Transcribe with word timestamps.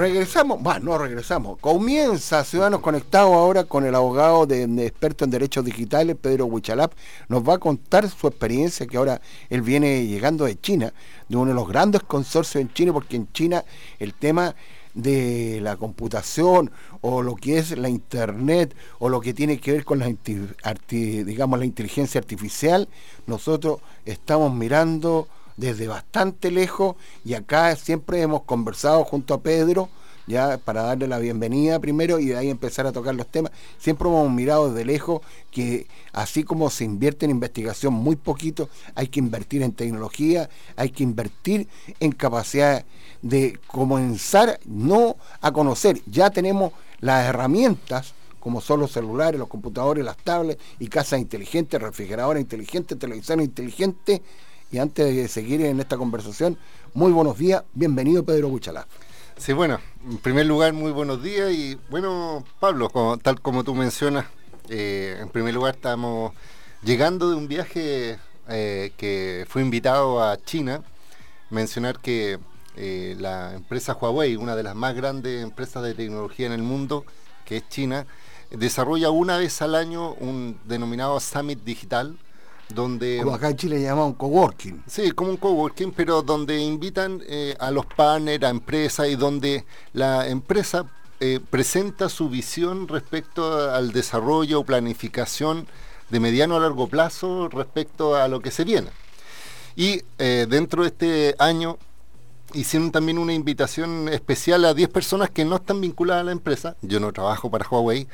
Regresamos, 0.00 0.62
bueno, 0.62 0.92
no 0.92 0.96
regresamos. 0.96 1.58
Comienza 1.58 2.42
Ciudadanos 2.42 2.80
Conectados 2.80 3.34
ahora 3.34 3.64
con 3.64 3.84
el 3.84 3.94
abogado 3.94 4.46
de, 4.46 4.62
experto 4.86 5.26
en 5.26 5.30
derechos 5.30 5.62
digitales, 5.62 6.16
Pedro 6.18 6.46
Huichalap. 6.46 6.94
Nos 7.28 7.46
va 7.46 7.56
a 7.56 7.58
contar 7.58 8.08
su 8.08 8.26
experiencia, 8.26 8.86
que 8.86 8.96
ahora 8.96 9.20
él 9.50 9.60
viene 9.60 10.06
llegando 10.06 10.46
de 10.46 10.58
China, 10.58 10.94
de 11.28 11.36
uno 11.36 11.50
de 11.50 11.54
los 11.54 11.68
grandes 11.68 12.02
consorcios 12.02 12.62
en 12.62 12.72
China, 12.72 12.94
porque 12.94 13.16
en 13.16 13.30
China 13.32 13.62
el 13.98 14.14
tema 14.14 14.54
de 14.94 15.60
la 15.60 15.76
computación 15.76 16.70
o 17.02 17.20
lo 17.20 17.36
que 17.36 17.58
es 17.58 17.76
la 17.76 17.90
internet 17.90 18.74
o 19.00 19.10
lo 19.10 19.20
que 19.20 19.34
tiene 19.34 19.60
que 19.60 19.72
ver 19.72 19.84
con 19.84 19.98
la, 19.98 20.10
digamos, 20.88 21.58
la 21.58 21.66
inteligencia 21.66 22.18
artificial, 22.18 22.88
nosotros 23.26 23.80
estamos 24.06 24.54
mirando 24.54 25.28
desde 25.56 25.88
bastante 25.88 26.50
lejos 26.50 26.96
y 27.24 27.34
acá 27.34 27.74
siempre 27.76 28.20
hemos 28.22 28.42
conversado 28.42 29.04
junto 29.04 29.34
a 29.34 29.40
Pedro 29.40 29.88
ya 30.30 30.58
para 30.58 30.82
darle 30.82 31.08
la 31.08 31.18
bienvenida 31.18 31.78
primero 31.80 32.18
y 32.18 32.26
de 32.26 32.36
ahí 32.36 32.50
empezar 32.50 32.86
a 32.86 32.92
tocar 32.92 33.14
los 33.14 33.26
temas. 33.26 33.52
Siempre 33.78 34.08
hemos 34.08 34.30
mirado 34.30 34.72
desde 34.72 34.84
lejos 34.84 35.22
que 35.50 35.86
así 36.12 36.44
como 36.44 36.70
se 36.70 36.84
invierte 36.84 37.24
en 37.24 37.32
investigación 37.32 37.92
muy 37.92 38.16
poquito, 38.16 38.68
hay 38.94 39.08
que 39.08 39.18
invertir 39.18 39.62
en 39.62 39.72
tecnología, 39.72 40.48
hay 40.76 40.90
que 40.90 41.02
invertir 41.02 41.68
en 41.98 42.12
capacidad 42.12 42.84
de 43.22 43.58
comenzar 43.66 44.60
no 44.64 45.16
a 45.40 45.52
conocer, 45.52 46.00
ya 46.06 46.30
tenemos 46.30 46.72
las 47.00 47.26
herramientas 47.26 48.14
como 48.38 48.62
son 48.62 48.80
los 48.80 48.92
celulares, 48.92 49.38
los 49.38 49.48
computadores, 49.48 50.02
las 50.02 50.16
tablets 50.16 50.62
y 50.78 50.88
casas 50.88 51.20
inteligentes, 51.20 51.80
refrigeradores 51.80 52.40
inteligentes, 52.40 52.98
televisores 52.98 53.44
inteligentes 53.44 54.22
y 54.70 54.78
antes 54.78 55.14
de 55.14 55.28
seguir 55.28 55.62
en 55.62 55.80
esta 55.80 55.96
conversación, 55.96 56.56
muy 56.94 57.12
buenos 57.12 57.38
días, 57.38 57.64
bienvenido 57.74 58.24
Pedro 58.24 58.48
Buchalá. 58.48 58.86
Sí, 59.36 59.52
bueno, 59.52 59.80
en 60.08 60.18
primer 60.18 60.46
lugar, 60.46 60.72
muy 60.72 60.92
buenos 60.92 61.22
días 61.22 61.50
y 61.50 61.78
bueno, 61.88 62.44
Pablo, 62.60 62.90
tal 63.22 63.40
como 63.40 63.64
tú 63.64 63.74
mencionas, 63.74 64.26
eh, 64.68 65.18
en 65.20 65.28
primer 65.30 65.54
lugar 65.54 65.74
estamos 65.74 66.32
llegando 66.82 67.30
de 67.30 67.36
un 67.36 67.48
viaje 67.48 68.18
eh, 68.48 68.92
que 68.96 69.46
fue 69.48 69.62
invitado 69.62 70.22
a 70.22 70.36
China, 70.36 70.82
mencionar 71.48 71.98
que 71.98 72.38
eh, 72.76 73.16
la 73.18 73.54
empresa 73.54 73.94
Huawei, 73.94 74.36
una 74.36 74.54
de 74.54 74.62
las 74.62 74.76
más 74.76 74.94
grandes 74.94 75.42
empresas 75.42 75.82
de 75.82 75.94
tecnología 75.94 76.46
en 76.46 76.52
el 76.52 76.62
mundo, 76.62 77.04
que 77.44 77.56
es 77.56 77.68
China, 77.68 78.06
desarrolla 78.50 79.10
una 79.10 79.36
vez 79.36 79.62
al 79.62 79.74
año 79.74 80.12
un 80.14 80.60
denominado 80.64 81.18
Summit 81.18 81.64
Digital, 81.64 82.16
donde... 82.74 83.18
Como 83.22 83.34
acá 83.34 83.50
en 83.50 83.56
Chile 83.56 83.78
le 83.78 83.84
llaman 83.84 84.12
coworking. 84.14 84.82
Sí, 84.86 85.10
como 85.12 85.30
un 85.30 85.36
coworking, 85.36 85.92
pero 85.92 86.22
donde 86.22 86.58
invitan 86.60 87.22
eh, 87.26 87.56
a 87.58 87.70
los 87.70 87.86
partners, 87.86 88.44
a 88.44 88.50
empresas 88.50 89.08
y 89.08 89.16
donde 89.16 89.64
la 89.92 90.26
empresa 90.28 90.86
eh, 91.20 91.40
presenta 91.50 92.08
su 92.08 92.28
visión 92.28 92.88
respecto 92.88 93.70
al 93.70 93.92
desarrollo 93.92 94.60
o 94.60 94.64
planificación 94.64 95.66
de 96.08 96.20
mediano 96.20 96.56
a 96.56 96.60
largo 96.60 96.88
plazo 96.88 97.48
respecto 97.48 98.16
a 98.16 98.26
lo 98.28 98.40
que 98.40 98.50
se 98.50 98.64
viene. 98.64 98.88
Y 99.76 100.02
eh, 100.18 100.46
dentro 100.48 100.82
de 100.82 100.88
este 100.88 101.34
año 101.38 101.78
hicieron 102.54 102.90
también 102.90 103.18
una 103.18 103.32
invitación 103.32 104.08
especial 104.08 104.64
a 104.64 104.74
10 104.74 104.88
personas 104.88 105.30
que 105.30 105.44
no 105.44 105.56
están 105.56 105.80
vinculadas 105.80 106.22
a 106.22 106.24
la 106.24 106.32
empresa, 106.32 106.76
yo 106.82 107.00
no 107.00 107.12
trabajo 107.12 107.50
para 107.50 107.68
Huawei, 107.68 108.08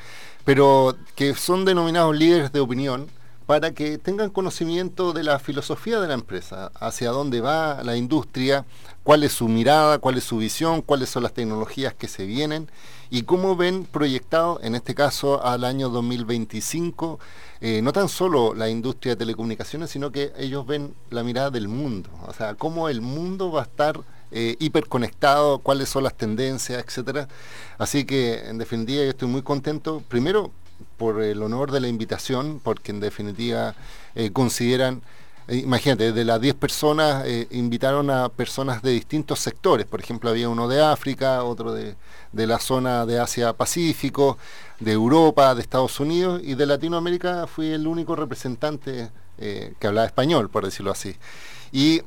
pero 0.44 0.96
que 1.14 1.34
son 1.34 1.64
denominados 1.64 2.16
líderes 2.16 2.52
de 2.52 2.60
opinión 2.60 3.08
para 3.46 3.72
que 3.72 3.96
tengan 3.98 4.30
conocimiento 4.30 5.12
de 5.12 5.22
la 5.22 5.38
filosofía 5.38 6.00
de 6.00 6.08
la 6.08 6.14
empresa, 6.14 6.72
hacia 6.74 7.10
dónde 7.10 7.40
va 7.40 7.82
la 7.84 7.96
industria, 7.96 8.66
cuál 9.04 9.22
es 9.22 9.32
su 9.32 9.48
mirada, 9.48 9.98
cuál 9.98 10.18
es 10.18 10.24
su 10.24 10.38
visión, 10.38 10.82
cuáles 10.82 11.10
son 11.10 11.22
las 11.22 11.32
tecnologías 11.32 11.94
que 11.94 12.08
se 12.08 12.26
vienen 12.26 12.68
y 13.08 13.22
cómo 13.22 13.54
ven 13.54 13.84
proyectado, 13.84 14.58
en 14.62 14.74
este 14.74 14.96
caso 14.96 15.44
al 15.44 15.62
año 15.62 15.90
2025, 15.90 17.20
eh, 17.60 17.80
no 17.82 17.92
tan 17.92 18.08
solo 18.08 18.52
la 18.52 18.68
industria 18.68 19.14
de 19.14 19.20
telecomunicaciones, 19.20 19.90
sino 19.90 20.10
que 20.10 20.32
ellos 20.36 20.66
ven 20.66 20.92
la 21.10 21.22
mirada 21.22 21.50
del 21.50 21.68
mundo, 21.68 22.10
o 22.26 22.32
sea, 22.32 22.54
cómo 22.56 22.88
el 22.88 23.00
mundo 23.00 23.52
va 23.52 23.60
a 23.60 23.64
estar 23.64 24.00
eh, 24.32 24.56
hiperconectado, 24.58 25.60
cuáles 25.60 25.88
son 25.88 26.02
las 26.02 26.16
tendencias, 26.16 26.84
etcétera. 26.84 27.28
Así 27.78 28.04
que, 28.04 28.48
en 28.48 28.58
definitiva, 28.58 29.04
yo 29.04 29.10
estoy 29.10 29.28
muy 29.28 29.42
contento. 29.42 30.02
Primero, 30.08 30.50
por 30.96 31.22
el 31.22 31.42
honor 31.42 31.70
de 31.70 31.80
la 31.80 31.88
invitación, 31.88 32.60
porque 32.62 32.92
en 32.92 33.00
definitiva 33.00 33.74
eh, 34.14 34.30
consideran, 34.32 35.02
eh, 35.48 35.56
imagínate, 35.56 36.12
de 36.12 36.24
las 36.24 36.40
10 36.40 36.54
personas 36.54 37.24
eh, 37.26 37.46
invitaron 37.50 38.10
a 38.10 38.28
personas 38.28 38.82
de 38.82 38.92
distintos 38.92 39.38
sectores, 39.40 39.86
por 39.86 40.00
ejemplo 40.00 40.30
había 40.30 40.48
uno 40.48 40.68
de 40.68 40.82
África, 40.82 41.44
otro 41.44 41.72
de, 41.72 41.94
de 42.32 42.46
la 42.46 42.58
zona 42.58 43.06
de 43.06 43.20
Asia-Pacífico, 43.20 44.38
de 44.80 44.92
Europa, 44.92 45.54
de 45.54 45.62
Estados 45.62 46.00
Unidos 46.00 46.40
y 46.42 46.54
de 46.54 46.66
Latinoamérica 46.66 47.46
fui 47.46 47.68
el 47.68 47.86
único 47.86 48.16
representante 48.16 49.10
que 49.38 49.86
hablaba 49.86 50.06
español, 50.06 50.48
por 50.48 50.64
decirlo 50.64 50.90
así. 50.90 51.14
Y 51.70 52.00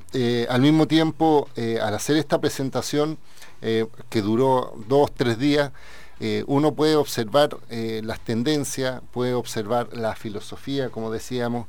al 0.49 0.61
mismo 0.61 0.87
tiempo, 0.87 1.47
al 1.55 1.93
hacer 1.93 2.17
esta 2.17 2.41
presentación, 2.41 3.19
que 3.61 4.21
duró 4.23 4.73
dos, 4.87 5.11
tres 5.13 5.37
días, 5.37 5.71
eh, 6.19 6.43
uno 6.47 6.73
puede 6.73 6.95
observar 6.95 7.57
eh, 7.69 8.01
las 8.03 8.19
tendencias, 8.19 9.01
puede 9.11 9.33
observar 9.33 9.95
la 9.95 10.15
filosofía, 10.15 10.89
como 10.89 11.11
decíamos, 11.11 11.67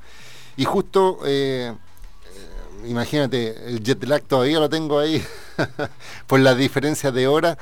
y 0.56 0.64
justo, 0.64 1.20
eh, 1.24 1.72
imagínate, 2.86 3.68
el 3.68 3.82
jet 3.82 4.02
lag 4.04 4.22
todavía 4.22 4.58
lo 4.58 4.68
tengo 4.68 4.98
ahí 4.98 5.22
por 6.26 6.40
las 6.40 6.56
diferencias 6.56 7.14
de 7.14 7.28
hora, 7.28 7.58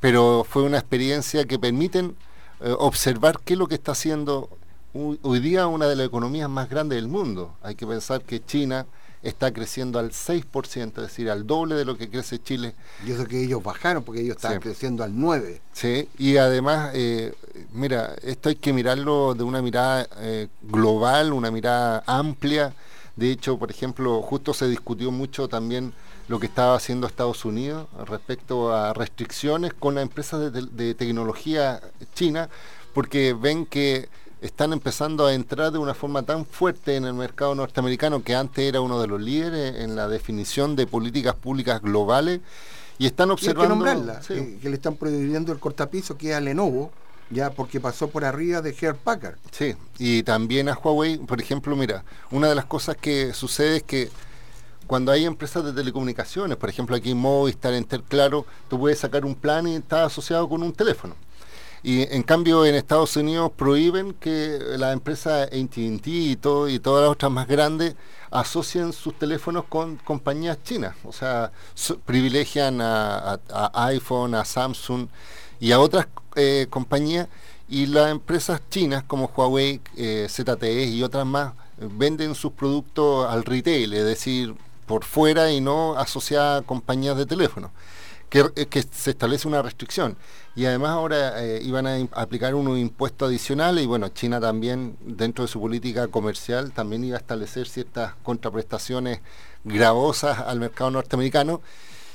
pero 0.00 0.44
fue 0.48 0.62
una 0.62 0.78
experiencia 0.78 1.44
que 1.44 1.58
permiten 1.58 2.16
observar 2.78 3.40
qué 3.44 3.54
es 3.54 3.58
lo 3.58 3.66
que 3.66 3.74
está 3.74 3.92
haciendo 3.92 4.48
hoy 4.94 5.40
día 5.40 5.66
una 5.66 5.86
de 5.86 5.96
las 5.96 6.06
economías 6.06 6.48
más 6.48 6.68
grandes 6.68 6.96
del 6.96 7.08
mundo. 7.08 7.56
Hay 7.62 7.74
que 7.74 7.86
pensar 7.86 8.22
que 8.22 8.44
China 8.44 8.86
está 9.22 9.52
creciendo 9.52 9.98
al 9.98 10.10
6%, 10.10 10.88
es 10.88 10.94
decir, 10.94 11.30
al 11.30 11.46
doble 11.46 11.74
de 11.74 11.84
lo 11.84 11.96
que 11.96 12.08
crece 12.08 12.42
Chile. 12.42 12.74
Y 13.06 13.12
eso 13.12 13.26
que 13.26 13.42
ellos 13.42 13.62
bajaron, 13.62 14.02
porque 14.02 14.20
ellos 14.20 14.36
estaban 14.36 14.60
creciendo 14.60 15.04
al 15.04 15.12
9%. 15.12 15.60
Sí, 15.72 16.08
y 16.18 16.36
además, 16.36 16.90
eh, 16.94 17.32
mira, 17.72 18.14
esto 18.22 18.48
hay 18.48 18.56
que 18.56 18.72
mirarlo 18.72 19.34
de 19.34 19.44
una 19.44 19.62
mirada 19.62 20.08
eh, 20.18 20.48
global, 20.62 21.32
una 21.32 21.50
mirada 21.50 22.02
amplia. 22.06 22.74
De 23.16 23.30
hecho, 23.30 23.58
por 23.58 23.70
ejemplo, 23.70 24.22
justo 24.22 24.54
se 24.54 24.68
discutió 24.68 25.10
mucho 25.10 25.48
también 25.48 25.92
lo 26.28 26.40
que 26.40 26.46
estaba 26.46 26.76
haciendo 26.76 27.06
Estados 27.06 27.44
Unidos 27.44 27.88
respecto 28.06 28.74
a 28.74 28.94
restricciones 28.94 29.74
con 29.74 29.96
las 29.96 30.02
empresas 30.02 30.52
de 30.52 30.94
tecnología 30.94 31.80
china, 32.14 32.48
porque 32.94 33.34
ven 33.34 33.66
que 33.66 34.08
están 34.42 34.72
empezando 34.72 35.26
a 35.26 35.34
entrar 35.34 35.70
de 35.72 35.78
una 35.78 35.94
forma 35.94 36.24
tan 36.24 36.44
fuerte 36.44 36.96
en 36.96 37.04
el 37.04 37.14
mercado 37.14 37.54
norteamericano 37.54 38.22
que 38.22 38.34
antes 38.34 38.64
era 38.64 38.80
uno 38.80 39.00
de 39.00 39.06
los 39.06 39.20
líderes 39.20 39.76
en 39.76 39.94
la 39.94 40.08
definición 40.08 40.74
de 40.74 40.86
políticas 40.86 41.34
públicas 41.36 41.80
globales 41.80 42.40
y 42.98 43.06
están 43.06 43.30
observando 43.30 43.76
nombrarla, 43.76 44.20
eh, 44.28 44.58
que 44.60 44.68
le 44.68 44.74
están 44.74 44.96
prohibiendo 44.96 45.52
el 45.52 45.60
cortapiso 45.60 46.18
que 46.18 46.30
es 46.30 46.36
a 46.36 46.40
Lenovo 46.40 46.90
ya 47.30 47.50
porque 47.50 47.80
pasó 47.80 48.10
por 48.10 48.24
arriba 48.24 48.60
de 48.60 48.74
Heart 48.74 48.98
Packard. 48.98 49.38
Sí, 49.52 49.74
y 49.98 50.22
también 50.22 50.68
a 50.68 50.74
Huawei, 50.74 51.16
por 51.18 51.40
ejemplo, 51.40 51.74
mira, 51.74 52.04
una 52.30 52.48
de 52.48 52.54
las 52.54 52.66
cosas 52.66 52.96
que 52.96 53.32
sucede 53.32 53.78
es 53.78 53.82
que 53.84 54.10
cuando 54.86 55.12
hay 55.12 55.24
empresas 55.24 55.64
de 55.64 55.72
telecomunicaciones, 55.72 56.56
por 56.58 56.68
ejemplo 56.68 56.94
aquí 56.94 57.14
Movistar, 57.14 57.72
Enter, 57.72 58.02
claro, 58.02 58.44
tú 58.68 58.78
puedes 58.78 58.98
sacar 58.98 59.24
un 59.24 59.34
plan 59.34 59.66
y 59.66 59.76
está 59.76 60.04
asociado 60.04 60.48
con 60.48 60.62
un 60.62 60.72
teléfono. 60.72 61.14
Y 61.82 62.02
en 62.14 62.22
cambio 62.22 62.64
en 62.64 62.74
Estados 62.76 63.16
Unidos 63.16 63.50
prohíben 63.56 64.14
que 64.14 64.58
la 64.78 64.92
empresa 64.92 65.42
AT&T 65.42 66.00
y, 66.04 66.36
todo, 66.36 66.68
y 66.68 66.78
todas 66.78 67.02
las 67.02 67.10
otras 67.10 67.32
más 67.32 67.48
grandes 67.48 67.96
asocien 68.30 68.92
sus 68.92 69.18
teléfonos 69.18 69.64
con 69.68 69.96
compañías 69.96 70.58
chinas. 70.62 70.94
O 71.04 71.12
sea, 71.12 71.50
privilegian 72.04 72.80
a, 72.80 73.40
iPhone, 73.74 74.34
a 74.34 74.44
Samsung 74.44 75.08
y 75.58 75.72
a 75.72 75.80
otras 75.80 76.06
eh, 76.36 76.66
compañías. 76.70 77.28
Y 77.68 77.86
las 77.86 78.10
empresas 78.10 78.60
chinas 78.70 79.02
como 79.04 79.32
Huawei, 79.34 79.80
eh, 79.96 80.26
ZTE 80.28 80.84
y 80.84 81.02
otras 81.02 81.26
más 81.26 81.54
venden 81.78 82.34
sus 82.34 82.52
productos 82.52 83.28
al 83.28 83.44
retail, 83.44 83.92
es 83.94 84.04
decir, 84.04 84.54
por 84.86 85.04
fuera 85.04 85.50
y 85.50 85.60
no 85.60 85.94
asociadas 85.96 86.62
a 86.62 86.66
compañías 86.66 87.16
de 87.16 87.26
teléfono. 87.26 87.70
Que, 88.32 88.66
que 88.66 88.82
se 88.82 89.10
establece 89.10 89.46
una 89.46 89.60
restricción 89.60 90.16
y 90.56 90.64
además 90.64 90.92
ahora 90.92 91.44
eh, 91.44 91.60
iban 91.62 91.86
a 91.86 91.96
aplicar 92.12 92.54
unos 92.54 92.78
impuestos 92.78 93.28
adicionales 93.28 93.84
y 93.84 93.86
bueno, 93.86 94.08
China 94.08 94.40
también 94.40 94.96
dentro 95.00 95.44
de 95.44 95.48
su 95.48 95.60
política 95.60 96.08
comercial 96.08 96.72
también 96.72 97.04
iba 97.04 97.18
a 97.18 97.20
establecer 97.20 97.68
ciertas 97.68 98.14
contraprestaciones 98.22 99.20
gravosas 99.64 100.38
al 100.38 100.60
mercado 100.60 100.90
norteamericano 100.90 101.60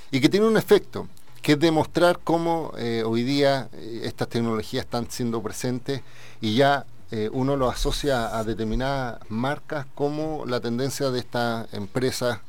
y 0.09 0.19
que 0.19 0.27
tiene 0.27 0.47
un 0.47 0.57
efecto, 0.57 1.07
que 1.43 1.51
es 1.51 1.59
demostrar 1.59 2.17
cómo 2.23 2.73
eh, 2.79 3.03
hoy 3.05 3.21
día 3.21 3.69
eh, 3.73 4.01
estas 4.05 4.27
tecnologías 4.27 4.85
están 4.85 5.11
siendo 5.11 5.43
presentes 5.43 6.01
y 6.41 6.55
ya 6.55 6.87
uno 7.31 7.55
lo 7.55 7.69
asocia 7.69 8.37
a 8.37 8.43
determinadas 8.43 9.21
marcas 9.29 9.85
como 9.95 10.45
la 10.45 10.59
tendencia 10.59 11.09
de 11.09 11.19
estas 11.19 11.73
empresas 11.73 12.39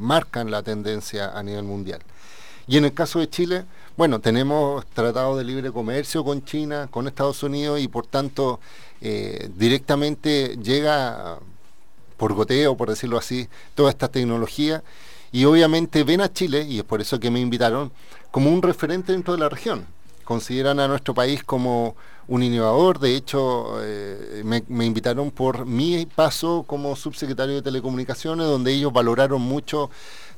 marcan 0.00 0.50
la 0.50 0.64
tendencia 0.64 1.30
a 1.30 1.44
nivel 1.44 1.62
mundial. 1.62 2.00
Y 2.70 2.76
en 2.76 2.84
el 2.84 2.94
caso 2.94 3.18
de 3.18 3.28
Chile, 3.28 3.64
bueno, 3.96 4.20
tenemos 4.20 4.86
tratado 4.86 5.36
de 5.36 5.42
libre 5.42 5.72
comercio 5.72 6.22
con 6.22 6.44
China, 6.44 6.86
con 6.88 7.08
Estados 7.08 7.42
Unidos 7.42 7.80
y 7.80 7.88
por 7.88 8.06
tanto 8.06 8.60
eh, 9.00 9.50
directamente 9.56 10.56
llega 10.56 11.40
por 12.16 12.32
goteo, 12.32 12.76
por 12.76 12.88
decirlo 12.88 13.18
así, 13.18 13.48
toda 13.74 13.90
esta 13.90 14.06
tecnología 14.06 14.84
y 15.32 15.46
obviamente 15.46 16.04
ven 16.04 16.20
a 16.20 16.32
Chile, 16.32 16.62
y 16.62 16.78
es 16.78 16.84
por 16.84 17.00
eso 17.00 17.18
que 17.18 17.28
me 17.28 17.40
invitaron, 17.40 17.90
como 18.30 18.50
un 18.50 18.62
referente 18.62 19.10
dentro 19.10 19.34
de 19.34 19.40
la 19.40 19.48
región. 19.48 19.84
Consideran 20.22 20.78
a 20.78 20.86
nuestro 20.86 21.12
país 21.12 21.42
como 21.42 21.96
un 22.28 22.44
innovador, 22.44 23.00
de 23.00 23.16
hecho 23.16 23.80
eh, 23.82 24.42
me, 24.44 24.86
invitaron 24.86 25.32
por 25.32 25.66
mi 25.66 26.06
paso 26.06 26.62
como 26.68 26.94
subsecretario 26.94 27.56
de 27.56 27.62
Telecomunicaciones, 27.62 28.46
donde 28.46 28.72
ellos 28.72 28.92
valoraron 28.92 29.42
mucho 29.42 29.90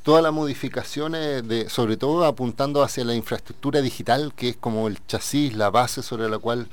todas 0.03 0.23
las 0.23 0.33
modificaciones, 0.33 1.47
de, 1.47 1.69
sobre 1.69 1.97
todo 1.97 2.25
apuntando 2.25 2.83
hacia 2.83 3.05
la 3.05 3.15
infraestructura 3.15 3.81
digital, 3.81 4.33
que 4.35 4.51
es 4.51 4.57
como 4.57 4.89
el 4.89 5.05
chasis, 5.07 5.55
la 5.55 5.71
base 5.71 6.03
sobre 6.03 6.29
la 6.29 6.39
cual 6.39 6.67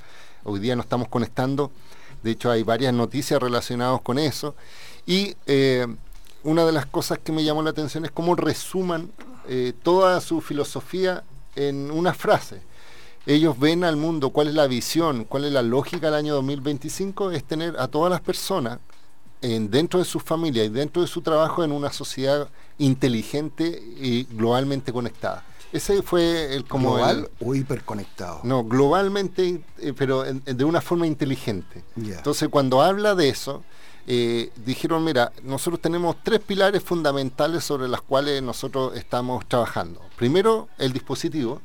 hoy 0.44 0.60
día 0.60 0.76
nos 0.76 0.86
estamos 0.86 1.08
conectando. 1.10 1.72
De 2.24 2.32
hecho, 2.32 2.52
hay 2.52 2.64
varias 2.64 2.94
noticias 2.94 3.42
relacionadas 3.42 4.02
con 4.02 4.20
eso. 4.20 4.56
Y 5.06 5.36
eh, 5.46 5.88
una 6.44 6.66
de 6.66 6.72
las 6.72 6.86
cosas 6.86 7.20
que 7.20 7.32
me 7.32 7.44
llamó 7.44 7.62
la 7.62 7.70
atención 7.70 8.06
es 8.06 8.12
cómo 8.12 8.36
resuman 8.36 9.12
eh, 9.48 9.74
toda 9.84 10.20
su 10.22 10.42
filosofía 10.42 11.24
en 11.56 11.92
una 11.92 12.14
frase. 12.14 12.62
Ellos 13.26 13.60
ven 13.60 13.84
al 13.84 13.96
mundo, 13.96 14.32
cuál 14.32 14.48
es 14.48 14.56
la 14.56 14.68
visión, 14.68 15.24
cuál 15.24 15.46
es 15.46 15.52
la 15.52 15.62
lógica 15.62 16.08
del 16.08 16.16
año 16.16 16.34
2025, 16.36 17.32
es 17.32 17.44
tener 17.44 17.76
a 17.80 17.88
todas 17.88 18.10
las 18.10 18.22
personas 18.22 18.80
en, 19.42 19.70
dentro 19.70 20.00
de 20.00 20.06
su 20.06 20.20
familia 20.20 20.64
y 20.64 20.70
dentro 20.70 21.02
de 21.02 21.08
su 21.08 21.22
trabajo 21.22 21.64
en 21.64 21.72
una 21.72 21.92
sociedad 21.92 22.50
inteligente 22.78 23.82
y 24.00 24.24
globalmente 24.24 24.92
conectada. 24.92 25.46
Ese 25.72 26.02
fue 26.02 26.56
el 26.56 26.66
como 26.66 26.96
global 26.96 27.30
o 27.40 27.54
hiperconectado. 27.54 28.42
No, 28.44 28.64
globalmente, 28.64 29.62
eh, 29.78 29.94
pero 29.96 30.24
de 30.24 30.64
una 30.64 30.82
forma 30.82 31.06
inteligente. 31.06 31.84
Entonces, 31.96 32.50
cuando 32.50 32.82
habla 32.82 33.14
de 33.14 33.30
eso, 33.30 33.64
eh, 34.08 34.52
dijeron, 34.66 35.04
mira, 35.04 35.32
nosotros 35.44 35.80
tenemos 35.80 36.16
tres 36.24 36.40
pilares 36.40 36.82
fundamentales 36.82 37.64
sobre 37.64 37.88
las 37.88 38.02
cuales 38.02 38.42
nosotros 38.42 38.98
estamos 38.98 39.48
trabajando. 39.48 40.02
Primero, 40.16 40.68
el 40.80 40.92
dispositivo, 40.92 41.62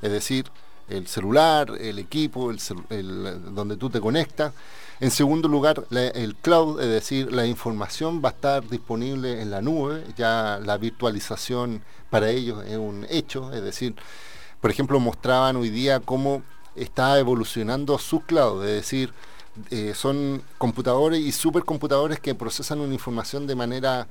es 0.00 0.10
decir, 0.10 0.46
el 0.88 1.06
celular, 1.06 1.70
el 1.78 1.98
equipo, 1.98 2.50
el, 2.50 3.54
donde 3.54 3.76
tú 3.76 3.90
te 3.90 4.00
conectas. 4.00 4.54
En 5.00 5.10
segundo 5.10 5.48
lugar, 5.48 5.86
el 5.90 6.36
cloud, 6.36 6.80
es 6.80 6.88
decir, 6.88 7.32
la 7.32 7.46
información 7.46 8.22
va 8.24 8.28
a 8.28 8.32
estar 8.32 8.68
disponible 8.68 9.42
en 9.42 9.50
la 9.50 9.60
nube, 9.60 10.04
ya 10.16 10.60
la 10.62 10.78
virtualización 10.78 11.82
para 12.10 12.30
ellos 12.30 12.64
es 12.64 12.76
un 12.76 13.04
hecho, 13.10 13.52
es 13.52 13.62
decir, 13.62 13.96
por 14.60 14.70
ejemplo, 14.70 15.00
mostraban 15.00 15.56
hoy 15.56 15.68
día 15.68 15.98
cómo 15.98 16.42
está 16.76 17.18
evolucionando 17.18 17.98
su 17.98 18.20
cloud, 18.20 18.64
es 18.64 18.72
decir, 18.72 19.12
eh, 19.70 19.92
son 19.94 20.42
computadores 20.58 21.20
y 21.20 21.32
supercomputadores 21.32 22.20
que 22.20 22.34
procesan 22.34 22.80
una 22.80 22.94
información 22.94 23.46
de 23.46 23.54
manera 23.54 24.06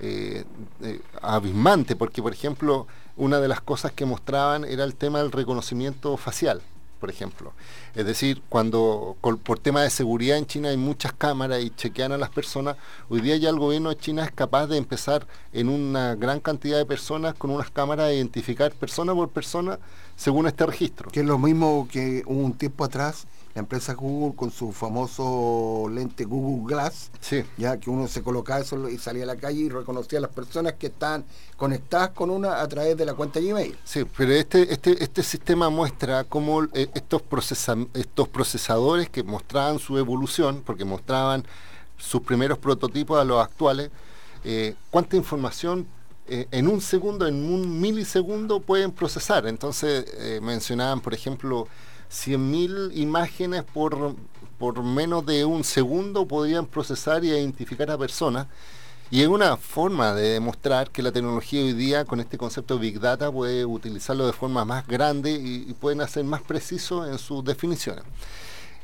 eh, 0.00 0.44
eh, 0.82 1.00
abismante, 1.20 1.96
porque 1.96 2.22
por 2.22 2.32
ejemplo, 2.32 2.86
una 3.16 3.40
de 3.40 3.48
las 3.48 3.60
cosas 3.60 3.92
que 3.92 4.06
mostraban 4.06 4.64
era 4.64 4.84
el 4.84 4.94
tema 4.94 5.18
del 5.18 5.32
reconocimiento 5.32 6.16
facial, 6.16 6.62
por 6.98 7.10
ejemplo. 7.10 7.52
Es 7.94 8.04
decir, 8.04 8.42
cuando 8.48 9.16
por 9.20 9.58
tema 9.58 9.82
de 9.82 9.90
seguridad 9.90 10.36
en 10.36 10.46
China 10.46 10.68
hay 10.70 10.76
muchas 10.76 11.12
cámaras 11.12 11.62
y 11.62 11.70
chequean 11.70 12.12
a 12.12 12.18
las 12.18 12.30
personas, 12.30 12.76
hoy 13.08 13.20
día 13.20 13.36
ya 13.36 13.50
el 13.50 13.58
gobierno 13.58 13.90
de 13.90 13.96
China 13.96 14.24
es 14.24 14.32
capaz 14.32 14.66
de 14.66 14.76
empezar 14.76 15.26
en 15.52 15.68
una 15.68 16.14
gran 16.14 16.40
cantidad 16.40 16.78
de 16.78 16.86
personas 16.86 17.34
con 17.34 17.50
unas 17.50 17.70
cámaras 17.70 18.06
a 18.06 18.12
identificar 18.12 18.72
persona 18.72 19.14
por 19.14 19.30
persona 19.30 19.78
según 20.16 20.46
este 20.46 20.66
registro. 20.66 21.10
Que 21.10 21.20
es 21.20 21.26
lo 21.26 21.38
mismo 21.38 21.88
que 21.90 22.22
un 22.26 22.52
tiempo 22.52 22.84
atrás 22.84 23.26
la 23.58 23.62
empresa 23.62 23.94
Google 23.94 24.36
con 24.36 24.52
su 24.52 24.70
famoso 24.70 25.88
lente 25.90 26.24
Google 26.24 26.76
Glass, 26.76 27.10
ya 27.56 27.76
que 27.76 27.90
uno 27.90 28.06
se 28.06 28.22
colocaba 28.22 28.60
eso 28.60 28.88
y 28.88 28.98
salía 28.98 29.24
a 29.24 29.26
la 29.26 29.34
calle 29.34 29.62
y 29.62 29.68
reconocía 29.68 30.20
a 30.20 30.22
las 30.22 30.30
personas 30.30 30.74
que 30.74 30.86
están 30.86 31.24
conectadas 31.56 32.10
con 32.10 32.30
una 32.30 32.60
a 32.60 32.68
través 32.68 32.96
de 32.96 33.04
la 33.04 33.14
cuenta 33.14 33.40
Gmail. 33.40 33.76
Sí, 33.82 34.04
pero 34.16 34.32
este, 34.32 34.72
este, 34.72 35.02
este 35.02 35.24
sistema 35.24 35.70
muestra 35.70 36.22
cómo 36.22 36.62
eh, 36.72 36.88
estos, 36.94 37.20
estos 37.94 38.28
procesadores 38.28 39.10
que 39.10 39.24
mostraban 39.24 39.80
su 39.80 39.98
evolución, 39.98 40.62
porque 40.64 40.84
mostraban 40.84 41.44
sus 41.96 42.22
primeros 42.22 42.58
prototipos 42.58 43.20
a 43.20 43.24
los 43.24 43.42
actuales, 43.42 43.90
eh, 44.44 44.76
cuánta 44.92 45.16
información 45.16 45.84
eh, 46.28 46.46
en 46.50 46.68
un 46.68 46.80
segundo, 46.80 47.26
en 47.26 47.52
un 47.52 47.80
milisegundo 47.80 48.60
pueden 48.60 48.92
procesar. 48.92 49.46
Entonces 49.46 50.04
mencionaban, 50.42 51.00
por 51.00 51.14
ejemplo, 51.14 51.68
100.000 52.10 52.96
imágenes 52.96 53.64
por, 53.64 54.14
por 54.58 54.82
menos 54.82 55.24
de 55.26 55.44
un 55.44 55.64
segundo 55.64 56.26
podrían 56.26 56.66
procesar 56.66 57.24
y 57.24 57.28
identificar 57.28 57.90
a 57.90 57.98
personas. 57.98 58.46
Y 59.10 59.22
es 59.22 59.28
una 59.28 59.56
forma 59.56 60.12
de 60.12 60.34
demostrar 60.34 60.90
que 60.90 61.02
la 61.02 61.12
tecnología 61.12 61.62
hoy 61.62 61.72
día, 61.72 62.04
con 62.04 62.20
este 62.20 62.36
concepto 62.36 62.74
de 62.74 62.80
Big 62.80 63.00
Data, 63.00 63.32
puede 63.32 63.64
utilizarlo 63.64 64.26
de 64.26 64.34
forma 64.34 64.66
más 64.66 64.86
grande 64.86 65.30
y, 65.30 65.72
pueden 65.80 66.02
hacer 66.02 66.24
más 66.24 66.42
preciso 66.42 67.06
en 67.06 67.18
sus 67.18 67.42
definiciones. 67.42 68.04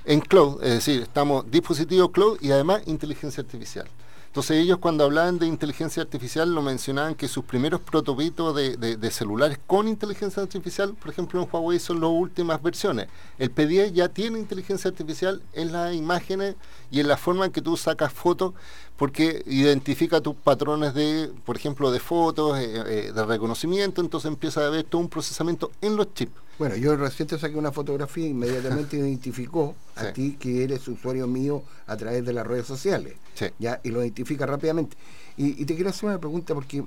En 0.07 0.21
cloud, 0.21 0.63
es 0.63 0.71
decir, 0.71 1.03
estamos 1.03 1.51
dispositivo 1.51 2.11
cloud 2.11 2.39
y 2.41 2.53
además 2.53 2.83
inteligencia 2.87 3.43
artificial. 3.43 3.87
Entonces 4.35 4.57
ellos 4.57 4.79
cuando 4.79 5.05
hablaban 5.05 5.39
de 5.39 5.47
inteligencia 5.47 6.03
artificial 6.03 6.53
lo 6.53 6.61
mencionaban 6.61 7.15
que 7.15 7.29
sus 7.29 7.45
primeros 7.45 7.81
prototipos 7.81 8.53
de, 8.57 9.11
celulares 9.13 9.61
con 9.65 9.87
inteligencia 9.87 10.43
artificial, 10.43 10.93
por 10.95 11.13
ejemplo 11.13 11.41
en 11.41 11.49
Huawei 11.49 11.79
son 11.79 12.01
las 12.01 12.11
últimas 12.11 12.61
versiones. 12.61 13.07
El 13.39 13.55
P10 13.55 13.93
ya 13.93 14.09
tiene 14.09 14.41
inteligencia 14.41 14.91
artificial 14.91 15.41
en 15.53 15.71
las 15.71 15.95
imágenes 15.95 16.57
y 16.91 16.99
en 16.99 17.07
la 17.07 17.17
forma 17.17 17.45
en 17.45 17.53
que 17.53 17.63
tú 17.63 17.77
sacas 17.77 18.13
fotos 18.13 18.55
porque 18.97 19.45
identifica 19.47 20.21
tus 20.21 20.35
patrones 20.35 20.95
de, 20.95 21.31
por 21.45 21.55
ejemplo, 21.55 21.93
de 21.93 22.01
fotos, 22.01 22.59
eh, 22.59 22.83
eh, 22.89 23.13
de 23.15 23.25
reconocimiento, 23.27 24.01
entonces 24.01 24.27
empieza 24.27 24.65
a 24.65 24.67
haber 24.67 24.83
todo 24.83 25.01
un 25.01 25.09
procesamiento 25.09 25.71
en 25.81 25.95
los 25.95 26.13
chips. 26.13 26.44
Bueno, 26.59 26.77
yo 26.77 26.97
recién 26.97 27.29
saqué 27.29 27.57
una 27.57 27.73
fotografía 27.73 28.25
e 28.25 28.29
inmediatamente 28.29 28.97
identificó 28.99 29.75
a 29.97 30.13
ti 30.13 30.37
que 30.39 30.65
eres 30.65 30.87
usuario 30.89 31.27
mío 31.27 31.63
a 31.87 31.97
través 31.97 32.25
de 32.25 32.33
las 32.33 32.47
redes 32.47 32.67
sociales. 32.67 33.15
¿ya? 33.59 33.81
Y 33.83 33.91
lo 33.91 34.03
identifica 34.03 34.47
rápidamente. 34.47 34.97
Y, 35.37 35.65
te 35.65 35.75
quiero 35.75 35.91
hacer 35.91 36.09
una 36.09 36.19
pregunta 36.19 36.55
porque 36.55 36.85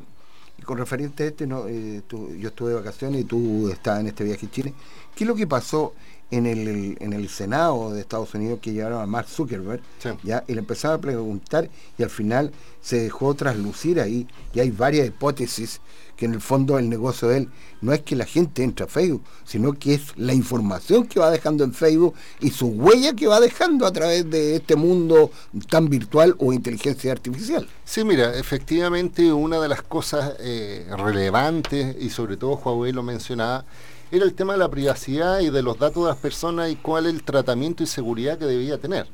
con 0.64 0.78
referente 0.78 1.24
a 1.24 1.28
este, 1.28 1.46
no, 1.46 1.68
eh, 1.68 2.02
yo 2.10 2.48
estuve 2.48 2.70
de 2.70 2.76
vacaciones 2.76 3.22
y 3.22 3.24
tú 3.26 3.70
estás 3.70 4.00
en 4.00 4.08
este 4.08 4.24
viaje 4.24 4.48
a 4.48 4.52
Chile. 4.52 4.74
¿Qué 5.16 5.24
es 5.24 5.28
lo 5.28 5.36
que 5.36 5.46
pasó 5.46 5.94
en 6.32 6.46
el, 6.46 6.98
en 7.00 7.14
el 7.14 7.30
Senado 7.30 7.92
de 7.92 8.02
Estados 8.02 8.34
Unidos 8.34 8.60
que 8.62 8.74
llevaron 8.74 9.02
a 9.02 9.06
Mark 9.06 9.28
Zuckerberg? 9.28 9.82
¿ya? 10.24 10.44
Y 10.48 10.54
le 10.54 10.60
empezaron 10.60 10.98
a 10.98 11.02
preguntar 11.02 11.70
y 11.98 12.04
al 12.04 12.10
final 12.10 12.52
se 12.82 13.02
dejó 13.02 13.34
traslucir 13.36 14.00
ahí 14.00 14.28
y 14.54 14.60
hay 14.60 14.72
varias 14.72 15.08
hipótesis 15.08 15.82
que 16.18 16.26
en 16.26 16.34
el 16.34 16.42
fondo 16.42 16.78
el 16.78 16.90
negocio 16.90 17.28
de 17.30 17.38
él 17.38 17.50
no 17.80 17.94
es 17.94 18.02
que 18.02 18.16
la 18.16 18.26
gente 18.26 18.64
entre 18.64 18.86
a 18.86 18.88
Facebook, 18.88 19.24
sino 19.46 19.74
que 19.74 19.94
es 19.94 20.18
la 20.18 20.34
información 20.34 21.06
que 21.06 21.20
va 21.20 21.30
dejando 21.30 21.64
en 21.64 21.74
Facebook 21.74 22.16
y 22.42 22.50
su 22.50 22.68
huella 22.68 23.14
que 23.14 23.28
va 23.28 23.40
dejando 23.40 23.86
a 23.86 23.94
través 23.94 24.30
de 24.30 24.56
este 24.56 24.76
mundo 24.76 25.32
tan 25.70 25.88
virtual 25.88 26.36
o 26.40 26.52
inteligencia 26.52 27.12
artificial. 27.12 27.68
Sí, 27.86 28.04
mira, 28.04 28.38
efectivamente 28.38 29.32
una 29.32 29.60
de 29.60 29.70
las 29.70 29.84
cosas 29.84 30.34
eh, 30.40 30.88
relevantes, 30.98 31.96
y 32.00 32.10
sobre 32.10 32.36
todo 32.36 32.56
Huawei 32.56 32.92
lo 32.92 33.04
mencionaba, 33.04 33.66
era 34.12 34.26
el 34.26 34.34
tema 34.34 34.54
de 34.54 34.60
la 34.60 34.70
privacidad 34.70 35.42
y 35.42 35.50
de 35.50 35.62
los 35.62 35.78
datos 35.78 36.04
de 36.04 36.10
las 36.10 36.18
personas 36.18 36.72
y 36.72 36.76
cuál 36.78 37.06
es 37.06 37.14
el 37.14 37.24
tratamiento 37.24 37.84
y 37.84 37.88
seguridad 37.88 38.38
que 38.38 38.46
debía 38.46 38.78
tener. 38.78 39.08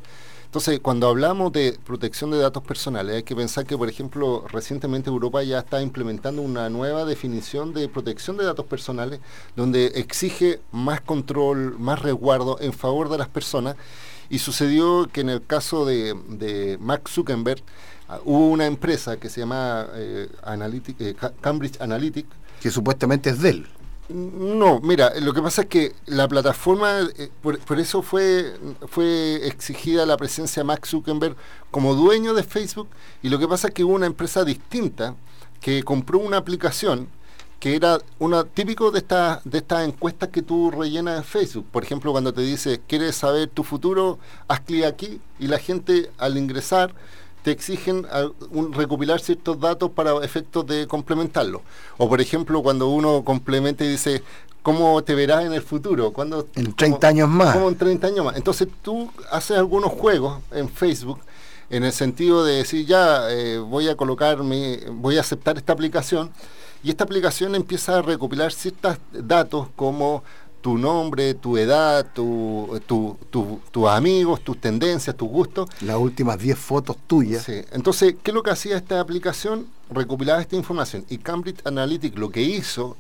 Entonces, 0.54 0.82
cuando 0.82 1.08
hablamos 1.08 1.52
de 1.52 1.80
protección 1.84 2.30
de 2.30 2.38
datos 2.38 2.62
personales, 2.62 3.16
hay 3.16 3.24
que 3.24 3.36
pensar 3.36 3.66
que, 3.66 3.76
por 3.76 3.90
ejemplo, 3.90 4.46
recientemente 4.50 5.10
Europa 5.10 5.42
ya 5.42 5.58
está 5.58 5.82
implementando 5.82 6.44
una 6.44 6.70
nueva 6.70 7.06
definición 7.06 7.74
de 7.74 7.90
protección 7.90 8.38
de 8.38 8.44
datos 8.44 8.68
personales, 8.68 9.20
donde 9.56 9.88
exige 9.96 10.60
más 10.72 11.02
control, 11.02 11.80
más 11.80 12.04
resguardo 12.04 12.60
en 12.62 12.72
favor 12.72 13.10
de 13.10 13.18
las 13.18 13.30
personas. 13.30 13.78
Y 14.30 14.38
sucedió 14.38 15.10
que 15.12 15.22
en 15.22 15.30
el 15.30 15.44
caso 15.44 15.86
de, 15.88 16.14
de 16.30 16.78
Mark 16.80 17.10
Zuckerberg, 17.10 17.64
ah, 18.08 18.20
hubo 18.24 18.50
una 18.50 18.68
empresa 18.68 19.18
que 19.18 19.30
se 19.30 19.40
llama 19.40 19.88
eh, 19.96 20.30
eh, 21.00 21.16
Cambridge 21.42 21.82
Analytic. 21.82 22.28
Que 22.62 22.70
supuestamente 22.70 23.32
es 23.32 23.42
de. 23.42 23.66
No, 24.10 24.82
mira, 24.82 25.14
lo 25.22 25.34
que 25.34 25.42
pasa 25.42 25.62
es 25.62 25.68
que 25.70 25.96
la 26.06 26.28
plataforma, 26.28 27.00
eh, 27.18 27.30
por, 27.42 27.80
eso 27.80 28.02
fue, 28.02 28.54
fue 28.88 29.48
exigida 29.48 30.06
la 30.06 30.18
presencia 30.18 30.62
de 30.62 30.66
Max 30.66 30.90
Zuckerberg 30.90 31.38
como 31.72 31.96
dueño 31.96 32.34
de 32.34 32.44
Facebook, 32.44 32.90
y 33.22 33.30
lo 33.30 33.40
que 33.40 33.48
pasa 33.48 33.70
es 33.70 33.74
que 33.74 33.84
hubo 33.84 33.94
una 33.94 34.06
empresa 34.06 34.44
distinta 34.44 35.16
que 35.62 35.84
compró 35.84 36.20
una 36.20 36.38
aplicación 36.38 37.08
que 37.64 37.78
era 37.78 37.98
una 38.20 38.44
típico 38.44 38.92
de 38.92 39.00
estas 39.00 39.42
de 39.46 39.60
estas 39.60 39.88
encuestas 39.88 40.28
que 40.28 40.42
tú 40.42 40.70
rellenas 40.70 41.20
en 41.20 41.24
Facebook. 41.24 41.66
Por 41.72 41.82
ejemplo, 41.82 42.12
cuando 42.12 42.34
te 42.34 42.42
dice, 42.42 42.82
¿quieres 42.86 43.16
saber 43.16 43.48
tu 43.48 43.64
futuro? 43.64 44.20
Haz 44.50 44.60
clic 44.60 44.84
aquí 44.84 45.22
y 45.40 45.48
la 45.48 45.60
gente 45.60 46.12
al 46.18 46.38
ingresar 46.38 46.94
te 47.44 47.52
exigen 47.52 48.08
recopilar 48.72 49.20
ciertos 49.20 49.60
datos 49.60 49.92
para 49.92 50.24
efectos 50.24 50.66
de 50.66 50.88
complementarlo. 50.88 51.62
O 51.98 52.10
por 52.10 52.22
ejemplo, 52.22 52.64
cuando 52.64 52.88
uno 52.90 53.24
complementa 53.24 53.84
y 53.84 53.90
dice, 53.90 54.24
¿cómo 54.62 55.04
te 55.04 55.14
verás 55.14 55.46
en 55.46 55.54
el 55.54 55.62
futuro? 55.62 56.12
cuando 56.12 56.48
En 56.56 56.74
30 56.74 57.08
años 57.08 57.30
más. 57.30 57.54
Como 57.54 57.70
en 57.70 57.78
30 57.78 58.08
años 58.08 58.26
más. 58.26 58.38
Entonces 58.38 58.68
tú 58.82 59.12
haces 59.30 59.58
algunos 59.58 59.92
juegos 59.92 60.40
en 60.52 60.70
Facebook 60.70 61.20
en 61.70 61.84
el 61.84 61.92
sentido 61.92 62.46
de 62.46 62.58
decir, 62.58 62.86
ya 62.86 63.30
eh, 63.30 63.58
voy 63.58 63.90
a 63.90 63.96
colocar 63.96 64.44
mi, 64.44 64.78
voy 64.92 65.18
a 65.18 65.22
aceptar 65.22 65.58
esta 65.58 65.74
aplicación 65.74 66.32
y 66.84 66.90
esta 66.90 67.04
aplicación 67.04 67.56
empieza 67.56 67.98
a 67.98 68.02
recopilar 68.02 68.52
ciertos 68.52 68.98
datos 69.12 69.68
como 69.76 70.24
tu 70.64 70.78
nombre, 70.78 71.34
tu 71.34 71.58
edad, 71.58 72.08
tu, 72.14 72.80
tus 73.70 73.90
amigos, 73.90 74.40
tus 74.42 74.58
tendencias, 74.60 75.16
tus 75.16 75.28
gustos. 75.28 75.70
Las 75.82 75.98
últimas 75.98 76.40
10 76.40 76.58
fotos 76.58 76.96
tuyas. 77.06 77.44
Sí. 77.44 77.62
Entonces, 77.74 78.16
¿qué 78.24 78.32
es 78.32 78.34
lo 78.34 78.44
que 78.44 78.52
hacía 78.52 78.78
esta 78.78 79.02
aplicación? 79.02 79.68
Recopilaba 79.92 80.42
esta 80.42 80.56
información. 80.56 81.06
Y 81.10 81.18
Cambridge 81.18 81.60
Analytics 81.66 82.18
lo 82.18 82.30
que 82.30 82.42
hizo 82.42 82.96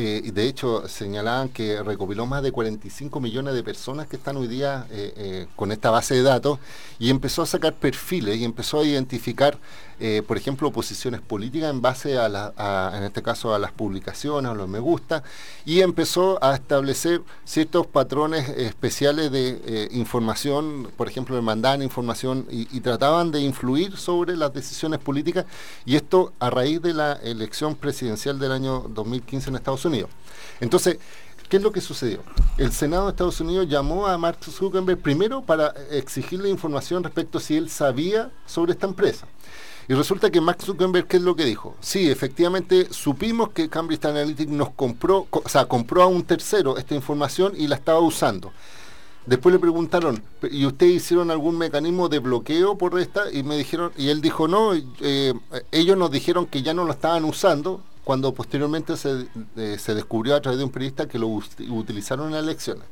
eh, 0.00 0.30
de 0.32 0.46
hecho 0.46 0.86
señalaban 0.86 1.48
que 1.48 1.82
recopiló 1.82 2.24
más 2.24 2.44
de 2.44 2.52
45 2.52 3.18
millones 3.18 3.52
de 3.52 3.64
personas 3.64 4.06
que 4.06 4.14
están 4.14 4.36
hoy 4.36 4.46
día 4.46 4.86
eh, 4.92 5.12
eh, 5.16 5.46
con 5.56 5.72
esta 5.72 5.90
base 5.90 6.14
de 6.14 6.22
datos 6.22 6.60
y 7.00 7.10
empezó 7.10 7.42
a 7.42 7.46
sacar 7.46 7.74
perfiles 7.74 8.36
y 8.36 8.44
empezó 8.44 8.78
a 8.78 8.84
identificar, 8.84 9.58
por 10.28 10.36
ejemplo, 10.36 10.70
posiciones 10.70 11.20
políticas 11.20 11.70
en 11.70 11.80
base 11.80 12.18
a, 12.18 12.28
la, 12.28 12.92
en 12.96 13.02
este 13.02 13.20
caso, 13.20 13.52
a 13.52 13.58
las 13.58 13.72
publicaciones, 13.72 14.48
a 14.48 14.54
los 14.54 14.68
me 14.68 14.78
gusta, 14.78 15.24
y 15.64 15.80
empezó 15.80 16.38
a 16.42 16.54
establecer 16.54 17.20
ciertos 17.44 17.84
patrones 17.88 18.48
especiales 18.48 19.32
de 19.32 19.88
información, 19.90 20.88
por 20.96 21.08
ejemplo, 21.08 21.34
le 21.34 21.42
mandaban 21.42 21.82
información 21.82 22.46
y 22.48 22.80
trataban 22.80 23.32
de 23.32 23.40
influir 23.40 23.96
sobre 23.96 24.36
las 24.36 24.54
decisiones 24.54 25.00
políticas, 25.00 25.46
y 25.84 25.96
esto 25.96 26.32
a 26.38 26.48
raíz 26.48 26.80
de 26.80 26.94
la 26.94 27.14
elección 27.14 27.74
presidencial 27.74 28.38
del 28.38 28.52
año 28.52 28.86
2015 28.88 29.50
en 29.50 29.56
Estados 29.56 29.84
Unidos. 29.84 29.87
Entonces, 30.60 30.98
¿qué 31.48 31.56
es 31.56 31.62
lo 31.62 31.72
que 31.72 31.80
sucedió? 31.80 32.22
El 32.56 32.72
Senado 32.72 33.04
de 33.04 33.10
Estados 33.10 33.40
Unidos 33.40 33.68
llamó 33.68 34.06
a 34.06 34.18
Mark 34.18 34.38
Zuckerberg 34.42 34.98
primero 35.00 35.42
para 35.42 35.74
exigirle 35.90 36.48
información 36.48 37.04
respecto 37.04 37.38
a 37.38 37.40
si 37.40 37.56
él 37.56 37.70
sabía 37.70 38.30
sobre 38.46 38.72
esta 38.72 38.86
empresa. 38.86 39.26
Y 39.88 39.94
resulta 39.94 40.30
que 40.30 40.42
Mark 40.42 40.62
Zuckerberg, 40.62 41.06
¿qué 41.06 41.16
es 41.16 41.22
lo 41.22 41.34
que 41.34 41.46
dijo? 41.46 41.74
Sí, 41.80 42.10
efectivamente, 42.10 42.88
supimos 42.90 43.50
que 43.50 43.70
Cambridge 43.70 44.04
Analytica 44.04 44.52
nos 44.52 44.70
compró, 44.70 45.26
o 45.30 45.48
sea, 45.48 45.64
compró 45.64 46.02
a 46.02 46.06
un 46.06 46.24
tercero 46.24 46.76
esta 46.76 46.94
información 46.94 47.54
y 47.56 47.68
la 47.68 47.76
estaba 47.76 48.00
usando. 48.00 48.52
Después 49.24 49.52
le 49.52 49.58
preguntaron, 49.58 50.22
¿y 50.50 50.64
ustedes 50.64 50.94
hicieron 50.94 51.30
algún 51.30 51.58
mecanismo 51.58 52.08
de 52.08 52.18
bloqueo 52.18 52.78
por 52.78 52.98
esta? 52.98 53.30
Y 53.30 53.42
me 53.42 53.58
dijeron, 53.58 53.92
y 53.96 54.08
él 54.08 54.22
dijo, 54.22 54.48
no, 54.48 54.72
eh, 54.74 55.34
ellos 55.70 55.98
nos 55.98 56.10
dijeron 56.10 56.46
que 56.46 56.62
ya 56.62 56.72
no 56.72 56.84
lo 56.84 56.92
estaban 56.92 57.24
usando, 57.24 57.82
cuando 58.08 58.32
posteriormente 58.32 58.96
se, 58.96 59.28
descubrió 59.94 60.34
a 60.34 60.40
través 60.40 60.56
de 60.56 60.64
un 60.64 60.70
periodista 60.70 61.06
que 61.06 61.18
lo 61.18 61.26
utilizaron 61.28 62.28
en 62.28 62.32
las 62.32 62.42
elecciones. 62.42 62.84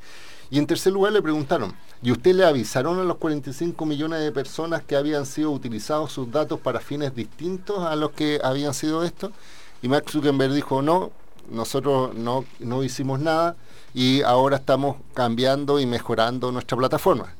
Y 0.50 0.58
en 0.58 0.66
tercer 0.66 0.92
lugar 0.92 1.14
le 1.14 1.22
preguntaron, 1.22 1.74
¿y 2.02 2.12
usted 2.12 2.34
le 2.34 2.44
avisaron 2.44 2.98
a 2.98 3.02
los 3.02 3.16
45 3.16 3.86
millones 3.86 4.20
de 4.20 4.30
personas 4.30 4.82
que 4.82 4.94
habían 4.94 5.24
sido 5.24 5.52
utilizados 5.52 6.12
sus 6.12 6.30
datos 6.30 6.60
para 6.60 6.80
fines 6.80 7.14
distintos 7.14 7.78
a 7.78 7.96
los 7.96 8.10
que 8.10 8.40
habían 8.44 8.74
sido 8.74 9.04
estos? 9.04 9.32
Y 9.80 9.88
Mark 9.88 10.04
Zuckerberg 10.10 10.52
dijo, 10.52 10.82
no, 10.82 11.12
nosotros 11.48 12.14
no, 12.14 12.44
no 12.58 12.84
hicimos 12.84 13.18
nada 13.18 13.56
y 13.94 14.20
ahora 14.20 14.58
estamos 14.58 14.98
cambiando 15.14 15.80
y 15.80 15.86
mejorando 15.86 16.52
nuestra 16.52 16.76
plataforma. 16.76 17.34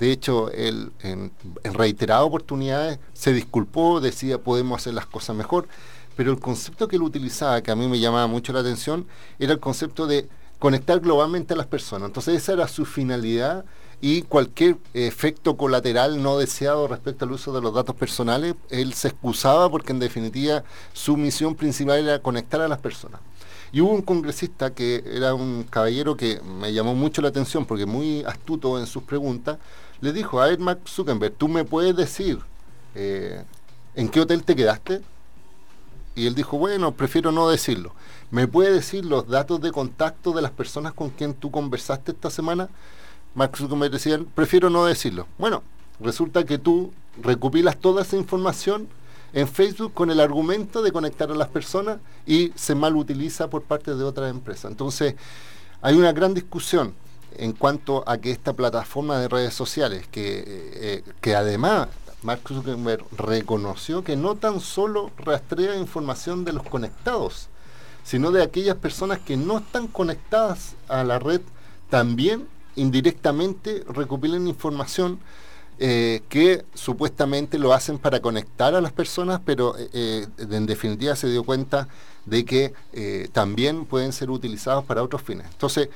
De 0.00 0.10
hecho, 0.10 0.50
él 0.50 0.90
en 1.02 1.30
reiteradas 1.62 2.24
oportunidades 2.24 2.98
se 3.12 3.32
disculpó, 3.32 4.00
decía 4.00 4.38
podemos 4.38 4.80
hacer 4.80 4.94
las 4.94 5.06
cosas 5.06 5.36
mejor 5.36 5.68
pero 6.16 6.32
el 6.32 6.40
concepto 6.40 6.88
que 6.88 6.96
él 6.96 7.02
utilizaba, 7.02 7.62
que 7.62 7.70
a 7.70 7.76
mí 7.76 7.86
me 7.88 7.98
llamaba 7.98 8.26
mucho 8.26 8.52
la 8.52 8.60
atención, 8.60 9.06
era 9.38 9.52
el 9.52 9.60
concepto 9.60 10.06
de 10.06 10.28
conectar 10.58 11.00
globalmente 11.00 11.54
a 11.54 11.56
las 11.56 11.66
personas. 11.66 12.08
Entonces 12.08 12.36
esa 12.36 12.52
era 12.52 12.68
su 12.68 12.84
finalidad 12.84 13.64
y 14.00 14.22
cualquier 14.22 14.78
efecto 14.94 15.56
colateral 15.56 16.22
no 16.22 16.38
deseado 16.38 16.88
respecto 16.88 17.24
al 17.24 17.32
uso 17.32 17.52
de 17.52 17.60
los 17.60 17.74
datos 17.74 17.94
personales, 17.96 18.54
él 18.70 18.94
se 18.94 19.08
excusaba 19.08 19.70
porque 19.70 19.92
en 19.92 19.98
definitiva 19.98 20.64
su 20.92 21.16
misión 21.16 21.54
principal 21.54 21.98
era 22.00 22.18
conectar 22.18 22.60
a 22.60 22.68
las 22.68 22.78
personas. 22.78 23.20
Y 23.72 23.80
hubo 23.80 23.92
un 23.92 24.02
congresista 24.02 24.74
que 24.74 25.04
era 25.06 25.34
un 25.34 25.64
caballero 25.68 26.16
que 26.16 26.40
me 26.40 26.72
llamó 26.72 26.94
mucho 26.94 27.22
la 27.22 27.28
atención 27.28 27.66
porque 27.66 27.86
muy 27.86 28.24
astuto 28.24 28.78
en 28.78 28.86
sus 28.86 29.02
preguntas, 29.02 29.58
le 30.00 30.12
dijo 30.12 30.40
a 30.40 30.50
Ed 30.50 30.58
Mark 30.58 30.80
Zuckerberg, 30.88 31.34
¿tú 31.34 31.46
me 31.46 31.64
puedes 31.64 31.94
decir 31.94 32.38
eh, 32.94 33.44
en 33.94 34.08
qué 34.08 34.20
hotel 34.20 34.42
te 34.42 34.56
quedaste? 34.56 35.02
Y 36.14 36.26
él 36.26 36.34
dijo, 36.34 36.58
bueno, 36.58 36.92
prefiero 36.92 37.32
no 37.32 37.48
decirlo. 37.48 37.94
¿Me 38.30 38.46
puede 38.46 38.72
decir 38.72 39.04
los 39.04 39.28
datos 39.28 39.60
de 39.60 39.72
contacto 39.72 40.32
de 40.32 40.42
las 40.42 40.50
personas 40.50 40.92
con 40.92 41.10
quien 41.10 41.34
tú 41.34 41.50
conversaste 41.50 42.12
esta 42.12 42.30
semana? 42.30 42.68
Mark 43.34 43.56
Zuckerberg 43.56 43.92
decía, 43.92 44.20
prefiero 44.34 44.70
no 44.70 44.84
decirlo. 44.84 45.26
Bueno, 45.38 45.62
resulta 46.00 46.44
que 46.44 46.58
tú 46.58 46.92
recopilas 47.22 47.76
toda 47.76 48.02
esa 48.02 48.16
información 48.16 48.88
en 49.32 49.46
Facebook 49.46 49.94
con 49.94 50.10
el 50.10 50.20
argumento 50.20 50.82
de 50.82 50.92
conectar 50.92 51.30
a 51.30 51.34
las 51.34 51.48
personas 51.48 51.98
y 52.26 52.52
se 52.56 52.74
mal 52.74 52.96
utiliza 52.96 53.48
por 53.48 53.62
parte 53.62 53.94
de 53.94 54.04
otras 54.04 54.30
empresas. 54.30 54.70
Entonces, 54.70 55.14
hay 55.82 55.96
una 55.96 56.12
gran 56.12 56.34
discusión 56.34 56.94
en 57.36 57.52
cuanto 57.52 58.02
a 58.08 58.18
que 58.18 58.32
esta 58.32 58.52
plataforma 58.52 59.18
de 59.18 59.28
redes 59.28 59.54
sociales, 59.54 60.06
que, 60.10 60.44
eh, 60.46 61.04
que 61.20 61.36
además 61.36 61.88
Mark 62.22 62.40
Zuckerberg 62.46 63.04
reconoció 63.16 64.04
que 64.04 64.16
no 64.16 64.34
tan 64.34 64.60
solo 64.60 65.10
rastrea 65.18 65.76
información 65.76 66.44
de 66.44 66.52
los 66.52 66.62
conectados, 66.64 67.48
sino 68.04 68.30
de 68.30 68.42
aquellas 68.42 68.76
personas 68.76 69.18
que 69.18 69.36
no 69.36 69.58
están 69.58 69.86
conectadas 69.86 70.74
a 70.88 71.04
la 71.04 71.18
red, 71.18 71.40
también 71.88 72.46
indirectamente 72.76 73.84
recopilan 73.88 74.46
información 74.46 75.18
eh, 75.82 76.22
que 76.28 76.64
supuestamente 76.74 77.58
lo 77.58 77.72
hacen 77.72 77.98
para 77.98 78.20
conectar 78.20 78.74
a 78.74 78.82
las 78.82 78.92
personas, 78.92 79.40
pero 79.44 79.78
eh, 79.78 79.88
eh, 79.92 80.26
en 80.38 80.66
definitiva 80.66 81.16
se 81.16 81.28
dio 81.28 81.42
cuenta 81.42 81.88
de 82.26 82.44
que 82.44 82.74
también 83.32 83.86
pueden 83.86 84.12
ser 84.12 84.30
utilizados 84.30 84.84
para 84.84 85.02
otros 85.02 85.22
fines. 85.22 85.46
Entonces, 85.50 85.88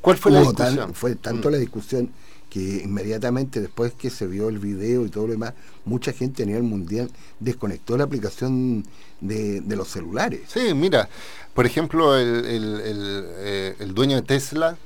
¿cuál 0.00 0.16
fue 0.16 0.32
la 0.32 0.40
discusión? 0.40 0.94
fue 0.94 1.14
tanto 1.14 1.50
mm. 1.50 1.52
la 1.52 1.58
discusión 1.58 2.10
que 2.50 2.82
inmediatamente 2.84 3.60
después 3.60 3.92
que 3.92 4.10
se 4.10 4.26
vio 4.26 4.48
el 4.48 4.58
video 4.58 5.04
y 5.04 5.10
todo 5.10 5.26
lo 5.26 5.32
demás, 5.32 5.54
mucha 5.84 6.12
gente 6.12 6.42
a 6.42 6.46
nivel 6.46 6.62
mundial 6.62 7.10
desconectó 7.40 7.96
la 7.96 8.04
aplicación 8.04 8.84
de, 9.20 9.62
los 9.68 9.88
celulares. 9.88 10.42
Sí, 10.48 10.72
mira, 10.74 11.08
por 11.54 11.66
ejemplo, 11.66 12.16
el, 12.16 12.44
el, 12.46 13.24
eh, 13.38 13.74
dueño 13.94 14.16
de 14.16 14.22
Tesla, 14.22 14.76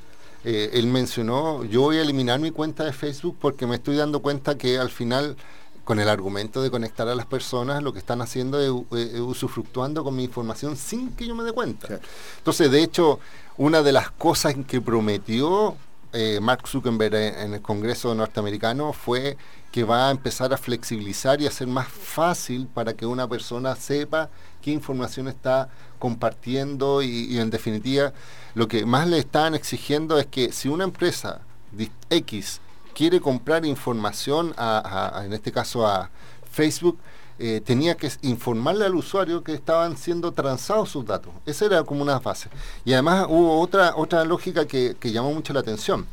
eh, 0.44 0.70
él 0.72 0.86
mencionó, 0.86 1.64
yo 1.64 1.82
voy 1.82 1.98
a 1.98 2.02
eliminar 2.02 2.40
mi 2.40 2.50
cuenta 2.50 2.84
de 2.84 2.92
Facebook 2.92 3.36
porque 3.40 3.66
me 3.66 3.76
estoy 3.76 3.96
dando 3.96 4.20
cuenta 4.20 4.58
que 4.58 4.78
al 4.78 4.90
final 4.90 5.36
con 5.84 5.98
el 5.98 6.08
argumento 6.08 6.62
de 6.62 6.70
conectar 6.70 7.08
a 7.08 7.14
las 7.14 7.26
personas, 7.26 7.82
lo 7.82 7.92
que 7.92 7.98
están 7.98 8.20
haciendo 8.20 8.60
es, 8.60 9.20
usufructuando 9.20 10.04
con 10.04 10.14
mi 10.14 10.24
información 10.24 10.76
sin 10.76 11.10
que 11.10 11.26
yo 11.26 11.34
me 11.34 11.42
dé 11.42 11.52
cuenta. 11.52 12.00
Entonces, 12.38 12.70
de 12.70 12.82
hecho, 12.82 13.18
una 13.56 13.82
de 13.82 13.92
las 13.92 14.10
cosas 14.10 14.54
que 14.66 14.80
prometió 14.80 15.76
eh, 16.12 16.40
Mark 16.42 16.68
Zuckerberg 16.68 17.14
en 17.14 17.54
el 17.54 17.62
Congreso 17.62 18.14
norteamericano 18.14 18.92
fue 18.92 19.36
que 19.70 19.84
va 19.84 20.08
a 20.08 20.10
empezar 20.10 20.52
a 20.52 20.58
flexibilizar 20.58 21.40
y 21.40 21.46
hacer 21.46 21.66
más 21.66 21.88
fácil 21.88 22.66
para 22.66 22.94
que 22.94 23.06
una 23.06 23.26
persona 23.26 23.74
sepa 23.74 24.28
qué 24.60 24.70
información 24.70 25.28
está 25.28 25.70
compartiendo 25.98 27.02
y, 27.02 27.38
en 27.38 27.48
definitiva 27.48 28.12
lo 28.54 28.68
que 28.68 28.84
más 28.84 29.08
le 29.08 29.18
están 29.18 29.54
exigiendo 29.54 30.18
es 30.18 30.26
que 30.26 30.52
si 30.52 30.68
una 30.68 30.84
empresa 30.84 31.40
X 32.10 32.60
quiere 32.94 33.20
comprar 33.20 33.64
información 33.64 34.54
en 34.58 35.32
este 35.32 35.50
caso 35.50 35.86
a 35.86 36.10
Facebook, 36.50 36.98
eh, 37.44 37.60
tenía 37.60 37.96
que 37.96 38.08
informarle 38.22 38.84
al 38.84 38.94
usuario 38.94 39.42
que 39.42 39.52
estaban 39.52 39.96
siendo 39.96 40.30
transados 40.30 40.90
sus 40.90 41.04
datos. 41.04 41.32
Esa 41.44 41.64
era 41.66 41.82
como 41.82 42.00
una 42.00 42.20
fase. 42.20 42.48
Y 42.84 42.92
además 42.92 43.26
hubo 43.28 43.58
otra, 43.60 43.94
otra 43.96 44.24
lógica 44.24 44.64
que, 44.64 44.94
llamó 45.02 45.34
mucho 45.34 45.52
la 45.52 45.58
atención, 45.58 46.06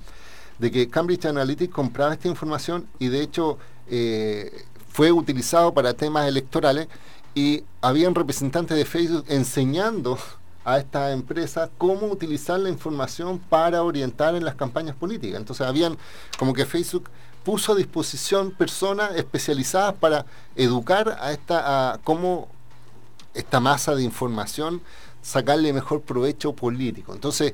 de 0.57 0.71
que 0.71 0.89
Cambridge 0.89 1.25
Analytica 1.25 1.71
compraba 1.71 2.13
esta 2.15 2.27
información 2.27 2.87
y 2.97 3.09
de 3.09 3.21
hecho 3.21 3.59
eh, 3.91 4.65
fue 4.91 5.11
utilizado 5.11 5.71
para 5.71 5.93
temas 5.93 6.27
electorales 6.27 6.87
y 7.35 7.63
habían 7.79 8.15
representantes 8.15 8.75
de 8.75 8.85
Facebook 8.85 9.25
enseñando 9.27 10.17
a 10.65 10.79
esta 10.79 11.11
empresa 11.11 11.69
cómo 11.77 12.07
utilizar 12.07 12.59
la 12.59 12.69
información 12.69 13.37
para 13.37 13.83
orientar 13.83 14.33
en 14.33 14.45
las 14.45 14.55
campañas 14.55 14.95
políticas. 14.95 15.39
Entonces 15.39 15.67
habían 15.67 15.95
como 16.39 16.55
que 16.55 16.65
Facebook 16.65 17.07
puso 17.43 17.73
a 17.73 17.75
disposición 17.75 18.51
personas 18.51 19.15
especializadas 19.15 19.95
para 19.95 20.25
educar 20.55 21.17
a 21.21 21.31
esta 21.31 21.93
a 21.93 21.97
cómo 21.99 22.47
esta 23.33 23.59
masa 23.59 23.95
de 23.95 24.03
información 24.03 24.81
sacarle 25.21 25.73
mejor 25.73 26.01
provecho 26.01 26.53
político. 26.53 27.13
Entonces, 27.13 27.53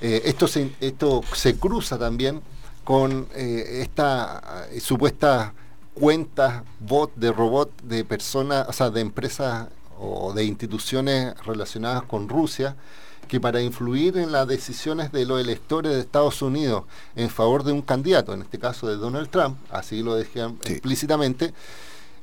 eh, 0.00 0.22
esto, 0.24 0.48
se, 0.48 0.72
esto 0.80 1.22
se 1.32 1.56
cruza 1.56 1.98
también 1.98 2.42
con 2.82 3.28
eh, 3.34 3.80
esta 3.82 4.68
eh, 4.70 4.80
supuesta 4.80 5.54
cuentas, 5.94 6.62
bot 6.80 7.14
de 7.14 7.32
robot 7.32 7.70
de 7.82 8.04
personas, 8.04 8.68
o 8.68 8.72
sea, 8.72 8.90
de 8.90 9.00
empresas 9.00 9.68
o 9.98 10.32
de 10.32 10.44
instituciones 10.44 11.34
relacionadas 11.46 12.02
con 12.02 12.28
Rusia, 12.28 12.76
que 13.26 13.40
para 13.40 13.60
influir 13.60 14.16
en 14.18 14.32
las 14.32 14.46
decisiones 14.46 15.12
de 15.12 15.24
los 15.24 15.40
electores 15.40 15.92
de 15.92 16.00
Estados 16.00 16.42
Unidos 16.42 16.84
en 17.16 17.30
favor 17.30 17.64
de 17.64 17.72
un 17.72 17.82
candidato, 17.82 18.32
en 18.32 18.42
este 18.42 18.58
caso 18.58 18.88
de 18.88 18.96
Donald 18.96 19.28
Trump, 19.28 19.56
así 19.70 20.02
lo 20.02 20.14
decían 20.14 20.58
explícitamente, 20.64 21.52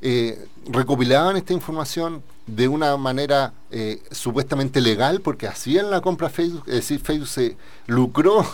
eh, 0.02 0.48
recopilaban 0.68 1.38
esta 1.38 1.54
información 1.54 2.24
de 2.48 2.68
una 2.68 2.98
manera 2.98 3.54
eh, 3.70 4.02
supuestamente 4.12 4.82
legal, 4.82 5.22
porque 5.22 5.48
hacían 5.48 5.92
la 5.92 6.02
compra 6.02 6.30
Facebook, 6.30 6.64
es 6.68 6.76
decir, 6.76 7.00
Facebook 7.00 7.28
se 7.28 7.58
lucró 7.88 8.46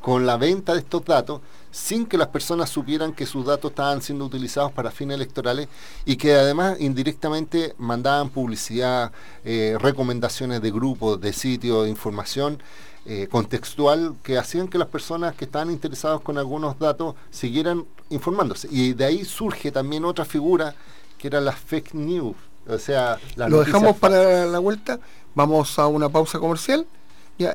con 0.00 0.26
la 0.26 0.36
venta 0.36 0.72
de 0.72 0.80
estos 0.80 1.04
datos 1.04 1.40
sin 1.70 2.06
que 2.06 2.18
las 2.18 2.28
personas 2.28 2.68
supieran 2.68 3.12
que 3.12 3.26
sus 3.26 3.46
datos 3.46 3.70
estaban 3.70 4.02
siendo 4.02 4.24
utilizados 4.24 4.72
para 4.72 4.90
fines 4.90 5.14
electorales 5.14 5.68
y 6.04 6.16
que 6.16 6.34
además 6.34 6.80
indirectamente 6.80 7.74
mandaban 7.78 8.30
publicidad, 8.30 9.12
eh, 9.44 9.76
recomendaciones 9.78 10.62
de 10.62 10.70
grupos, 10.70 11.20
de 11.20 11.32
sitios, 11.32 11.84
de 11.84 11.90
información 11.90 12.60
eh, 13.06 13.28
contextual 13.30 14.16
que 14.22 14.36
hacían 14.36 14.68
que 14.68 14.78
las 14.78 14.88
personas 14.88 15.34
que 15.34 15.44
estaban 15.44 15.70
interesadas 15.70 16.20
con 16.20 16.38
algunos 16.38 16.78
datos 16.78 17.14
siguieran 17.30 17.86
informándose. 18.08 18.68
Y 18.70 18.94
de 18.94 19.04
ahí 19.04 19.24
surge 19.24 19.70
también 19.70 20.04
otra 20.04 20.24
figura 20.24 20.74
que 21.18 21.28
era 21.28 21.40
las 21.40 21.56
fake 21.56 21.94
news. 21.94 22.36
O 22.68 22.78
sea, 22.78 23.18
lo 23.36 23.60
dejamos 23.60 23.96
para 23.96 24.44
la 24.46 24.58
vuelta, 24.58 25.00
vamos 25.34 25.78
a 25.78 25.86
una 25.86 26.08
pausa 26.08 26.38
comercial 26.38 26.86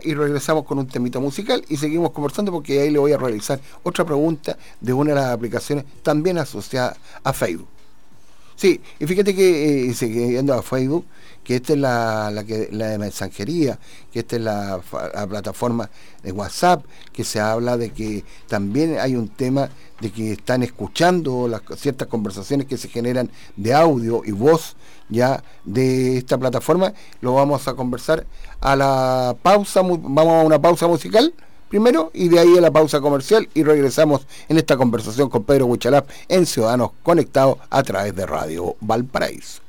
y 0.03 0.13
regresamos 0.13 0.65
con 0.65 0.79
un 0.79 0.87
temito 0.87 1.21
musical 1.21 1.63
y 1.69 1.77
seguimos 1.77 2.11
conversando 2.11 2.51
porque 2.51 2.81
ahí 2.81 2.89
le 2.89 2.99
voy 2.99 3.11
a 3.11 3.17
realizar 3.17 3.59
otra 3.83 4.03
pregunta 4.03 4.57
de 4.81 4.93
una 4.93 5.11
de 5.11 5.15
las 5.15 5.31
aplicaciones 5.31 5.85
también 6.01 6.37
asociada 6.37 6.97
a 7.23 7.33
Facebook. 7.33 7.67
Sí, 8.55 8.81
y 8.99 9.05
fíjate 9.05 9.35
que, 9.35 9.89
eh, 9.89 9.93
siguiendo 9.93 10.53
a 10.53 10.61
Facebook, 10.61 11.05
que 11.45 11.55
esta 11.57 11.73
es 11.73 11.79
la, 11.79 12.31
la, 12.31 12.43
de 12.43 12.97
mensajería, 12.97 13.79
que 14.11 14.19
esta 14.19 14.35
es 14.35 14.41
la, 14.41 14.81
plataforma 15.29 15.89
de 16.23 16.31
WhatsApp, 16.31 16.83
que 17.13 17.23
se 17.23 17.39
habla 17.39 17.77
de 17.77 17.91
que 17.91 18.25
también 18.47 18.97
hay 18.99 19.15
un 19.15 19.29
tema 19.29 19.69
de 20.01 20.11
que 20.11 20.33
están 20.33 20.63
escuchando 20.63 21.47
las 21.47 21.61
ciertas 21.77 22.07
conversaciones 22.07 22.67
que 22.67 22.77
se 22.77 22.89
generan 22.89 23.29
de 23.55 23.73
audio 23.73 24.23
y 24.25 24.31
voz 24.31 24.75
ya 25.07 25.43
de 25.63 26.17
esta 26.17 26.37
plataforma. 26.37 26.93
Lo 27.21 27.35
vamos 27.35 27.67
a 27.67 27.75
conversar 27.75 28.25
a 28.59 28.75
la 28.75 29.35
pausa, 29.41 29.81
vamos 29.81 30.33
a 30.33 30.43
una 30.43 30.59
pausa 30.59 30.87
musical 30.87 31.33
primero 31.69 32.09
y 32.13 32.27
de 32.27 32.39
ahí 32.39 32.57
a 32.57 32.61
la 32.61 32.71
pausa 32.71 32.99
comercial 33.01 33.47
y 33.53 33.63
regresamos 33.63 34.25
en 34.49 34.57
esta 34.57 34.77
conversación 34.77 35.29
con 35.29 35.43
Pedro 35.43 35.67
Huichalap 35.67 36.09
en 36.27 36.45
Ciudadanos 36.45 36.91
Conectados 37.03 37.57
a 37.69 37.83
través 37.83 38.15
de 38.15 38.25
Radio 38.25 38.75
Valparaíso. 38.81 39.61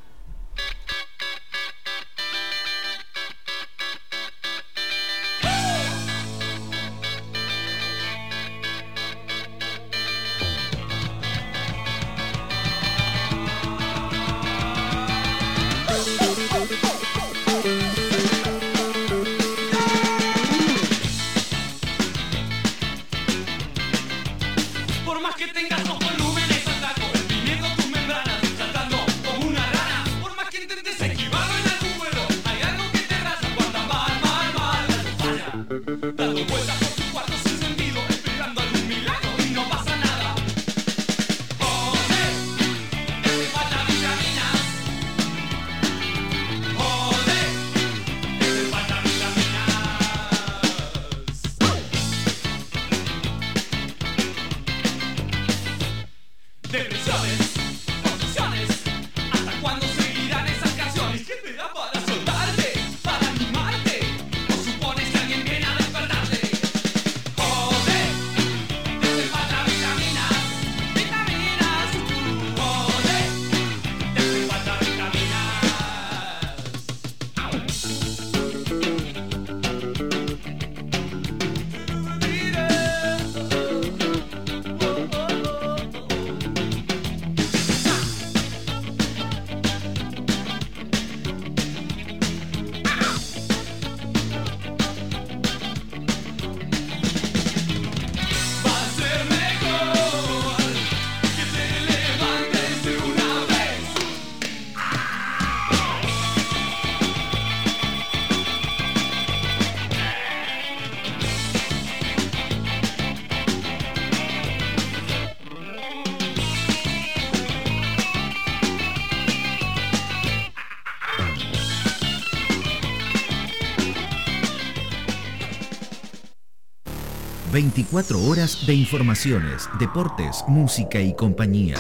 Horas 128.29 128.67
de 128.67 128.75
informaciones, 128.75 129.67
deportes, 129.79 130.45
música 130.47 131.01
y 131.01 131.15
compañía. 131.15 131.79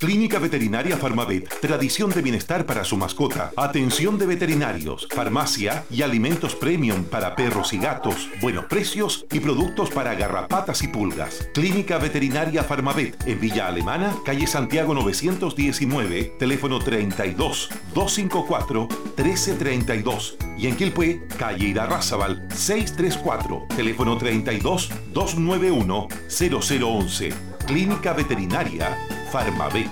Clínica 0.00 0.38
Veterinaria 0.38 0.96
Farmavet, 0.96 1.60
tradición 1.60 2.08
de 2.08 2.22
bienestar 2.22 2.64
para 2.64 2.84
su 2.84 2.96
mascota, 2.96 3.52
atención 3.54 4.16
de 4.16 4.24
veterinarios, 4.24 5.06
farmacia 5.14 5.84
y 5.90 6.00
alimentos 6.00 6.54
premium 6.54 7.04
para 7.04 7.36
perros 7.36 7.74
y 7.74 7.78
gatos, 7.78 8.30
buenos 8.40 8.64
precios 8.64 9.26
y 9.30 9.40
productos 9.40 9.90
para 9.90 10.14
garrapatas 10.14 10.82
y 10.82 10.88
pulgas. 10.88 11.50
Clínica 11.52 11.98
Veterinaria 11.98 12.64
Farmavet, 12.64 13.14
en 13.26 13.40
Villa 13.40 13.66
Alemana, 13.66 14.16
calle 14.24 14.46
Santiago 14.46 14.94
919, 14.94 16.36
teléfono 16.38 16.78
32 16.78 17.68
254 17.92 18.88
1332 19.18 20.38
y 20.56 20.66
en 20.66 20.76
Quilpué, 20.76 21.26
calle 21.38 21.66
Irarrázaval 21.66 22.48
634, 22.54 23.66
teléfono 23.76 24.16
32 24.16 24.88
291 25.12 26.08
0011. 26.26 27.49
Clínica 27.70 28.12
Veterinaria 28.12 28.98
Farmavet. 29.30 29.88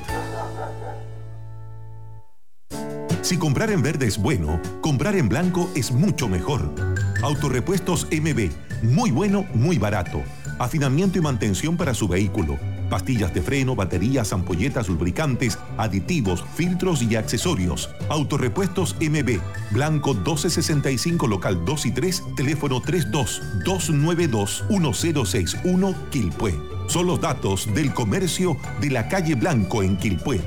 Si 3.23 3.37
comprar 3.37 3.71
en 3.71 3.83
verde 3.83 4.09
es 4.09 4.19
bueno, 4.19 4.61
comprar 4.81 5.15
en 5.15 5.29
blanco 5.29 5.71
es 5.77 5.93
mucho 5.93 6.29
mejor. 6.29 6.75
Autorepuestos 7.23 8.09
MB, 8.11 8.51
muy 8.83 9.13
bueno, 9.13 9.47
muy 9.55 9.79
barato. 9.79 10.25
Afinamiento 10.59 11.19
y 11.19 11.21
mantención 11.21 11.77
para 11.77 11.95
su 11.95 12.09
vehículo. 12.09 12.59
Pastillas 12.91 13.33
de 13.33 13.43
freno, 13.43 13.77
baterías, 13.77 14.33
ampolletas, 14.33 14.89
lubricantes, 14.89 15.57
aditivos, 15.77 16.45
filtros 16.57 17.01
y 17.01 17.15
accesorios. 17.15 17.91
Autorepuestos 18.09 18.97
MB, 19.01 19.39
Blanco 19.71 20.15
1265, 20.15 21.29
local 21.29 21.65
2 21.65 21.87
y 21.87 21.93
3, 21.93 22.25
teléfono 22.35 22.83
32 22.83 23.41
292 23.65 24.65
1061, 24.69 25.95
Quilpué 26.11 26.78
son 26.89 27.07
los 27.07 27.21
datos 27.21 27.73
del 27.73 27.95
comercio 27.95 28.57
de 28.81 28.91
la 28.91 29.09
calle 29.09 29.35
Blanco 29.35 29.83
en 29.83 29.97
Quilpué. 29.97 30.41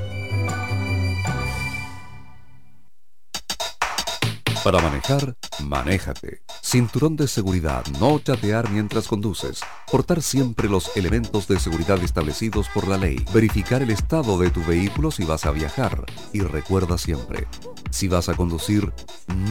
Para 4.64 4.80
manejar, 4.80 5.36
manéjate. 5.64 6.44
Cinturón 6.62 7.16
de 7.16 7.28
seguridad, 7.28 7.84
no 8.00 8.20
chatear 8.20 8.70
mientras 8.70 9.08
conduces. 9.08 9.62
Portar 9.92 10.22
siempre 10.22 10.70
los 10.70 10.96
elementos 10.96 11.48
de 11.48 11.60
seguridad 11.60 11.98
establecidos 12.04 12.70
por 12.70 12.88
la 12.88 12.98
ley. 12.98 13.26
Verificar 13.34 13.82
el 13.82 13.90
estado 13.90 14.38
de 14.38 14.52
tu 14.52 14.64
vehículo 14.64 15.10
si 15.10 15.24
vas 15.24 15.48
a 15.48 15.52
viajar. 15.52 16.06
Y 16.32 16.42
recuerda 16.42 17.00
siempre, 17.00 17.48
si 17.90 18.08
vas 18.08 18.30
a 18.30 18.36
conducir, 18.36 18.94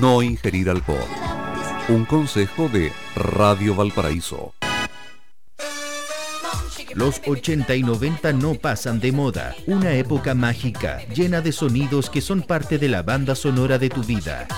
no 0.01 0.23
ingerir 0.23 0.71
alcohol. 0.71 0.99
Un 1.89 2.05
consejo 2.05 2.69
de 2.69 2.93
Radio 3.17 3.75
Valparaíso. 3.75 4.55
Los 6.95 7.21
80 7.27 7.75
y 7.77 7.83
90 7.83 8.33
no 8.33 8.55
pasan 8.55 9.01
de 9.01 9.13
moda. 9.13 9.55
Una 9.67 9.93
época 9.93 10.35
mágica, 10.35 11.01
llena 11.15 11.41
de 11.41 11.53
sonidos 11.53 12.11
que 12.11 12.21
son 12.21 12.43
parte 12.43 12.79
de 12.79 12.89
la 12.89 13.03
banda 13.03 13.35
sonora 13.35 13.79
de 13.79 13.89
tu 13.89 14.03
vida. 14.03 14.49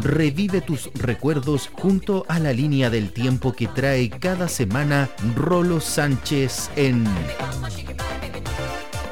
Revive 0.00 0.60
tus 0.60 0.90
recuerdos 0.94 1.70
junto 1.72 2.26
a 2.28 2.38
la 2.38 2.52
línea 2.52 2.90
del 2.90 3.12
tiempo 3.12 3.52
que 3.52 3.68
trae 3.68 4.10
cada 4.10 4.48
semana 4.48 5.08
Rolo 5.34 5.80
Sánchez 5.80 6.70
en 6.76 7.04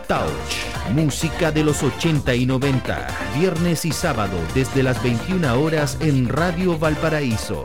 Touch. 0.08 0.92
Música 0.92 1.50
de 1.50 1.64
los 1.64 1.82
80 1.82 2.34
y 2.34 2.44
90. 2.44 3.06
Viernes 3.38 3.84
y 3.84 3.92
sábado 3.92 4.36
desde 4.54 4.82
las 4.82 5.02
21 5.02 5.58
horas 5.60 5.96
en 6.00 6.28
Radio 6.28 6.78
Valparaíso. 6.78 7.64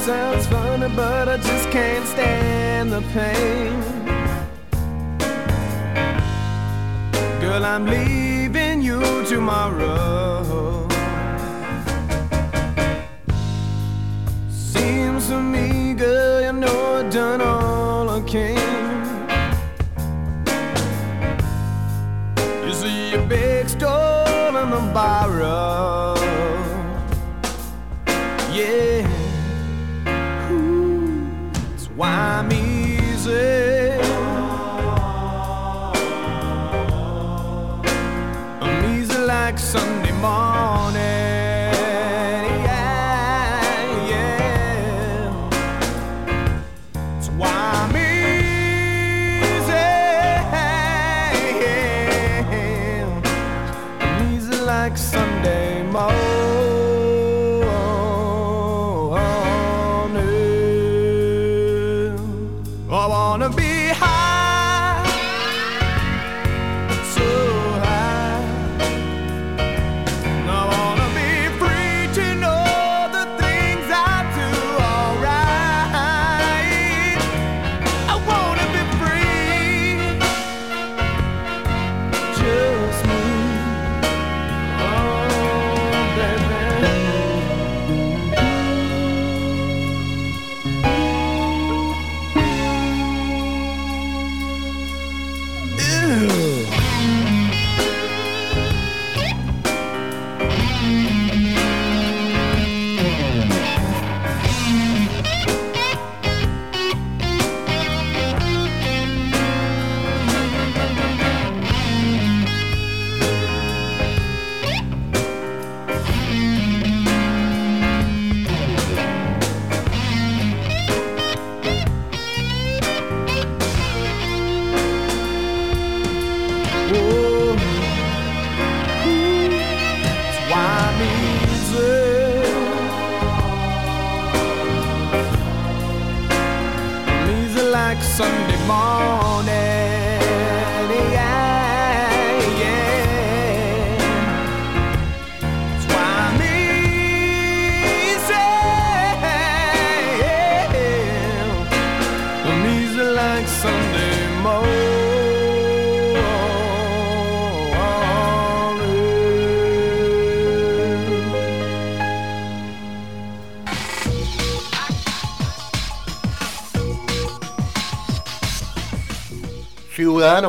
sounds 0.00 0.46
funny, 0.46 0.88
but 0.96 1.28
I 1.28 1.36
just 1.36 1.70
can't 1.70 2.06
stand 2.06 2.90
the 2.90 3.02
pain. 3.12 3.72
Girl, 7.40 7.64
I'm 7.64 7.84
leaving 7.84 8.80
you 8.80 9.00
tomorrow. 9.26 10.09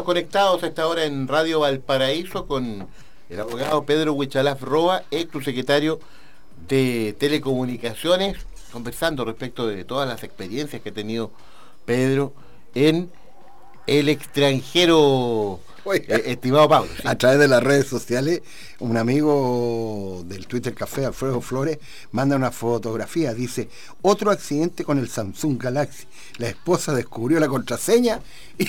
Conectados 0.04 0.64
a 0.64 0.68
esta 0.68 0.88
hora 0.88 1.06
en 1.06 1.28
Radio 1.28 1.60
Valparaíso 1.60 2.48
con 2.48 2.88
el 3.30 3.40
abogado 3.40 3.86
Pedro 3.86 4.14
Huichalaf 4.14 4.62
Roa, 4.62 5.04
ex 5.12 5.32
subsecretario 5.32 6.00
de 6.68 7.16
Telecomunicaciones, 7.20 8.38
conversando 8.72 9.26
respecto 9.26 9.68
de 9.68 9.84
todas 9.86 10.08
las 10.08 10.24
experiencias 10.24 10.82
que 10.82 10.90
ha 10.90 10.94
tenido 10.94 11.32
Pedro 11.86 12.34
en 12.74 13.12
el 13.88 14.10
extranjero, 14.10 15.60
Oiga. 15.84 16.16
eh, 16.16 16.24
estimado 16.28 16.68
Pablo. 16.68 16.92
sí. 16.96 17.08
A 17.08 17.18
través 17.18 17.40
de 17.40 17.48
las 17.48 17.64
redes 17.64 17.88
sociales, 17.88 18.42
un 18.80 18.98
amigo 18.98 20.24
del 20.26 20.48
Twitter 20.48 20.74
Café, 20.74 21.06
Alfredo 21.06 21.42
Flores, 21.42 21.78
manda 22.12 22.36
una 22.36 22.52
fotografía. 22.52 23.34
Dice, 23.34 23.70
otro 24.02 24.32
accidente 24.32 24.84
con 24.84 24.98
el 24.98 25.10
Samsung 25.10 25.62
Galaxy. 25.62 26.06
La 26.38 26.48
esposa 26.48 26.94
descubrió 26.94 27.40
la 27.40 27.48
contraseña 27.48 28.20
y, 28.58 28.66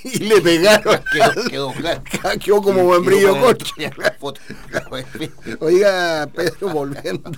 y 0.04 0.18
le 0.18 0.40
pegaron. 0.40 1.00
Quedó, 1.12 1.44
quedó 1.48 1.72
claro. 1.72 2.02
Quedó 2.40 2.62
como 2.62 3.02
Quedó 3.02 3.34
para 3.34 4.16
coche. 4.16 5.32
Oiga, 5.60 6.28
Pedro, 6.34 6.68
volviendo. 6.70 7.30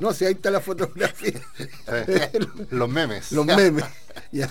No 0.00 0.12
sé, 0.12 0.26
ahí 0.26 0.32
está 0.32 0.50
la 0.50 0.60
fotografía. 0.60 1.40
Eh, 1.88 2.30
los 2.70 2.88
memes. 2.88 3.32
Los 3.32 3.46
memes. 3.46 3.84
Ya. 4.32 4.50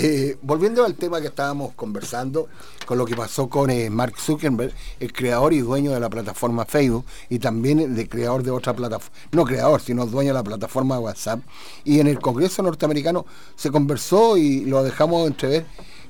Eh, 0.00 0.36
volviendo 0.42 0.84
al 0.84 0.96
tema 0.96 1.20
que 1.20 1.28
estábamos 1.28 1.72
conversando, 1.74 2.48
con 2.86 2.98
lo 2.98 3.04
que 3.04 3.14
pasó 3.14 3.48
con 3.48 3.70
eh, 3.70 3.88
Mark 3.88 4.14
Zuckerberg, 4.18 4.72
el 4.98 5.12
creador 5.12 5.52
y 5.52 5.60
dueño 5.60 5.92
de 5.92 6.00
la 6.00 6.10
plataforma 6.10 6.64
Facebook, 6.64 7.04
y 7.28 7.38
también 7.38 7.78
el 7.78 8.08
creador 8.08 8.42
de 8.42 8.50
otra 8.50 8.74
plataforma, 8.74 9.16
no 9.30 9.44
creador, 9.44 9.80
sino 9.80 10.04
dueño 10.06 10.30
de 10.30 10.34
la 10.34 10.42
plataforma 10.42 10.98
WhatsApp. 10.98 11.40
Y 11.84 12.00
en 12.00 12.08
el 12.08 12.18
Congreso 12.18 12.62
norteamericano 12.62 13.26
se 13.54 13.70
conversó 13.70 14.36
y 14.36 14.64
lo 14.64 14.82
dejamos 14.82 15.26
entrever 15.28 15.66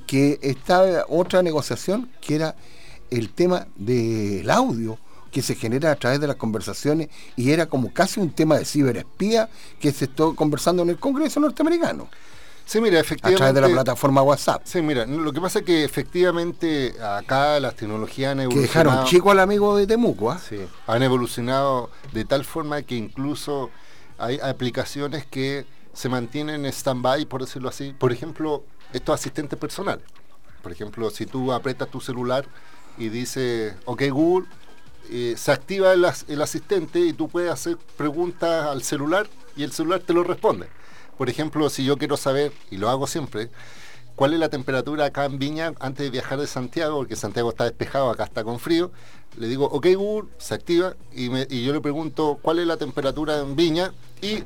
que 0.06 0.38
estaba 0.42 1.04
otra 1.08 1.42
negociación 1.42 2.10
que 2.20 2.36
era 2.36 2.54
el 3.10 3.30
tema 3.30 3.66
del 3.76 4.48
audio 4.50 4.98
que 5.30 5.42
se 5.42 5.54
genera 5.54 5.92
a 5.92 5.96
través 5.96 6.18
de 6.20 6.26
las 6.26 6.36
conversaciones 6.36 7.08
y 7.36 7.50
era 7.50 7.66
como 7.66 7.92
casi 7.92 8.20
un 8.20 8.30
tema 8.30 8.58
de 8.58 8.64
ciberespía 8.64 9.48
que 9.80 9.92
se 9.92 10.06
está 10.06 10.24
conversando 10.34 10.82
en 10.82 10.90
el 10.90 10.98
Congreso 10.98 11.40
norteamericano 11.40 12.08
Sí, 12.68 12.80
mira, 12.80 12.96
a 12.98 13.00
efectivamente. 13.00 13.36
través 13.38 13.54
de 13.54 13.60
la 13.60 13.68
plataforma 13.68 14.22
WhatsApp. 14.22 14.62
Sí, 14.64 14.82
mira, 14.82 15.06
lo 15.06 15.32
que 15.32 15.40
pasa 15.40 15.60
es 15.60 15.64
que 15.64 15.84
efectivamente 15.84 16.94
acá 17.00 17.60
las 17.60 17.76
tecnologías 17.76 18.32
han 18.32 18.38
Que 18.38 18.44
evolucionado. 18.44 18.90
dejaron 18.90 19.06
chico 19.06 19.30
al 19.30 19.38
amigo 19.38 19.76
de 19.76 19.86
Temuco, 19.86 20.32
¿ah? 20.32 20.40
Sí, 20.40 20.58
han 20.88 21.02
evolucionado 21.04 21.90
de 22.12 22.24
tal 22.24 22.44
forma 22.44 22.82
que 22.82 22.96
incluso 22.96 23.70
hay 24.18 24.40
aplicaciones 24.40 25.24
que 25.26 25.64
se 25.92 26.08
mantienen 26.08 26.64
en 26.66 26.72
stand-by, 26.72 27.26
por 27.26 27.42
decirlo 27.42 27.68
así. 27.68 27.94
Por 27.96 28.12
ejemplo, 28.12 28.64
estos 28.92 29.14
asistentes 29.18 29.58
personales. 29.58 30.04
Por 30.62 30.72
ejemplo, 30.72 31.10
si 31.10 31.26
tú 31.26 31.52
apretas 31.52 31.90
tu 31.90 32.00
celular 32.00 32.46
y 32.98 33.08
dice, 33.08 33.74
ok 33.84 34.02
Google, 34.10 34.46
eh, 35.10 35.34
se 35.36 35.52
activa 35.52 35.92
el, 35.92 36.04
as- 36.04 36.24
el 36.28 36.42
asistente 36.42 36.98
y 37.00 37.12
tú 37.12 37.28
puedes 37.28 37.52
hacer 37.52 37.76
preguntas 37.96 38.66
al 38.66 38.82
celular 38.82 39.28
y 39.56 39.62
el 39.62 39.72
celular 39.72 40.00
te 40.00 40.12
lo 40.12 40.24
responde. 40.24 40.66
Por 41.16 41.30
ejemplo, 41.30 41.70
si 41.70 41.84
yo 41.84 41.96
quiero 41.96 42.16
saber, 42.16 42.52
y 42.70 42.76
lo 42.78 42.90
hago 42.90 43.06
siempre, 43.06 43.48
cuál 44.16 44.34
es 44.34 44.40
la 44.40 44.48
temperatura 44.48 45.04
acá 45.06 45.24
en 45.26 45.38
Viña 45.38 45.72
antes 45.78 46.04
de 46.04 46.10
viajar 46.10 46.38
de 46.40 46.46
Santiago, 46.46 46.96
porque 46.96 47.16
Santiago 47.16 47.50
está 47.50 47.64
despejado, 47.64 48.10
acá 48.10 48.24
está 48.24 48.42
con 48.42 48.58
frío, 48.58 48.90
le 49.38 49.46
digo, 49.46 49.66
ok 49.66 49.86
Google, 49.94 50.28
se 50.38 50.54
activa 50.54 50.94
y, 51.14 51.26
y 51.54 51.64
yo 51.64 51.72
le 51.72 51.80
pregunto 51.80 52.38
cuál 52.42 52.58
es 52.58 52.66
la 52.66 52.76
temperatura 52.76 53.38
en 53.38 53.54
Viña 53.54 53.92
y 54.20 54.42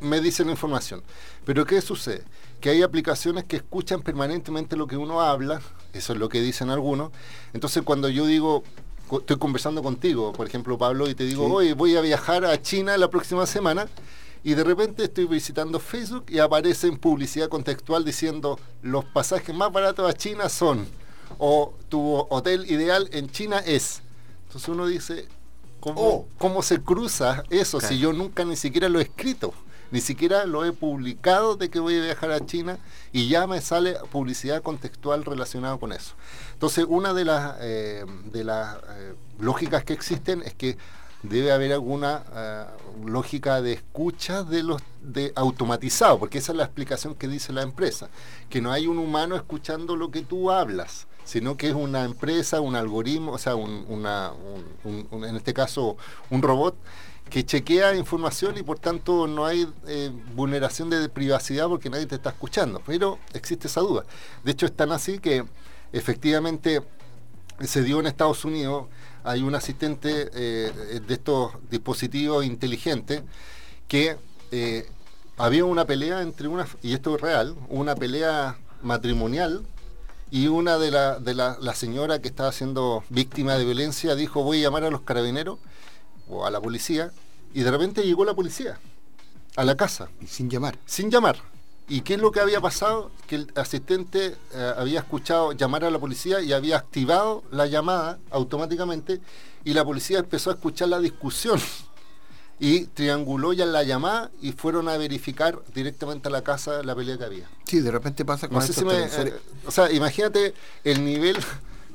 me 0.00 0.20
dice 0.20 0.44
la 0.44 0.50
información. 0.50 1.02
Pero 1.44 1.64
¿qué 1.64 1.80
sucede? 1.80 2.24
Que 2.60 2.70
hay 2.70 2.82
aplicaciones 2.82 3.44
que 3.44 3.56
escuchan 3.56 4.02
permanentemente 4.02 4.76
lo 4.76 4.86
que 4.86 4.96
uno 4.96 5.20
habla, 5.22 5.60
eso 5.92 6.12
es 6.12 6.18
lo 6.18 6.28
que 6.28 6.40
dicen 6.42 6.70
algunos, 6.70 7.10
entonces 7.54 7.82
cuando 7.82 8.08
yo 8.08 8.26
digo, 8.26 8.62
estoy 9.10 9.38
conversando 9.38 9.82
contigo, 9.82 10.32
por 10.32 10.46
ejemplo 10.46 10.76
Pablo, 10.76 11.08
y 11.08 11.14
te 11.14 11.24
digo, 11.24 11.46
Sí. 11.46 11.52
hoy 11.52 11.72
voy 11.72 11.96
a 11.96 12.00
viajar 12.02 12.44
a 12.44 12.60
China 12.60 12.96
la 12.98 13.08
próxima 13.08 13.46
semana, 13.46 13.88
y 14.44 14.54
de 14.54 14.64
repente 14.64 15.04
estoy 15.04 15.26
visitando 15.26 15.78
Facebook 15.80 16.24
y 16.28 16.38
aparece 16.38 16.86
en 16.86 16.96
publicidad 16.98 17.48
contextual 17.48 18.04
diciendo 18.04 18.58
los 18.82 19.04
pasajes 19.04 19.54
más 19.54 19.70
baratos 19.72 20.08
a 20.08 20.14
China 20.14 20.48
son 20.48 20.86
o 21.38 21.74
tu 21.88 22.26
hotel 22.30 22.70
ideal 22.70 23.08
en 23.12 23.30
China 23.30 23.58
es. 23.58 24.02
Entonces 24.46 24.68
uno 24.70 24.86
dice, 24.86 25.26
¿cómo, 25.78 26.00
Oh. 26.00 26.26
cómo 26.38 26.62
se 26.62 26.80
cruza 26.82 27.44
eso 27.50 27.80
si 27.80 27.98
yo 27.98 28.12
nunca 28.14 28.44
ni 28.44 28.56
siquiera 28.56 28.88
lo 28.88 28.98
he 28.98 29.02
escrito? 29.02 29.52
Ni 29.90 30.00
siquiera 30.00 30.44
lo 30.46 30.64
he 30.64 30.72
publicado 30.72 31.56
de 31.56 31.68
que 31.68 31.80
voy 31.80 31.96
a 31.98 32.02
viajar 32.02 32.30
a 32.30 32.44
China 32.46 32.78
y 33.12 33.28
ya 33.28 33.46
me 33.46 33.60
sale 33.60 33.96
publicidad 34.12 34.62
contextual 34.62 35.24
relacionada 35.24 35.76
con 35.78 35.92
eso. 35.92 36.14
Entonces, 36.52 36.84
una 36.88 37.12
de 37.12 37.24
las, 37.24 37.56
eh, 37.60 38.04
de 38.32 38.44
las 38.44 38.76
eh, 38.76 39.14
lógicas 39.40 39.84
que 39.84 39.92
existen 39.92 40.42
es 40.42 40.54
que 40.54 40.76
debe 41.22 41.52
haber 41.52 41.72
alguna 41.72 42.22
eh, 42.32 42.64
lógica 43.04 43.60
de 43.60 43.72
escucha 43.72 44.42
de 44.44 44.62
los 44.62 44.80
de 45.02 45.32
automatizado, 45.34 46.18
porque 46.18 46.38
esa 46.38 46.52
es 46.52 46.58
la 46.58 46.64
explicación 46.64 47.14
que 47.14 47.26
dice 47.28 47.52
la 47.52 47.62
empresa, 47.62 48.08
que 48.48 48.60
no 48.60 48.70
hay 48.72 48.86
un 48.86 48.98
humano 48.98 49.34
escuchando 49.36 49.96
lo 49.96 50.10
que 50.10 50.22
tú 50.22 50.50
hablas, 50.50 51.06
sino 51.24 51.56
que 51.56 51.68
es 51.68 51.74
una 51.74 52.04
empresa, 52.04 52.60
un 52.60 52.74
algoritmo, 52.76 53.32
o 53.32 53.38
sea, 53.38 53.54
un- 53.54 54.64
en 55.24 55.36
este 55.36 55.52
caso 55.52 55.96
un 56.30 56.42
robot 56.42 56.74
que 57.30 57.46
chequea 57.46 57.94
información 57.94 58.58
y 58.58 58.62
por 58.62 58.78
tanto 58.78 59.26
no 59.26 59.46
hay 59.46 59.66
eh, 59.86 60.10
vulneración 60.34 60.90
de 60.90 61.08
privacidad 61.08 61.68
porque 61.68 61.88
nadie 61.88 62.06
te 62.06 62.16
está 62.16 62.30
escuchando, 62.30 62.82
pero 62.84 63.18
existe 63.32 63.68
esa 63.68 63.80
duda. 63.80 64.04
De 64.44 64.52
hecho 64.52 64.66
es 64.66 64.76
tan 64.76 64.92
así 64.92 65.18
que 65.20 65.44
efectivamente 65.92 66.82
se 67.60 67.82
dio 67.82 68.00
en 68.00 68.06
Estados 68.06 68.44
Unidos, 68.44 68.86
hay 69.22 69.42
un 69.42 69.54
asistente 69.54 70.30
eh, 70.34 71.00
de 71.06 71.14
estos 71.14 71.52
dispositivos 71.70 72.44
inteligentes 72.44 73.22
que 73.86 74.16
eh, 74.50 74.88
había 75.36 75.64
una 75.64 75.84
pelea 75.84 76.22
entre 76.22 76.48
una, 76.48 76.66
y 76.82 76.94
esto 76.94 77.14
es 77.14 77.20
real, 77.20 77.54
una 77.68 77.94
pelea 77.94 78.58
matrimonial 78.82 79.62
y 80.30 80.48
una 80.48 80.78
de 80.78 80.90
la, 80.90 81.18
de 81.18 81.34
la, 81.34 81.56
la 81.60 81.74
señora 81.74 82.20
que 82.20 82.28
estaba 82.28 82.50
siendo 82.50 83.04
víctima 83.08 83.56
de 83.56 83.64
violencia 83.64 84.14
dijo 84.14 84.42
voy 84.42 84.60
a 84.60 84.62
llamar 84.62 84.84
a 84.84 84.90
los 84.90 85.02
carabineros 85.02 85.58
o 86.30 86.46
a 86.46 86.50
la 86.50 86.60
policía 86.60 87.10
y 87.52 87.62
de 87.62 87.70
repente 87.70 88.02
llegó 88.02 88.24
la 88.24 88.34
policía 88.34 88.78
a 89.56 89.64
la 89.64 89.76
casa 89.76 90.08
Y 90.20 90.26
sin 90.26 90.48
llamar. 90.48 90.78
sin 90.86 91.10
llamar. 91.10 91.36
¿Y 91.88 92.02
qué 92.02 92.14
es 92.14 92.20
lo 92.20 92.30
que 92.30 92.38
había 92.38 92.60
pasado? 92.60 93.10
Que 93.26 93.34
el 93.34 93.52
asistente 93.56 94.36
eh, 94.54 94.72
había 94.76 95.00
escuchado 95.00 95.50
llamar 95.52 95.84
a 95.84 95.90
la 95.90 95.98
policía 95.98 96.40
y 96.40 96.52
había 96.52 96.76
activado 96.76 97.42
la 97.50 97.66
llamada 97.66 98.18
automáticamente 98.30 99.20
y 99.64 99.74
la 99.74 99.84
policía 99.84 100.20
empezó 100.20 100.50
a 100.50 100.54
escuchar 100.54 100.88
la 100.88 101.00
discusión 101.00 101.60
y 102.60 102.84
trianguló 102.86 103.52
ya 103.52 103.66
la 103.66 103.82
llamada 103.82 104.30
y 104.40 104.52
fueron 104.52 104.88
a 104.88 104.96
verificar 104.98 105.58
directamente 105.74 106.28
a 106.28 106.30
la 106.30 106.42
casa 106.42 106.84
la 106.84 106.94
pelea 106.94 107.18
que 107.18 107.24
había. 107.24 107.48
Sí, 107.64 107.80
de 107.80 107.90
repente 107.90 108.24
pasa 108.24 108.46
con 108.46 108.58
No 108.58 108.62
sé 108.64 108.72
si 108.72 108.84
me, 108.84 108.94
eh, 108.94 109.34
o 109.66 109.70
sea, 109.72 109.90
imagínate 109.90 110.54
el 110.84 111.04
nivel 111.04 111.38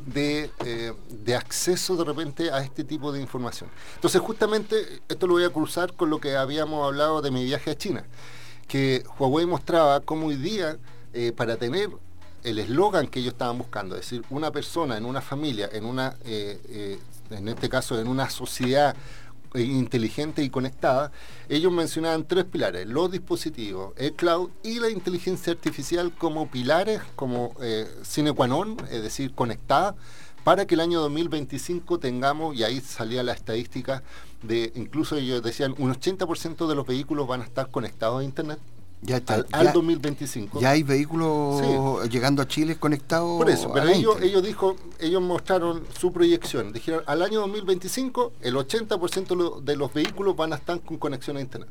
de, 0.06 0.52
eh, 0.64 0.94
de 1.10 1.36
acceso 1.36 1.96
de 1.96 2.04
repente 2.04 2.52
a 2.52 2.60
este 2.60 2.84
tipo 2.84 3.12
de 3.12 3.20
información. 3.20 3.70
Entonces, 3.96 4.22
justamente, 4.22 5.02
esto 5.08 5.28
lo 5.28 5.34
voy 5.34 5.44
a 5.44 5.50
cruzar 5.50 5.94
con 5.94 6.10
lo 6.10 6.20
que 6.20 6.36
habíamos 6.36 6.86
hablado 6.86 7.22
de 7.22 7.32
mi 7.32 7.44
viaje 7.44 7.72
a 7.72 7.78
China, 7.78 8.06
que 8.68 9.04
Huawei 9.18 9.46
mostraba 9.46 10.00
cómo 10.02 10.28
hoy 10.28 10.36
día, 10.36 10.78
eh, 11.14 11.32
para 11.36 11.58
tener 11.58 11.90
el 12.44 12.60
eslogan 12.60 13.08
que 13.08 13.20
ellos 13.20 13.34
estaban 13.34 13.58
buscando, 13.58 13.96
es 13.96 14.02
decir, 14.02 14.24
una 14.30 14.52
persona 14.52 14.98
en 14.98 15.06
una 15.06 15.22
familia, 15.22 15.70
en 15.72 15.86
una, 15.86 16.16
eh, 16.26 17.00
en 17.32 17.48
este 17.48 17.70
caso, 17.70 18.00
en 18.00 18.08
una 18.08 18.30
sociedad 18.30 18.96
inteligente 19.64 20.44
y 20.44 20.50
conectada, 20.50 21.12
ellos 21.50 21.72
mencionaban 21.72 22.26
tres 22.26 22.46
pilares, 22.46 22.88
los 22.88 23.12
dispositivos, 23.12 23.94
el 23.98 24.14
cloud 24.14 24.50
y 24.64 24.80
la 24.80 24.90
inteligencia 24.90 25.54
artificial 25.54 26.14
como 26.18 26.50
pilares, 26.50 27.02
como 27.16 27.54
eh, 27.62 27.88
sine 28.04 28.34
qua 28.34 28.48
non, 28.48 28.78
es 28.92 29.02
decir, 29.02 29.34
conectada, 29.34 29.96
para 30.44 30.68
que 30.68 30.76
el 30.76 30.82
año 30.82 31.00
2025 31.02 32.00
tengamos, 32.00 32.56
y 32.56 32.64
ahí 32.64 32.80
salía 32.80 33.24
la 33.24 33.34
estadística 33.34 34.04
de, 34.44 34.72
incluso 34.76 35.16
ellos 35.16 35.42
decían, 35.42 35.74
un 35.80 35.94
80% 35.94 36.68
de 36.68 36.76
los 36.76 36.86
vehículos 36.86 37.28
van 37.28 37.42
a 37.42 37.46
estar 37.46 37.72
conectados 37.72 38.22
a 38.22 38.24
Internet. 38.24 38.60
Ya 39.06 39.18
está, 39.18 39.36
al, 39.36 39.48
al 39.52 39.66
ya- 39.68 39.72
2025. 39.74 40.60
Ya 40.60 40.72
hay 40.72 40.84
vehículos 40.84 41.62
llegando 42.10 42.42
a 42.42 42.48
Chile 42.48 42.76
conectados. 42.78 43.38
Por 43.38 43.50
eso, 43.50 43.72
pero 43.74 43.86
20. 43.86 44.00
ellos, 44.00 44.22
ellos 44.22 44.44
dijo, 44.44 44.76
ellos 45.00 45.22
mostraron 45.22 45.84
su 46.00 46.12
proyección. 46.12 46.74
Dijeron, 46.74 47.04
al 47.06 47.22
año 47.22 47.40
2025, 47.42 48.34
el 48.42 48.56
80% 48.56 49.36
lo- 49.36 49.62
de 49.62 49.76
los 49.76 49.94
vehículos 49.94 50.36
van 50.36 50.54
a 50.54 50.56
estar 50.56 50.80
con 50.82 50.98
conexión 50.98 51.38
a 51.38 51.42
Internet. 51.42 51.70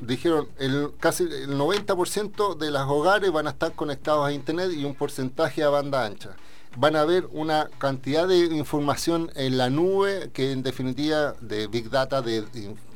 Dijeron, 0.00 0.48
el, 0.58 0.92
casi 0.98 1.24
el 1.24 1.58
90% 1.58 2.54
de 2.56 2.70
los 2.70 2.82
hogares 2.88 3.30
van 3.32 3.46
a 3.46 3.50
estar 3.50 3.72
conectados 3.72 4.26
a 4.26 4.32
Internet 4.32 4.70
y 4.74 4.84
un 4.84 4.94
porcentaje 4.94 5.62
a 5.62 5.68
banda 5.68 6.06
ancha. 6.06 6.30
Van 6.78 6.96
a 6.96 7.00
haber 7.02 7.26
una 7.32 7.68
cantidad 7.78 8.26
de 8.28 8.38
información 8.46 9.30
en 9.34 9.58
la 9.58 9.68
nube 9.68 10.30
que 10.32 10.52
en 10.52 10.62
definitiva 10.62 11.34
de 11.40 11.66
Big 11.66 11.90
Data 11.90 12.22
de, 12.22 12.42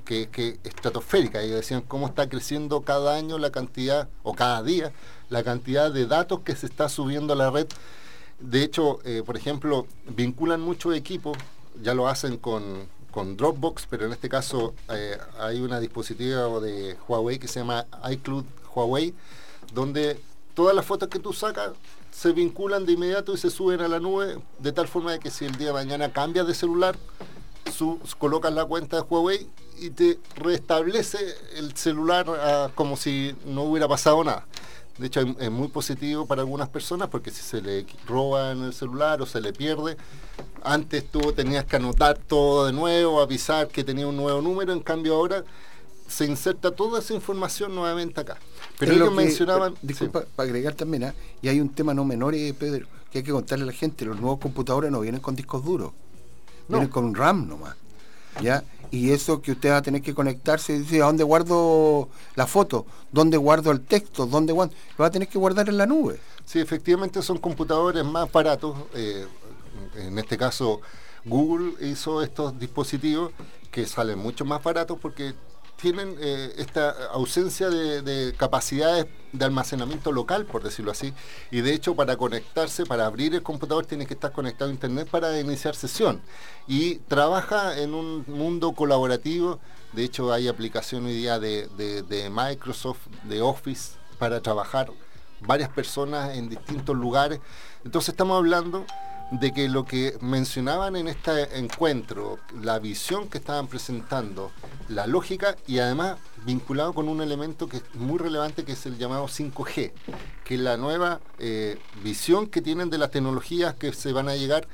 que, 0.05 0.29
que 0.29 0.59
estratosférica. 0.65 1.43
Ellos 1.43 1.57
decían 1.57 1.83
cómo 1.83 2.07
está 2.07 2.29
creciendo 2.29 2.83
cada 2.83 3.17
año 3.17 3.39
la 3.39 3.51
cantidad, 3.51 4.09
o 4.23 4.35
cada 4.35 4.63
día, 4.63 4.93
la 5.31 5.43
cantidad 5.43 5.91
de 5.91 6.07
datos 6.07 6.41
que 6.41 6.55
se 6.55 6.67
está 6.67 6.89
subiendo 6.89 7.33
a 7.33 7.37
la 7.37 7.51
red 7.51 7.67
de 8.41 8.63
hecho, 8.63 8.99
eh, 9.05 9.23
por 9.25 9.37
ejemplo, 9.37 9.87
vinculan 10.07 10.61
muchos 10.61 10.95
equipos, 10.95 11.37
ya 11.83 11.95
lo 11.95 12.09
hacen 12.09 12.37
con, 12.37 12.89
con 13.11 13.37
Dropbox, 13.37 13.87
pero 13.89 14.07
en 14.07 14.13
este 14.13 14.29
caso 14.29 14.75
eh, 14.91 15.17
hay 15.39 15.61
una 15.61 15.81
dispositivo 15.81 16.61
de 16.61 16.97
Huawei 17.09 17.39
que 17.39 17.49
se 17.49 17.61
llama 17.61 17.87
iCloud 18.11 18.45
Huawei, 18.75 19.15
donde 19.73 20.21
todas 20.55 20.75
las 20.75 20.85
fotos 20.85 21.09
que 21.09 21.19
tú 21.19 21.33
sacas 21.33 21.73
se 22.11 22.33
vinculan 22.33 22.87
de 22.87 22.93
inmediato 22.93 23.35
y 23.35 23.39
se 23.39 23.51
suben 23.51 23.81
a 23.81 23.89
la 23.89 23.99
nube, 23.99 24.39
de 24.59 24.73
tal 24.73 24.89
forma 24.89 25.13
de 25.13 25.19
que 25.21 25.31
si 25.31 25.45
el 25.45 25.57
día 25.57 25.69
de 25.69 25.73
mañana 25.73 26.13
cambias 26.13 26.47
de 26.47 26.55
celular, 26.55 26.97
su- 27.73 28.01
colocas 28.19 28.53
la 28.53 28.65
cuenta 28.65 28.97
de 28.97 29.03
Huawei 29.03 29.49
y 29.81 29.91
te 29.91 30.19
restablece 30.37 31.19
el 31.57 31.77
celular 31.77 32.27
ah, 32.29 32.71
como 32.75 32.97
si 32.97 33.35
no 33.47 33.63
hubiera 33.63 33.89
pasado 33.89 34.23
nada. 34.25 34.47
De 34.99 35.09
hecho, 35.09 35.21
es 35.21 35.51
muy 35.51 35.67
positivo 35.69 36.25
para 36.27 36.43
algunas 36.43 36.69
personas 36.69 37.09
porque 37.09 37.33
si 37.33 37.43
se 37.43 37.61
le 37.61 37.85
roban 38.07 38.63
el 38.63 38.73
celular 38.73 39.21
o 39.23 39.27
se 39.27 39.41
le 39.41 39.53
pierde, 39.53 39.97
antes 40.63 41.11
tú 41.11 41.33
tenías 41.33 41.65
que 41.65 41.77
anotar 41.77 42.17
todo 42.17 42.67
de 42.67 42.73
nuevo, 42.73 43.21
avisar 43.21 43.67
que 43.69 43.83
tenía 43.83 44.07
un 44.07 44.17
nuevo 44.17 44.41
número, 44.41 44.73
en 44.73 44.79
cambio 44.81 45.17
ahora 45.17 45.43
se 46.07 46.27
inserta 46.27 46.71
toda 46.71 47.01
esa 47.01 47.13
información 47.13 47.75
nuevamente 47.75 48.21
acá. 48.21 48.37
Pero 48.79 48.93
ellos 48.93 49.09
que- 49.09 49.15
mencionaban... 49.17 49.75
Disculpa, 49.83 50.25
para 50.37 50.47
agregar 50.49 50.75
también, 50.75 51.05
¿ah? 51.05 51.15
y 51.43 51.49
hay 51.49 51.61
un 51.61 51.71
tema 51.71 51.93
no 51.93 52.05
menor, 52.05 52.35
eh, 52.37 52.55
Pedro, 52.57 52.87
que 53.11 53.19
hay 53.19 53.25
que 53.25 53.33
contarle 53.33 53.65
a 53.65 53.67
la 53.67 53.73
gente: 53.73 54.05
los 54.05 54.21
nuevos 54.21 54.39
computadores 54.39 54.93
no 54.93 55.01
vienen 55.01 55.21
con 55.21 55.35
discos 55.35 55.65
duros, 55.65 55.91
No. 56.69 56.79
vienen 56.79 56.89
con 56.91 57.15
RAM 57.15 57.49
nomás. 57.49 57.77
¿Ya? 58.43 58.65
Y 58.91 59.11
eso 59.11 59.43
que 59.43 59.53
usted 59.53 59.71
va 59.71 59.79
a 59.79 59.83
tener 59.83 60.03
que 60.03 60.15
conectarse, 60.15 60.79
dice, 60.79 61.03
¿a 61.03 61.07
dónde 61.07 61.25
guardo 61.25 62.09
la 62.37 62.47
foto? 62.47 62.87
¿Dónde 63.11 63.37
guardo 63.37 63.71
el 63.71 63.81
texto? 63.81 64.27
¿Dónde 64.27 64.53
guardo? 64.53 64.73
Lo 64.97 65.03
va 65.03 65.07
a 65.09 65.11
tener 65.11 65.29
que 65.29 65.39
guardar 65.39 65.69
en 65.69 65.79
la 65.79 65.87
nube. 65.87 66.21
Sí, 66.45 66.61
efectivamente 66.61 67.21
son 67.23 67.39
computadores 67.39 68.05
más 68.05 68.31
baratos. 68.31 68.77
eh, 68.95 69.27
en 69.97 70.19
este 70.19 70.37
caso, 70.37 70.81
Google 71.25 71.73
hizo 71.89 72.23
estos 72.23 72.59
dispositivos 72.59 73.33
que 73.71 73.87
salen 73.87 74.19
mucho 74.19 74.45
más 74.45 74.63
baratos 74.63 74.99
porque 75.01 75.35
tienen 75.85 76.17
eh, 76.19 76.55
esta 76.57 77.09
ausencia 77.13 77.69
de, 77.69 78.01
de 78.01 78.33
capacidades 78.33 79.05
de 79.33 79.45
almacenamiento 79.45 80.13
local, 80.13 80.47
por 80.47 80.63
decirlo 80.63 80.93
así. 80.93 81.13
Y 81.51 81.61
de 81.61 81.75
hecho, 81.75 81.95
para 81.95 82.17
conectarse, 82.17 82.87
para 82.87 83.05
abrir 83.05 83.35
el 83.35 83.43
computador, 83.43 83.85
tienes 83.85 84.09
que 84.09 84.15
estar 84.15 84.33
conectado 84.33 84.71
a 84.71 84.73
Internet 84.73 85.09
para 85.11 85.39
iniciar 85.39 85.75
sesión. 85.75 86.23
Y 86.67 86.95
trabaja 87.01 87.79
en 87.79 87.93
un 87.93 88.25
mundo 88.29 88.73
colaborativo. 88.73 89.61
De 89.93 90.05
hecho, 90.05 90.33
hay 90.33 90.49
aplicación 90.49 91.05
hoy 91.05 91.13
día 91.13 91.39
de 91.39 92.31
Microsoft, 92.33 93.07
de 93.25 93.43
Office, 93.43 93.99
para 94.19 94.41
trabajar 94.41 94.91
varias 95.41 95.69
personas 95.69 96.35
en 96.35 96.49
distintos 96.49 96.97
lugares. 96.97 97.41
Entonces 97.85 98.09
estamos 98.09 98.39
hablando 98.39 98.87
de 99.31 99.53
que 99.53 99.69
lo 99.69 99.85
que 99.85 100.17
mencionaban 100.21 100.97
en 100.97 101.09
este 101.09 101.59
encuentro, 101.59 102.39
la 102.63 102.79
visión 102.79 103.29
que 103.29 103.39
estaban 103.39 103.67
presentando, 103.67 104.53
la 104.89 105.07
lógica 105.07 105.57
y 105.67 105.79
además 105.79 106.19
vinculado 106.45 106.93
con 106.93 107.09
un 107.09 107.21
elemento 107.21 107.69
que 107.69 107.79
es 107.79 107.83
muy 107.95 108.19
relevante 108.19 108.65
que 108.65 108.73
es 108.73 108.87
el 108.87 108.99
llamado 108.99 109.27
5G, 109.27 109.93
que 110.45 110.55
es 110.55 110.61
la 110.61 110.77
nueva 110.77 111.21
eh, 111.39 111.79
visión 112.03 112.47
que 112.47 112.61
tienen 112.61 112.91
de 112.91 112.99
las 112.99 113.11
tecnologías 113.11 113.75
que 113.75 113.93
se 113.93 114.13
van 114.13 114.29
a 114.29 114.37
llegar, 114.37 114.69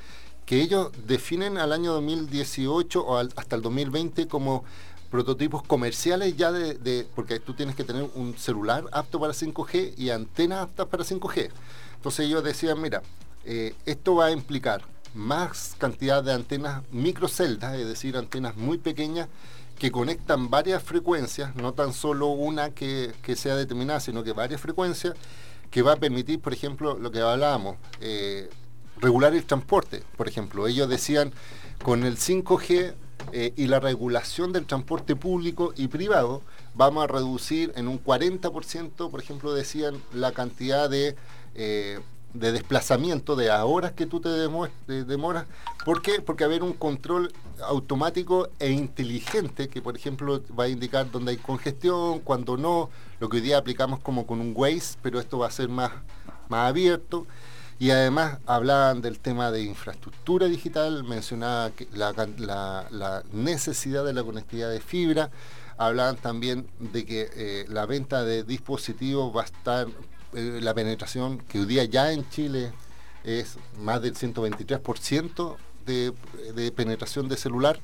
que 0.45 0.61
ellos 0.61 0.91
definen 1.07 1.57
al 1.57 1.71
año 1.71 1.93
2018 1.93 3.01
o 3.05 3.17
hasta 3.17 3.55
el 3.55 3.61
2020 3.61 4.27
como 4.27 4.63
prototipos 5.09 5.63
comerciales 5.63 6.35
ya 6.37 6.51
de, 6.51 6.75
de- 6.75 7.07
porque 7.15 7.39
tú 7.39 7.53
tienes 7.53 7.75
que 7.75 7.83
tener 7.83 8.09
un 8.15 8.37
celular 8.37 8.83
apto 8.91 9.19
para 9.19 9.33
5G 9.33 9.93
y 9.97 10.09
antenas 10.09 10.59
aptas 10.63 10.87
para 10.87 11.03
5G. 11.03 11.49
Entonces 11.95 12.25
ellos 12.25 12.43
decían, 12.43 12.81
mira, 12.81 13.01
eh, 13.45 13.73
esto 13.85 14.15
va 14.15 14.27
a 14.27 14.31
implicar 14.31 14.83
más 15.13 15.75
cantidad 15.77 16.23
de 16.23 16.33
antenas 16.33 16.83
microceldas, 16.91 17.75
es 17.75 17.87
decir, 17.87 18.17
antenas 18.17 18.55
muy 18.55 18.77
pequeñas 18.77 19.27
que 19.77 19.91
conectan 19.91 20.49
varias 20.49 20.83
frecuencias, 20.83 21.55
no 21.55 21.73
tan 21.73 21.93
solo 21.93 22.27
una 22.27 22.69
que, 22.69 23.11
que 23.23 23.35
sea 23.35 23.55
determinada, 23.55 23.99
sino 23.99 24.23
que 24.23 24.31
varias 24.31 24.61
frecuencias, 24.61 25.15
que 25.71 25.81
va 25.81 25.93
a 25.93 25.95
permitir, 25.95 26.39
por 26.39 26.53
ejemplo, 26.53 26.99
lo 26.99 27.11
que 27.11 27.19
hablábamos, 27.19 27.77
eh, 27.99 28.49
regular 28.99 29.33
el 29.33 29.43
transporte. 29.45 30.03
Por 30.17 30.27
ejemplo, 30.27 30.67
ellos 30.67 30.87
decían, 30.87 31.33
con 31.81 32.03
el 32.03 32.17
5G 32.17 32.93
eh, 33.31 33.53
y 33.55 33.67
la 33.67 33.79
regulación 33.79 34.51
del 34.51 34.65
transporte 34.65 35.15
público 35.15 35.73
y 35.75 35.87
privado, 35.87 36.43
vamos 36.75 37.03
a 37.03 37.07
reducir 37.07 37.71
en 37.75 37.87
un 37.87 38.03
40%, 38.03 39.09
por 39.09 39.19
ejemplo, 39.19 39.53
decían, 39.53 39.95
la 40.13 40.31
cantidad 40.31 40.89
de, 40.89 41.15
de 42.33 42.51
desplazamiento 42.51 43.35
de 43.35 43.51
a 43.51 43.65
horas 43.65 43.91
que 43.91 44.05
tú 44.05 44.19
te 44.19 44.29
demo- 44.29 44.69
te 44.87 45.03
demoras. 45.03 45.45
¿Por 45.85 46.01
qué? 46.01 46.21
Porque 46.21 46.43
haber 46.43 46.63
un 46.63 46.73
control 46.73 47.33
automático 47.63 48.49
e 48.59 48.71
inteligente 48.71 49.67
que, 49.69 49.81
por 49.81 49.95
ejemplo, 49.95 50.41
va 50.57 50.65
a 50.65 50.69
indicar 50.69 51.11
dónde 51.11 51.31
hay 51.31 51.37
congestión, 51.37 52.19
cuando 52.19 52.57
no, 52.57 52.89
lo 53.19 53.29
que 53.29 53.37
hoy 53.37 53.43
día 53.43 53.57
aplicamos 53.57 53.99
como 53.99 54.25
con 54.25 54.39
un 54.39 54.53
Waze, 54.55 54.97
pero 55.01 55.19
esto 55.19 55.37
va 55.39 55.47
a 55.47 55.51
ser 55.51 55.69
más, 55.69 55.91
más 56.49 56.69
abierto. 56.69 57.27
Y 57.79 57.89
además 57.89 58.37
hablaban 58.45 59.01
del 59.01 59.19
tema 59.19 59.49
de 59.49 59.63
infraestructura 59.63 60.45
digital, 60.47 61.03
mencionaba 61.03 61.71
la 61.95 63.23
necesidad 63.33 64.05
de 64.05 64.13
la 64.13 64.23
conectividad 64.23 64.69
de 64.69 64.79
fibra, 64.79 65.31
hablaban 65.79 66.15
también 66.15 66.67
de 66.79 67.05
que 67.05 67.29
eh, 67.33 67.65
la 67.69 67.87
venta 67.87 68.23
de 68.23 68.43
dispositivos 68.43 69.35
va 69.35 69.41
a 69.41 69.45
estar, 69.45 69.87
eh, 70.33 70.59
la 70.61 70.73
penetración 70.73 71.39
que 71.39 71.59
hoy 71.59 71.65
día 71.65 71.83
ya 71.85 72.11
en 72.11 72.29
Chile 72.29 72.71
es 73.23 73.57
más 73.79 74.01
del 74.01 74.15
123% 74.15 75.55
de, 75.85 76.13
de 76.53 76.71
penetración 76.71 77.27
de 77.27 77.37
celular. 77.37 77.79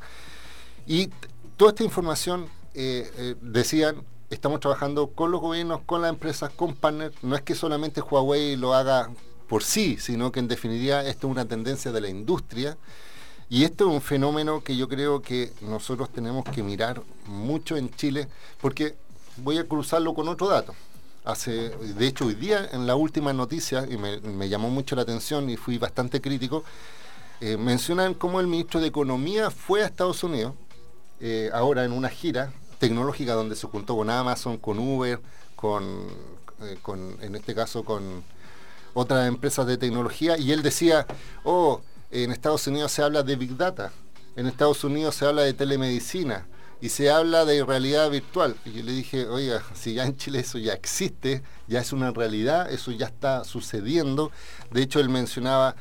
Y 0.86 1.10
toda 1.58 1.72
esta 1.72 1.84
información, 1.84 2.48
eh, 2.74 3.12
eh, 3.18 3.36
decían, 3.42 4.04
estamos 4.30 4.60
trabajando 4.60 5.08
con 5.08 5.32
los 5.32 5.42
gobiernos, 5.42 5.82
con 5.86 6.02
las 6.02 6.10
empresas, 6.10 6.52
con 6.52 6.76
partners. 6.76 7.16
No 7.24 7.36
es 7.36 7.42
que 7.42 7.56
solamente 7.56 8.02
Huawei 8.02 8.56
lo 8.56 8.74
haga 8.74 9.10
por 9.50 9.64
sí, 9.64 9.98
sino 10.00 10.32
que 10.32 10.40
en 10.40 10.48
definitiva 10.48 11.04
esto 11.04 11.28
es 11.28 11.32
una 11.32 11.46
tendencia 11.46 11.92
de 11.92 12.02
la 12.02 12.10
industria. 12.10 12.78
Y 13.50 13.64
esto 13.64 13.88
es 13.88 13.94
un 13.94 14.02
fenómeno 14.02 14.64
que 14.64 14.76
yo 14.76 14.88
creo 14.88 15.22
que 15.22 15.54
nosotros 15.62 16.10
tenemos 16.12 16.44
que 16.46 16.64
mirar 16.64 17.02
mucho 17.26 17.78
en 17.78 17.90
Chile, 17.96 18.28
porque 18.62 18.96
voy 19.38 19.58
a 19.58 19.66
cruzarlo 19.66 20.14
con 20.14 20.28
otro 20.28 20.48
dato. 20.48 20.76
Hace, 21.28 21.72
de 21.72 22.08
hecho, 22.08 22.28
hoy 22.28 22.36
día 22.36 22.70
en 22.72 22.88
la 22.88 22.96
última 22.96 23.34
noticia, 23.34 23.86
y 23.86 23.98
me, 23.98 24.48
llamó 24.48 24.70
mucho 24.70 24.96
la 24.96 25.02
atención 25.02 25.50
y 25.50 25.58
fui 25.58 25.78
bastante 25.78 26.22
crítico, 26.22 26.64
eh, 27.42 27.58
mencionan 27.58 28.14
cómo 28.14 28.40
el 28.40 28.48
ministro 28.48 28.80
de 28.80 28.88
Economía 28.88 29.52
fue 29.52 29.84
a 29.84 29.88
Estados 29.88 30.24
Unidos, 30.24 30.54
eh, 31.20 31.50
ahora 31.54 31.84
en 31.84 31.92
una 31.92 32.08
gira 32.08 32.54
tecnológica 32.80 33.34
donde 33.34 33.58
se 33.58 33.68
juntó 33.68 33.98
con 33.98 34.10
Amazon, 34.10 34.56
con 34.56 34.80
Uber, 34.80 35.20
eh, 35.20 36.78
con 36.82 37.18
en 37.22 37.36
este 37.36 37.54
caso 37.54 37.84
con 37.84 38.24
otras 38.94 39.28
empresas 39.28 39.68
de 39.68 39.76
tecnología, 39.76 40.38
y 40.38 40.54
él 40.54 40.64
decía, 40.64 41.06
oh, 41.44 41.82
en 42.10 42.32
Estados 42.32 42.66
Unidos 42.68 42.94
se 42.94 43.04
habla 43.04 43.22
de 43.24 43.36
Big 43.36 43.58
Data, 43.58 43.92
en 44.38 44.48
Estados 44.48 44.82
Unidos 44.86 45.16
se 45.16 45.26
habla 45.26 45.42
de 45.42 45.54
telemedicina, 45.54 46.48
y 46.82 46.90
se 46.90 47.10
habla 47.10 47.46
de 47.46 47.64
realidad 47.64 48.10
virtual. 48.12 48.56
Y 48.66 48.72
yo 48.74 48.84
le 48.84 48.92
dije, 48.92 49.28
oiga, 49.28 49.64
si 49.74 49.96
ya 49.96 50.06
en 50.06 50.16
Chile 50.16 50.40
eso 50.40 50.58
ya 50.58 50.74
existe, 50.74 51.42
ya 51.68 51.80
es 51.80 51.92
una 51.92 52.12
realidad, 52.12 52.72
eso 52.72 52.92
ya 52.92 53.08
está 53.08 53.44
sucediendo. 53.44 54.32
De 54.72 54.84
hecho, 54.84 55.00
él 55.00 55.10
mencionaba, 55.10 55.76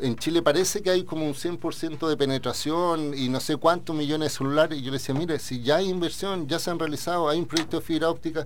en 0.00 0.16
Chile 0.16 0.42
parece 0.42 0.82
que 0.82 0.90
hay 0.90 1.04
como 1.04 1.26
un 1.26 1.34
100% 1.34 2.08
de 2.08 2.16
penetración 2.16 3.14
y 3.16 3.28
no 3.28 3.38
sé 3.38 3.56
cuántos 3.56 3.94
millones 3.94 4.32
de 4.32 4.38
celulares. 4.38 4.78
Y 4.78 4.82
yo 4.82 4.90
le 4.90 4.98
decía, 4.98 5.14
mire, 5.14 5.38
si 5.38 5.62
ya 5.62 5.76
hay 5.76 5.88
inversión, 5.88 6.48
ya 6.48 6.58
se 6.58 6.70
han 6.70 6.78
realizado, 6.78 7.28
hay 7.28 7.38
un 7.38 7.46
proyecto 7.46 7.78
de 7.78 7.86
fibra 7.86 8.10
óptica. 8.10 8.40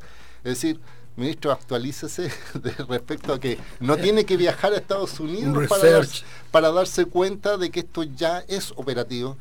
Es 0.44 0.61
decir, 0.61 0.78
ministro, 1.16 1.51
actualícese 1.51 2.30
de 2.55 2.72
respecto 2.88 3.32
a 3.32 3.40
que 3.40 3.59
no 3.80 3.97
tiene 3.97 4.26
que 4.26 4.36
viajar 4.36 4.74
a 4.74 4.76
Estados 4.76 5.18
Unidos 5.18 5.57
Un 5.57 5.66
para, 5.66 6.03
para 6.51 6.70
darse 6.70 7.07
cuenta 7.07 7.57
de 7.57 7.70
que 7.70 7.80
esto 7.80 8.03
ya 8.03 8.40
es 8.40 8.72
operativo. 8.76 9.38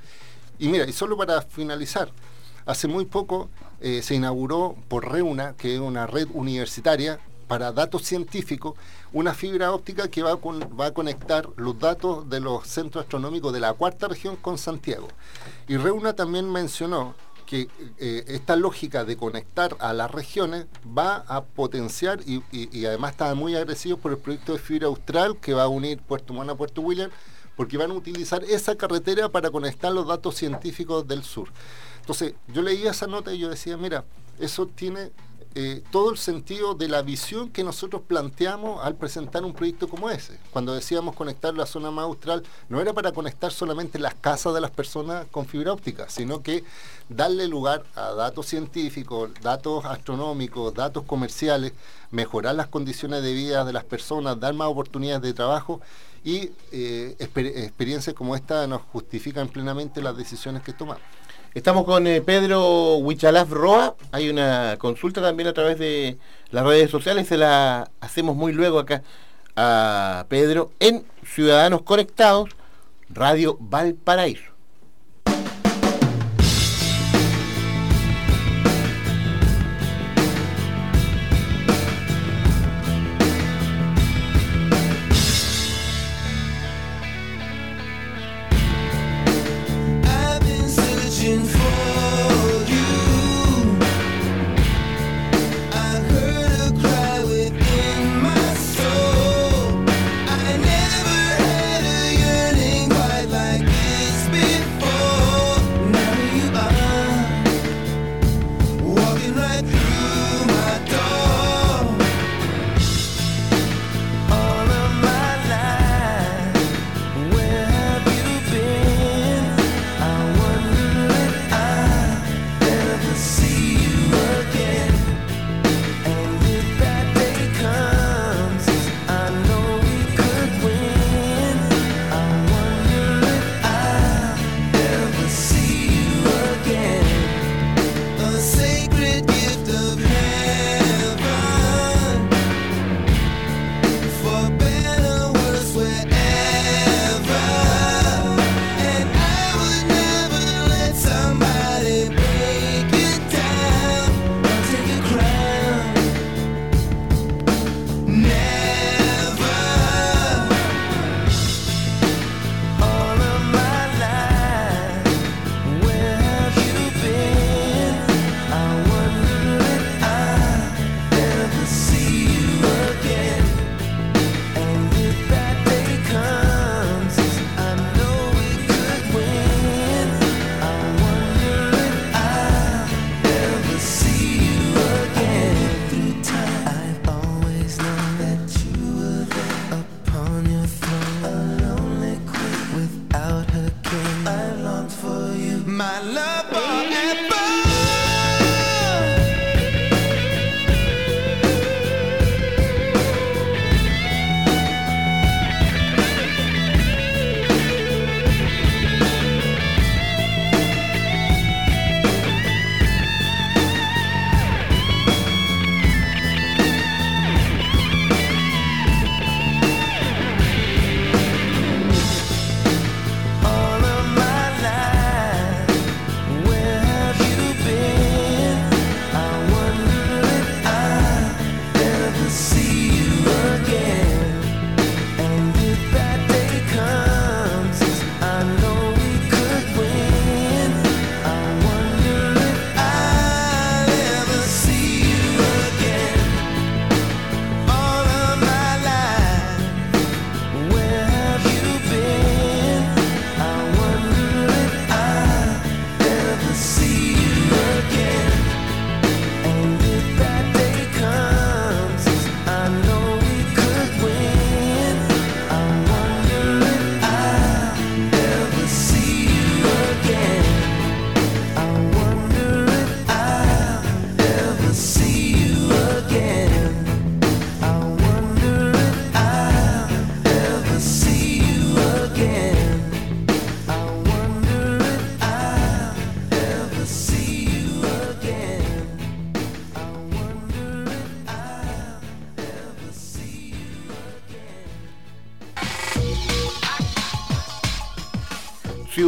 Y 0.58 0.70
mira, 0.70 0.86
y 0.88 0.94
solo 0.94 1.18
para 1.18 1.42
finalizar, 1.42 2.10
hace 2.66 2.88
muy 2.88 3.06
poco 3.06 3.50
eh, 3.82 4.02
se 4.02 4.16
inauguró 4.16 4.76
por 4.88 5.12
Reuna, 5.12 5.54
que 5.58 5.76
es 5.76 5.80
una 5.80 6.08
red 6.08 6.28
universitaria 6.34 7.20
para 7.48 7.72
datos 7.72 8.04
científicos, 8.04 8.76
una 9.14 9.34
fibra 9.34 9.72
óptica 9.72 10.08
que 10.08 10.24
va 10.24 10.40
a, 10.86 10.92
conectar 10.92 11.48
los 11.58 11.78
datos 11.80 12.28
de 12.30 12.40
los 12.40 12.66
centros 12.66 13.04
astronómicos 13.04 13.54
de 13.54 13.60
la 13.60 13.74
cuarta 13.74 14.08
región 14.08 14.36
con 14.36 14.58
Santiago. 14.58 15.08
Y 15.68 15.78
Reuna 15.78 16.14
también 16.14 16.52
mencionó 16.52 17.14
que 17.46 17.68
eh, 18.00 18.24
esta 18.28 18.56
lógica 18.56 19.06
de 19.06 19.18
conectar 19.18 19.78
a 19.80 19.94
las 19.94 20.10
regiones 20.10 20.66
va 20.98 21.18
a 21.28 21.44
potenciar 21.44 22.20
y 22.26 22.86
además 22.86 23.12
está 23.12 23.36
muy 23.36 23.56
agresivo 23.56 23.98
por 23.98 24.14
el 24.14 24.18
proyecto 24.18 24.54
de 24.54 24.60
fibra 24.60 24.88
austral 24.88 25.38
que 25.38 25.54
va 25.54 25.64
a 25.64 25.68
unir 25.68 26.00
Puerto 26.02 26.34
Montt 26.34 26.50
a 26.50 26.56
Puerto 26.56 26.82
William 26.82 27.12
porque 27.56 27.78
van 27.78 27.92
a 27.92 27.94
utilizar 27.94 28.44
esa 28.44 28.76
carretera 28.76 29.30
para 29.30 29.50
conectar 29.50 29.92
los 29.92 30.08
datos 30.08 30.36
científicos 30.36 31.08
del 31.08 31.24
sur. 31.24 31.50
Entonces, 32.06 32.36
yo 32.54 32.62
leía 32.62 32.92
esa 32.92 33.08
nota 33.08 33.34
y 33.34 33.40
yo 33.40 33.50
decía, 33.50 33.78
mira, 33.78 34.06
eso 34.40 34.68
tiene 34.68 35.12
eh, 35.56 35.82
todo 35.90 36.12
el 36.12 36.20
sentido 36.20 36.76
de 36.76 36.88
la 36.88 37.02
visión 37.02 37.50
que 37.50 37.64
nosotros 37.64 38.04
planteamos 38.06 38.86
al 38.86 38.94
presentar 38.94 39.44
un 39.44 39.54
proyecto 39.54 39.88
como 39.88 40.12
ese. 40.12 40.38
Cuando 40.52 40.76
decíamos 40.76 41.16
conectar 41.16 41.56
la 41.56 41.66
zona 41.66 41.90
más 41.90 42.04
austral, 42.04 42.44
no 42.70 42.80
era 42.80 42.94
para 42.94 43.12
conectar 43.12 43.52
solamente 43.52 43.98
las 43.98 44.14
casas 44.14 44.54
de 44.54 44.62
las 44.62 44.70
personas 44.70 45.26
con 45.32 45.48
fibra 45.48 45.74
óptica, 45.74 46.08
sino 46.10 46.44
que 46.44 46.64
darle 47.10 47.48
lugar 47.48 47.84
a 47.96 48.12
datos 48.12 48.46
científicos, 48.46 49.32
datos 49.42 49.84
astronómicos, 49.86 50.76
datos 50.76 51.06
comerciales, 51.06 51.74
mejorar 52.12 52.54
las 52.54 52.68
condiciones 52.68 53.24
de 53.24 53.34
vida 53.34 53.66
de 53.66 53.74
las 53.74 53.84
personas, 53.84 54.40
dar 54.40 54.54
más 54.54 54.68
oportunidades 54.68 55.24
de 55.24 55.34
trabajo 55.34 55.82
y 56.24 56.52
eh, 56.72 57.16
exper- 57.18 57.64
experiencias 57.64 58.16
como 58.16 58.36
esta 58.36 58.68
nos 58.68 58.84
justifican 58.92 59.48
plenamente 59.48 60.04
las 60.04 60.16
decisiones 60.16 60.62
que 60.62 60.74
tomamos. 60.74 61.02
Estamos 61.56 61.86
con 61.86 62.06
eh, 62.06 62.22
Pedro 62.22 62.98
Huichalaf 62.98 63.50
Roa. 63.50 63.96
Hay 64.12 64.30
una 64.30 64.76
consulta 64.78 65.22
también 65.22 65.48
a 65.48 65.54
través 65.54 65.80
de 65.80 66.18
las 66.52 66.66
redes 66.66 66.92
sociales. 66.92 67.30
Se 67.30 67.38
la 67.38 67.90
hacemos 68.02 68.36
muy 68.36 68.52
luego 68.52 68.78
acá 68.78 69.04
a 69.56 70.26
Pedro 70.28 70.74
en 70.82 71.06
Ciudadanos 71.24 71.84
Conectados, 71.84 72.50
Radio 73.08 73.56
Valparaíso. 73.62 74.55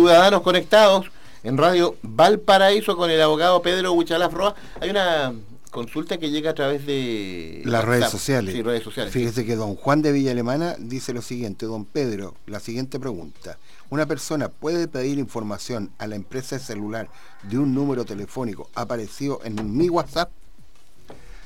Ciudadanos 0.08 0.42
Conectados, 0.42 1.12
en 1.44 1.58
Radio 1.58 1.98
Valparaíso 2.02 2.96
con 2.96 3.12
el 3.12 3.22
abogado 3.22 3.62
Pedro 3.62 3.92
Huichalaf 3.92 4.34
Roa. 4.34 4.56
Hay 4.80 4.90
una 4.90 5.34
consulta 5.70 6.18
que 6.18 6.30
llega 6.30 6.52
a 6.52 6.54
través 6.54 6.86
de 6.86 7.62
Las 7.66 7.84
redes 7.84 8.10
sociales. 8.10 8.56
Sí, 8.56 8.62
redes 8.62 8.84
sociales. 8.84 9.12
sí. 9.12 9.20
Fíjese 9.20 9.46
que 9.46 9.58
don 9.58 9.76
Juan 9.76 10.02
de 10.02 10.14
Villa 10.14 10.32
Alemana 10.32 10.78
dice 10.80 11.12
lo 11.12 11.22
siguiente, 11.22 11.66
don 11.66 11.84
Pedro, 11.84 12.36
la 12.46 12.62
siguiente 12.62 13.02
pregunta. 13.02 13.58
¿Una 13.90 14.06
persona 14.06 14.48
puede 14.48 14.88
pedir 14.88 15.20
información 15.20 15.92
a 15.98 16.08
la 16.08 16.16
empresa 16.16 16.58
de 16.58 16.64
celular 16.64 17.10
de 17.44 17.58
un 17.58 17.76
número 17.76 18.06
telefónico 18.06 18.70
aparecido 18.76 19.42
en 19.44 19.76
mi 19.76 19.90
WhatsApp? 19.90 20.32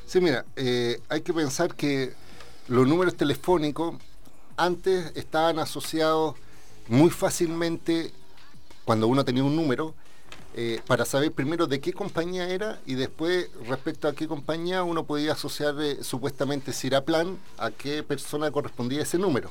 Sí, 0.05 0.21
mira, 0.21 0.45
eh, 0.55 1.01
hay 1.09 1.21
que 1.21 1.33
pensar 1.33 1.73
que 1.73 2.13
los 2.67 2.87
números 2.87 3.15
telefónicos 3.15 3.95
antes 4.55 5.13
estaban 5.15 5.57
asociados 5.57 6.35
muy 6.87 7.09
fácilmente 7.09 8.11
cuando 8.85 9.07
uno 9.07 9.23
tenía 9.25 9.43
un 9.43 9.55
número 9.55 9.93
eh, 10.53 10.81
para 10.85 11.05
saber 11.05 11.31
primero 11.31 11.65
de 11.65 11.79
qué 11.79 11.93
compañía 11.93 12.49
era 12.49 12.79
y 12.85 12.95
después 12.95 13.49
respecto 13.67 14.09
a 14.09 14.13
qué 14.13 14.27
compañía 14.27 14.83
uno 14.83 15.05
podía 15.05 15.31
asociar 15.31 15.75
eh, 15.79 16.03
supuestamente 16.03 16.73
si 16.73 16.87
era 16.87 17.05
plan 17.05 17.37
a 17.57 17.71
qué 17.71 18.03
persona 18.03 18.51
correspondía 18.51 19.01
ese 19.01 19.17
número. 19.17 19.49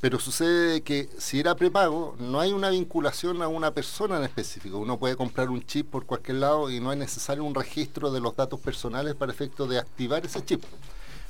Pero 0.00 0.18
sucede 0.18 0.82
que 0.82 1.08
si 1.16 1.40
era 1.40 1.54
prepago, 1.54 2.16
no 2.18 2.40
hay 2.40 2.52
una 2.52 2.70
vinculación 2.70 3.40
a 3.40 3.48
una 3.48 3.70
persona 3.70 4.18
en 4.18 4.24
específico. 4.24 4.78
Uno 4.78 4.98
puede 4.98 5.16
comprar 5.16 5.48
un 5.48 5.64
chip 5.64 5.90
por 5.90 6.04
cualquier 6.04 6.38
lado 6.38 6.70
y 6.70 6.80
no 6.80 6.92
es 6.92 6.98
necesario 6.98 7.44
un 7.44 7.54
registro 7.54 8.10
de 8.10 8.20
los 8.20 8.36
datos 8.36 8.60
personales 8.60 9.14
para 9.14 9.32
efecto 9.32 9.66
de 9.66 9.78
activar 9.78 10.26
ese 10.26 10.44
chip, 10.44 10.62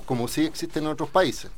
como 0.05 0.27
sí 0.27 0.47
existe 0.47 0.81
en 0.81 0.87
otros 0.87 1.11
países. 1.11 1.51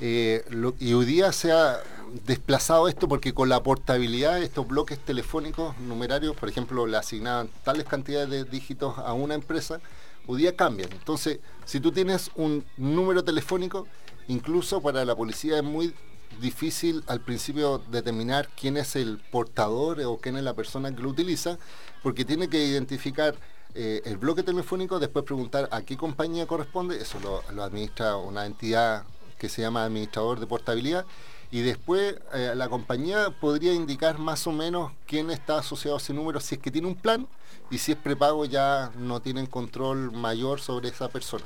Eh, 0.00 0.44
y 0.80 0.92
hoy 0.92 1.04
día 1.04 1.32
se 1.32 1.52
ha 1.52 1.80
desplazado 2.26 2.88
esto 2.88 3.08
porque 3.08 3.32
con 3.32 3.48
la 3.48 3.62
portabilidad 3.62 4.34
de 4.34 4.44
estos 4.44 4.66
bloques 4.66 4.98
telefónicos 4.98 5.76
numerarios, 5.78 6.36
por 6.36 6.48
ejemplo, 6.48 6.86
le 6.86 6.96
asignaban 6.96 7.48
tales 7.64 7.84
cantidades 7.84 8.30
de 8.30 8.44
dígitos 8.44 8.98
a 8.98 9.12
una 9.12 9.34
empresa, 9.34 9.80
hoy 10.26 10.42
día 10.42 10.56
cambian. 10.56 10.90
Entonces, 10.92 11.40
si 11.64 11.80
tú 11.80 11.92
tienes 11.92 12.30
un 12.36 12.64
número 12.76 13.24
telefónico, 13.24 13.86
incluso 14.28 14.80
para 14.80 15.04
la 15.04 15.14
policía 15.14 15.56
es 15.56 15.64
muy 15.64 15.94
difícil 16.40 17.04
al 17.06 17.20
principio 17.20 17.78
determinar 17.90 18.48
quién 18.60 18.76
es 18.76 18.96
el 18.96 19.18
portador 19.30 20.00
o 20.00 20.18
quién 20.18 20.36
es 20.36 20.42
la 20.42 20.54
persona 20.54 20.94
que 20.94 21.02
lo 21.02 21.10
utiliza, 21.10 21.58
porque 22.02 22.24
tiene 22.24 22.48
que 22.48 22.64
identificar 22.64 23.34
eh, 23.76 24.02
el 24.04 24.18
bloque 24.18 24.42
telefónico, 24.42 24.98
después 24.98 25.24
preguntar 25.24 25.68
a 25.72 25.82
qué 25.82 25.96
compañía 25.96 26.46
corresponde, 26.46 27.00
eso 27.00 27.18
lo 27.52 27.62
administra 27.62 28.16
una 28.16 28.46
entidad 28.46 29.04
que 29.38 29.48
se 29.48 29.62
llama 29.62 29.84
administrador 29.84 30.40
de 30.40 30.46
portabilidad, 30.46 31.04
y 31.50 31.60
después 31.60 32.16
eh, 32.32 32.52
la 32.56 32.68
compañía 32.68 33.30
podría 33.30 33.72
indicar 33.72 34.18
más 34.18 34.46
o 34.46 34.52
menos 34.52 34.92
quién 35.06 35.30
está 35.30 35.58
asociado 35.58 35.96
a 35.96 36.00
ese 36.00 36.12
número, 36.12 36.40
si 36.40 36.56
es 36.56 36.60
que 36.60 36.70
tiene 36.70 36.88
un 36.88 36.96
plan, 36.96 37.28
y 37.70 37.78
si 37.78 37.92
es 37.92 37.98
prepago 37.98 38.44
ya 38.44 38.90
no 38.98 39.20
tienen 39.20 39.46
control 39.46 40.12
mayor 40.12 40.60
sobre 40.60 40.88
esa 40.88 41.08
persona. 41.08 41.44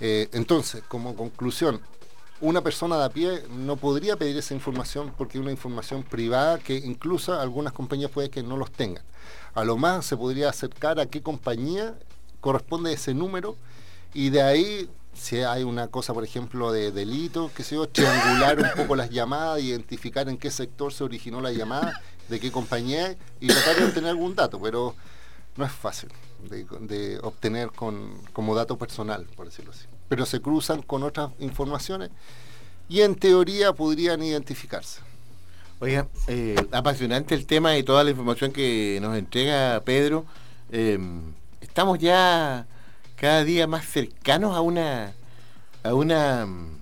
Eh, 0.00 0.28
entonces, 0.32 0.82
como 0.88 1.14
conclusión, 1.14 1.80
una 2.40 2.62
persona 2.62 2.98
de 2.98 3.04
a 3.04 3.08
pie 3.08 3.42
no 3.50 3.76
podría 3.76 4.16
pedir 4.16 4.36
esa 4.36 4.54
información 4.54 5.12
porque 5.16 5.38
es 5.38 5.42
una 5.42 5.52
información 5.52 6.02
privada 6.02 6.58
que 6.58 6.76
incluso 6.76 7.38
algunas 7.38 7.72
compañías 7.72 8.10
puede 8.10 8.28
que 8.28 8.42
no 8.42 8.56
los 8.56 8.70
tengan. 8.70 9.04
A 9.54 9.64
lo 9.64 9.76
más 9.76 10.04
se 10.04 10.16
podría 10.16 10.50
acercar 10.50 10.98
a 10.98 11.06
qué 11.06 11.22
compañía 11.22 11.94
corresponde 12.40 12.92
ese 12.92 13.14
número 13.14 13.56
y 14.12 14.30
de 14.30 14.42
ahí, 14.42 14.90
si 15.14 15.38
hay 15.38 15.62
una 15.62 15.88
cosa, 15.88 16.12
por 16.12 16.24
ejemplo, 16.24 16.72
de 16.72 16.90
delito, 16.92 17.50
que 17.54 17.62
sé 17.62 17.76
yo, 17.76 17.88
triangular 17.88 18.58
un 18.58 18.70
poco 18.76 18.96
las 18.96 19.10
llamadas, 19.10 19.62
identificar 19.62 20.28
en 20.28 20.36
qué 20.36 20.50
sector 20.50 20.92
se 20.92 21.04
originó 21.04 21.40
la 21.40 21.52
llamada, 21.52 22.00
de 22.28 22.40
qué 22.40 22.50
compañía 22.50 23.16
y 23.40 23.48
tratar 23.48 23.76
de 23.76 23.84
obtener 23.84 24.10
algún 24.10 24.34
dato, 24.34 24.60
pero 24.60 24.94
no 25.56 25.64
es 25.64 25.72
fácil 25.72 26.10
de, 26.48 26.66
de 26.80 27.18
obtener 27.22 27.70
con, 27.70 28.18
como 28.32 28.54
dato 28.54 28.76
personal, 28.76 29.26
por 29.36 29.46
decirlo 29.46 29.72
así. 29.72 29.86
Pero 30.08 30.26
se 30.26 30.40
cruzan 30.40 30.82
con 30.82 31.02
otras 31.02 31.30
informaciones 31.38 32.10
y 32.88 33.00
en 33.00 33.14
teoría 33.14 33.72
podrían 33.72 34.22
identificarse. 34.22 35.00
Oiga, 35.80 36.06
eh, 36.28 36.56
apasionante 36.72 37.34
el 37.34 37.46
tema 37.46 37.76
y 37.76 37.82
toda 37.82 38.04
la 38.04 38.10
información 38.10 38.52
que 38.52 38.98
nos 39.02 39.16
entrega 39.16 39.80
Pedro. 39.84 40.24
Eh, 40.70 40.98
estamos 41.60 41.98
ya 41.98 42.66
cada 43.16 43.44
día 43.44 43.66
más 43.66 43.86
cercanos 43.86 44.56
a 44.56 44.60
una 44.60 45.14
a 45.84 45.94
una 45.94 46.46
mm, 46.46 46.78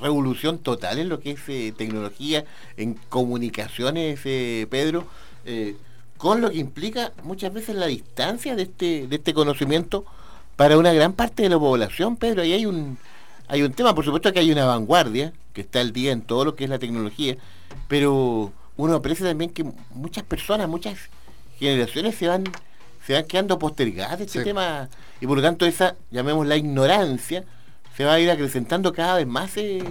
revolución 0.00 0.58
total 0.58 0.98
en 0.98 1.08
lo 1.08 1.20
que 1.20 1.32
es 1.32 1.40
eh, 1.48 1.74
tecnología, 1.76 2.44
en 2.76 2.94
comunicaciones, 3.08 4.20
eh, 4.24 4.66
Pedro, 4.70 5.06
eh, 5.44 5.76
con 6.18 6.40
lo 6.40 6.50
que 6.50 6.58
implica 6.58 7.12
muchas 7.24 7.52
veces 7.52 7.74
la 7.76 7.86
distancia 7.86 8.54
de 8.54 8.62
este, 8.62 9.06
de 9.08 9.16
este 9.16 9.34
conocimiento 9.34 10.04
para 10.56 10.78
una 10.78 10.92
gran 10.92 11.12
parte 11.12 11.42
de 11.42 11.48
la 11.48 11.58
población, 11.58 12.16
Pedro. 12.16 12.42
Ahí 12.42 12.52
hay 12.52 12.66
un, 12.66 12.98
hay 13.48 13.62
un 13.62 13.72
tema, 13.72 13.94
por 13.94 14.04
supuesto 14.04 14.32
que 14.32 14.40
hay 14.40 14.52
una 14.52 14.66
vanguardia 14.66 15.32
que 15.52 15.62
está 15.62 15.80
al 15.80 15.92
día 15.92 16.12
en 16.12 16.22
todo 16.22 16.44
lo 16.44 16.54
que 16.54 16.64
es 16.64 16.70
la 16.70 16.78
tecnología, 16.78 17.36
pero 17.88 18.52
uno 18.76 18.94
aprecia 18.94 19.26
también 19.26 19.50
que 19.50 19.64
muchas 19.94 20.24
personas, 20.24 20.68
muchas 20.68 20.98
generaciones 21.58 22.16
se 22.16 22.28
van 22.28 22.44
se 23.06 23.12
van 23.14 23.24
quedando 23.24 23.58
postergadas 23.58 24.20
este 24.20 24.38
Sí. 24.40 24.44
tema 24.44 24.88
y 25.20 25.26
por 25.26 25.36
lo 25.38 25.42
tanto 25.42 25.64
esa, 25.66 25.94
llamémosla 26.10 26.56
ignorancia, 26.56 27.44
se 27.96 28.04
va 28.04 28.14
a 28.14 28.20
ir 28.20 28.30
acrecentando 28.30 28.92
cada 28.92 29.16
vez 29.16 29.26
más 29.26 29.56
eh, 29.56 29.82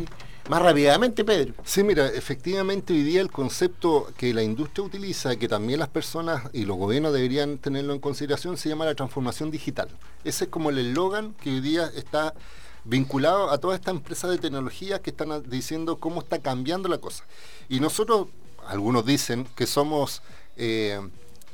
más 0.47 0.61
rápidamente, 0.61 1.23
Pedro. 1.25 1.55
Sí, 1.63 1.83
mira, 1.83 2.05
efectivamente 2.07 2.93
hoy 2.93 3.01
día 3.01 3.19
el 3.21 3.31
concepto 3.31 4.11
que 4.15 4.31
la 4.31 4.43
industria 4.43 4.85
utiliza, 4.85 5.35
que 5.37 5.47
también 5.47 5.79
las 5.79 5.89
personas 5.89 6.43
y 6.53 6.65
los 6.65 6.77
gobiernos 6.77 7.13
deberían 7.13 7.57
tenerlo 7.57 7.93
en 7.93 7.99
consideración, 7.99 8.55
se 8.55 8.69
llama 8.69 8.85
la 8.85 8.93
transformación 8.93 9.49
digital. 9.49 9.87
Ese 10.23 10.43
es 10.43 10.49
como 10.51 10.69
el 10.69 10.77
eslogan 10.77 11.33
que 11.41 11.49
hoy 11.49 11.61
día 11.61 11.89
está 11.95 12.35
vinculado 12.83 13.49
a 13.49 13.57
todas 13.57 13.79
estas 13.79 13.95
empresas 13.95 14.29
de 14.29 14.37
tecnología 14.37 14.99
que 15.01 15.09
están 15.09 15.49
diciendo 15.49 15.97
cómo 15.97 16.21
está 16.21 16.37
cambiando 16.37 16.89
la 16.89 16.99
cosa. 16.99 17.23
Y 17.67 17.79
nosotros, 17.79 18.27
algunos 18.67 19.03
dicen 19.03 19.47
que 19.55 19.65
somos... 19.65 20.21
eh, 20.57 20.99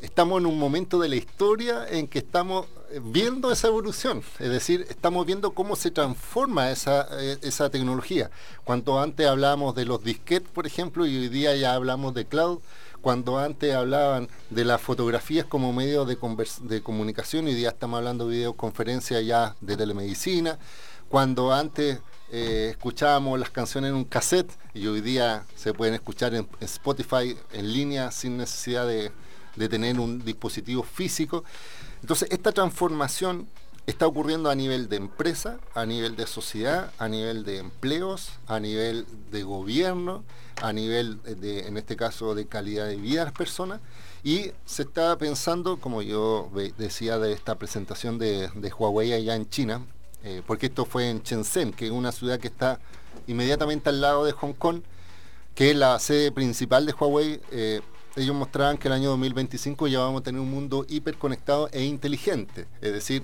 estamos 0.01 0.39
en 0.39 0.47
un 0.47 0.57
momento 0.57 0.99
de 0.99 1.09
la 1.09 1.15
historia 1.15 1.85
en 1.87 2.07
que 2.07 2.19
estamos 2.19 2.67
viendo 3.03 3.51
esa 3.51 3.67
evolución, 3.67 4.23
es 4.39 4.49
decir, 4.49 4.85
estamos 4.89 5.25
viendo 5.25 5.51
cómo 5.51 5.75
se 5.75 5.91
transforma 5.91 6.71
esa, 6.71 7.07
eh, 7.19 7.37
esa 7.41 7.69
tecnología. 7.69 8.29
Cuanto 8.63 8.99
antes 8.99 9.27
hablábamos 9.27 9.75
de 9.75 9.85
los 9.85 10.03
disquetes, 10.03 10.49
por 10.49 10.67
ejemplo, 10.67 11.05
y 11.05 11.15
hoy 11.17 11.29
día 11.29 11.55
ya 11.55 11.73
hablamos 11.73 12.13
de 12.13 12.25
cloud, 12.25 12.59
cuando 13.01 13.39
antes 13.39 13.73
hablaban 13.73 14.27
de 14.49 14.65
las 14.65 14.81
fotografías 14.81 15.45
como 15.45 15.73
medio 15.73 16.05
de, 16.05 16.17
de 16.61 16.83
comunicación, 16.83 17.45
hoy 17.45 17.55
día 17.55 17.69
estamos 17.69 17.97
hablando 17.97 18.27
de 18.27 18.37
videoconferencia 18.37 19.21
ya 19.21 19.55
de 19.61 19.77
telemedicina, 19.77 20.59
cuando 21.09 21.53
antes 21.53 21.99
eh, 22.31 22.69
escuchábamos 22.71 23.39
las 23.39 23.49
canciones 23.49 23.89
en 23.89 23.95
un 23.95 24.05
cassette 24.05 24.51
y 24.73 24.87
hoy 24.87 25.01
día 25.01 25.43
se 25.55 25.73
pueden 25.73 25.93
escuchar 25.93 26.33
en 26.33 26.47
Spotify 26.61 27.35
en 27.51 27.73
línea 27.73 28.11
sin 28.11 28.37
necesidad 28.37 28.87
de, 28.87 29.11
de 29.55 29.69
tener 29.69 29.99
un 29.99 30.23
dispositivo 30.23 30.83
físico. 30.83 31.43
Entonces, 32.01 32.29
esta 32.31 32.51
transformación 32.51 33.47
está 33.87 34.07
ocurriendo 34.07 34.49
a 34.49 34.55
nivel 34.55 34.89
de 34.89 34.97
empresa, 34.97 35.59
a 35.73 35.85
nivel 35.85 36.15
de 36.15 36.27
sociedad, 36.27 36.91
a 36.97 37.07
nivel 37.07 37.43
de 37.43 37.57
empleos, 37.57 38.29
a 38.47 38.59
nivel 38.59 39.05
de 39.31 39.43
gobierno, 39.43 40.23
a 40.61 40.71
nivel 40.71 41.21
de, 41.23 41.67
en 41.67 41.77
este 41.77 41.95
caso, 41.95 42.35
de 42.35 42.45
calidad 42.45 42.87
de 42.87 42.95
vida 42.95 43.21
de 43.21 43.25
las 43.25 43.33
personas. 43.33 43.81
Y 44.23 44.51
se 44.65 44.83
está 44.83 45.17
pensando, 45.17 45.77
como 45.77 46.01
yo 46.01 46.49
decía 46.77 47.17
de 47.17 47.33
esta 47.33 47.55
presentación 47.55 48.19
de, 48.19 48.49
de 48.53 48.71
Huawei 48.71 49.13
allá 49.13 49.35
en 49.35 49.49
China, 49.49 49.85
eh, 50.23 50.43
porque 50.45 50.67
esto 50.67 50.85
fue 50.85 51.09
en 51.09 51.23
Shenzhen, 51.23 51.73
que 51.73 51.87
es 51.87 51.91
una 51.91 52.11
ciudad 52.11 52.39
que 52.39 52.47
está 52.47 52.79
inmediatamente 53.25 53.89
al 53.89 53.99
lado 53.99 54.25
de 54.25 54.31
Hong 54.33 54.53
Kong, 54.53 54.81
que 55.55 55.71
es 55.71 55.75
la 55.75 55.97
sede 55.99 56.31
principal 56.31 56.85
de 56.85 56.93
Huawei. 56.93 57.41
eh, 57.51 57.81
ellos 58.15 58.35
mostraban 58.35 58.77
que 58.77 58.87
el 58.87 58.93
año 58.93 59.09
2025 59.09 59.87
ya 59.87 59.99
vamos 59.99 60.21
a 60.21 60.23
tener 60.23 60.41
un 60.41 60.51
mundo 60.51 60.85
hiperconectado 60.87 61.69
e 61.71 61.83
inteligente, 61.83 62.67
es 62.81 62.93
decir, 62.93 63.23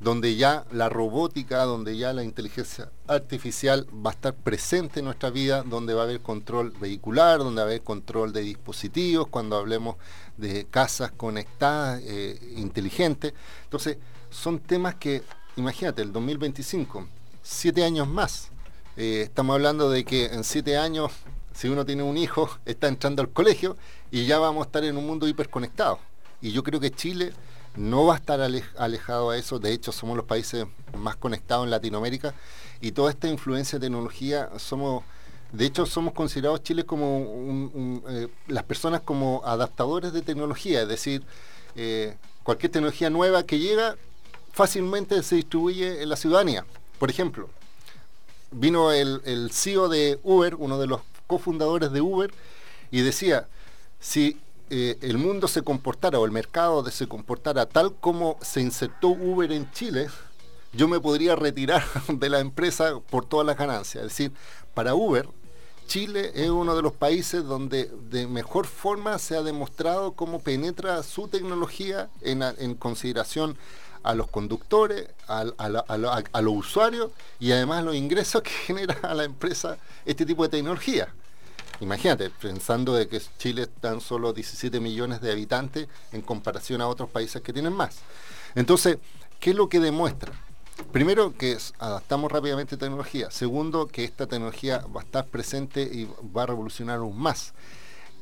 donde 0.00 0.34
ya 0.36 0.64
la 0.72 0.88
robótica, 0.88 1.64
donde 1.64 1.96
ya 1.96 2.14
la 2.14 2.24
inteligencia 2.24 2.90
artificial 3.06 3.86
va 3.94 4.10
a 4.10 4.14
estar 4.14 4.34
presente 4.34 5.00
en 5.00 5.04
nuestra 5.04 5.28
vida, 5.28 5.62
donde 5.62 5.92
va 5.92 6.02
a 6.02 6.04
haber 6.04 6.20
control 6.20 6.72
vehicular, 6.80 7.40
donde 7.40 7.60
va 7.60 7.66
a 7.66 7.70
haber 7.70 7.82
control 7.82 8.32
de 8.32 8.40
dispositivos, 8.40 9.28
cuando 9.28 9.56
hablemos 9.56 9.96
de 10.38 10.64
casas 10.64 11.12
conectadas, 11.12 12.00
eh, 12.04 12.38
inteligentes. 12.56 13.34
Entonces, 13.64 13.98
son 14.30 14.58
temas 14.58 14.94
que, 14.94 15.22
imagínate, 15.56 16.00
el 16.00 16.12
2025, 16.12 17.06
siete 17.42 17.84
años 17.84 18.08
más. 18.08 18.50
Eh, 18.96 19.22
estamos 19.24 19.54
hablando 19.54 19.90
de 19.90 20.04
que 20.04 20.26
en 20.26 20.44
siete 20.44 20.78
años, 20.78 21.12
si 21.60 21.68
uno 21.68 21.84
tiene 21.84 22.02
un 22.02 22.16
hijo, 22.16 22.48
está 22.64 22.88
entrando 22.88 23.20
al 23.20 23.28
colegio 23.28 23.76
y 24.10 24.24
ya 24.24 24.38
vamos 24.38 24.62
a 24.62 24.66
estar 24.66 24.82
en 24.82 24.96
un 24.96 25.06
mundo 25.06 25.28
hiperconectado. 25.28 25.98
Y 26.40 26.52
yo 26.52 26.62
creo 26.62 26.80
que 26.80 26.90
Chile 26.90 27.34
no 27.76 28.06
va 28.06 28.14
a 28.14 28.16
estar 28.16 28.40
ale- 28.40 28.64
alejado 28.78 29.28
a 29.28 29.36
eso. 29.36 29.58
De 29.58 29.70
hecho, 29.72 29.92
somos 29.92 30.16
los 30.16 30.24
países 30.24 30.64
más 30.96 31.16
conectados 31.16 31.64
en 31.64 31.70
Latinoamérica 31.70 32.32
y 32.80 32.92
toda 32.92 33.10
esta 33.10 33.28
influencia 33.28 33.78
de 33.78 33.86
tecnología 33.86 34.48
somos 34.58 35.04
De 35.52 35.66
hecho, 35.66 35.84
somos 35.84 36.14
considerados 36.14 36.62
Chile 36.62 36.84
como 36.86 37.18
un- 37.18 38.02
eh, 38.08 38.28
las 38.46 38.62
personas 38.62 39.00
como 39.00 39.42
adaptadores 39.44 40.12
de 40.12 40.22
tecnología, 40.22 40.80
es 40.82 40.86
decir, 40.88 41.24
eh, 41.74 42.16
cualquier 42.44 42.70
tecnología 42.70 43.10
nueva 43.10 43.42
que 43.42 43.58
llega 43.58 43.96
fácilmente 44.52 45.20
se 45.24 45.34
distribuye 45.34 46.02
en 46.02 46.08
la 46.08 46.14
ciudadanía. 46.14 46.64
Por 47.00 47.10
ejemplo, 47.10 47.48
vino 48.52 48.92
el 48.92 49.50
CEO 49.52 49.88
de 49.88 50.20
Uber, 50.22 50.54
uno 50.54 50.78
de 50.78 50.86
los 50.86 51.00
cofundadores 51.30 51.92
de 51.92 52.00
Uber, 52.00 52.34
y 52.90 53.02
decía, 53.02 53.46
si 54.00 54.36
eh, 54.68 54.98
el 55.00 55.16
mundo 55.16 55.46
se 55.46 55.62
comportara 55.62 56.18
o 56.18 56.24
el 56.24 56.32
mercado 56.32 56.84
se 56.90 57.06
comportara 57.06 57.66
tal 57.66 57.94
como 57.94 58.36
se 58.42 58.60
insertó 58.60 59.08
Uber 59.08 59.52
en 59.52 59.70
Chile, 59.70 60.08
yo 60.72 60.88
me 60.88 60.98
podría 60.98 61.36
retirar 61.36 61.84
de 62.08 62.28
la 62.28 62.40
empresa 62.40 62.98
por 63.10 63.24
todas 63.26 63.46
las 63.46 63.56
ganancias. 63.56 64.04
Es 64.04 64.10
decir, 64.10 64.32
para 64.74 64.94
Uber, 64.96 65.28
Chile 65.86 66.32
es 66.34 66.50
uno 66.50 66.74
de 66.76 66.82
los 66.82 66.92
países 66.92 67.44
donde 67.44 67.90
de 68.10 68.26
mejor 68.26 68.66
forma 68.66 69.18
se 69.18 69.36
ha 69.36 69.42
demostrado 69.42 70.12
cómo 70.12 70.40
penetra 70.40 71.02
su 71.02 71.28
tecnología 71.28 72.08
en, 72.22 72.74
consideración 72.74 73.56
a 74.02 74.14
los 74.14 74.28
conductores, 74.28 75.08
a, 75.26 75.40
a 75.58 76.40
los 76.42 76.54
usuarios 76.54 77.10
y 77.40 77.52
además 77.52 77.84
los 77.84 77.96
ingresos 77.96 78.42
que 78.44 78.50
genera 78.50 78.96
a 79.02 79.14
la 79.14 79.24
empresa 79.24 79.78
este 80.04 80.24
tipo 80.24 80.44
de 80.44 80.48
tecnología. 80.48 81.12
Imagínate, 81.80 82.30
pensando 82.30 82.94
de 82.94 83.08
que 83.08 83.20
Chile 83.38 83.66
tan 83.66 84.00
solo 84.00 84.32
17 84.32 84.80
millones 84.80 85.20
de 85.20 85.32
habitantes 85.32 85.88
en 86.12 86.20
comparación 86.20 86.80
a 86.82 86.88
otros 86.88 87.08
países 87.08 87.40
que 87.42 87.52
tienen 87.52 87.72
más. 87.72 88.00
Entonces, 88.54 88.98
¿qué 89.38 89.50
es 89.50 89.56
lo 89.56 89.68
que 89.68 89.80
demuestra? 89.80 90.32
Primero, 90.92 91.36
que 91.36 91.56
adaptamos 91.78 92.30
rápidamente 92.32 92.76
tecnología. 92.76 93.30
Segundo, 93.30 93.86
que 93.86 94.04
esta 94.04 94.26
tecnología 94.26 94.84
va 94.94 95.00
a 95.00 95.04
estar 95.04 95.26
presente 95.26 95.82
y 95.82 96.08
va 96.36 96.42
a 96.42 96.46
revolucionar 96.46 96.98
aún 96.98 97.18
más. 97.18 97.54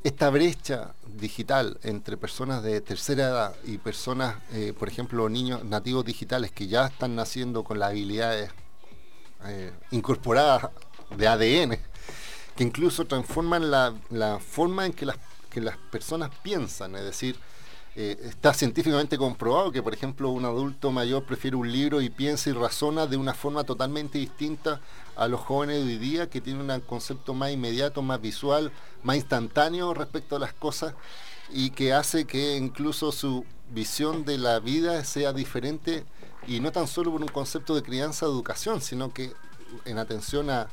Esta 0.05 0.31
brecha 0.31 0.95
digital 1.07 1.79
entre 1.83 2.17
personas 2.17 2.63
de 2.63 2.81
tercera 2.81 3.25
edad 3.25 3.57
y 3.65 3.79
personas, 3.79 4.37
eh, 4.53 4.73
por 4.79 4.89
ejemplo, 4.89 5.29
niños 5.29 5.65
nativos 5.65 6.05
digitales 6.05 6.53
que 6.53 6.69
ya 6.69 6.87
están 6.87 7.17
naciendo 7.17 7.65
con 7.65 7.81
las 7.81 7.91
habilidades 7.91 8.51
eh, 9.47 9.73
incorporadas 9.91 10.69
de 11.17 11.27
ADN, 11.27 11.79
que 12.59 12.65
incluso 12.65 13.05
transforman 13.05 13.71
la, 13.71 13.95
la 14.11 14.41
forma 14.41 14.85
en 14.85 14.93
que 14.93 15.07
las, 15.07 15.17
que 15.49 15.61
las 15.61 15.77
personas 15.77 16.33
piensan, 16.43 16.97
es 16.97 17.05
decir, 17.05 17.37
eh, 17.95 18.19
está 18.25 18.53
científicamente 18.53 19.17
comprobado 19.17 19.71
que, 19.71 19.81
por 19.81 19.95
ejemplo, 19.95 20.31
un 20.31 20.45
adulto 20.45 20.91
mayor 20.91 21.23
prefiere 21.23 21.57
un 21.57 21.71
libro 21.71 22.01
y 22.01 22.11
piensa 22.11 22.51
y 22.51 22.55
razona 22.55 23.07
de 23.07 23.17
una 23.17 23.33
forma 23.33 23.63
totalmente 23.63 24.19
distinta 24.19 24.81
a 25.15 25.29
los 25.29 25.39
jóvenes 25.39 25.87
de 25.87 25.93
hoy 25.93 25.99
día 25.99 26.29
que 26.29 26.41
tienen 26.41 26.69
un 26.69 26.81
concepto 26.81 27.33
más 27.33 27.53
inmediato, 27.53 28.03
más 28.03 28.21
visual, 28.21 28.73
más 29.05 29.15
instantáneo 29.15 29.95
respecto 29.95 30.35
a 30.35 30.41
las 30.41 30.53
cosas 30.53 30.95
y 31.51 31.71
que 31.71 31.93
hace 31.93 32.25
que 32.25 32.57
incluso 32.57 33.13
su 33.13 33.45
visión 33.71 34.25
de 34.25 34.37
la 34.37 34.59
vida 34.59 35.05
sea 35.05 35.33
diferente 35.33 36.05
y 36.49 36.59
no 36.59 36.73
tan 36.73 36.89
solo 36.89 37.13
por 37.13 37.21
un 37.21 37.29
concepto 37.29 37.77
de 37.77 37.85
crianza 37.85 38.27
educación, 38.27 38.83
sino 38.83 39.15
que 39.15 39.33
en 39.85 39.99
atención 39.99 40.51
a 40.51 40.69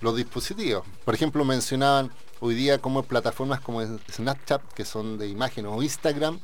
los 0.00 0.16
dispositivos. 0.16 0.84
Por 1.04 1.14
ejemplo, 1.14 1.44
mencionaban 1.44 2.10
hoy 2.40 2.54
día 2.54 2.78
como 2.78 3.02
plataformas 3.02 3.60
como 3.60 3.82
Snapchat, 4.10 4.62
que 4.72 4.84
son 4.84 5.18
de 5.18 5.28
imágenes, 5.28 5.70
o 5.74 5.82
Instagram, 5.82 6.40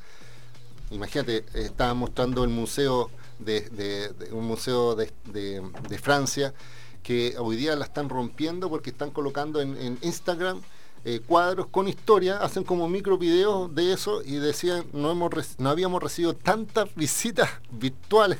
imagínate, 0.91 1.45
estaban 1.55 1.97
mostrando 1.97 2.45
el 2.45 2.51
museo 2.51 3.11
de, 3.39 4.13
un 4.33 4.47
museo 4.47 4.95
de, 4.95 5.99
Francia 6.01 6.55
que 7.03 7.37
hoy 7.39 7.57
día 7.57 7.77
la 7.77 7.85
están 7.85 8.09
rompiendo 8.09 8.69
porque 8.69 8.91
están 8.91 9.11
colocando 9.11 9.61
en, 9.61 9.99
Instagram 10.03 10.61
eh, 11.05 11.21
cuadros 11.25 11.67
con 11.69 11.87
historia, 11.87 12.39
hacen 12.39 12.65
como 12.65 12.89
micro 12.89 13.17
videos 13.17 13.73
de 13.75 13.93
eso 13.93 14.23
y 14.25 14.37
decían 14.37 14.87
no 14.93 15.13
hemos 15.13 15.31
no 15.59 15.71
habíamos 15.71 16.03
recibido 16.03 16.35
tantas 16.35 16.93
visitas 16.97 17.49
virtuales 17.71 18.39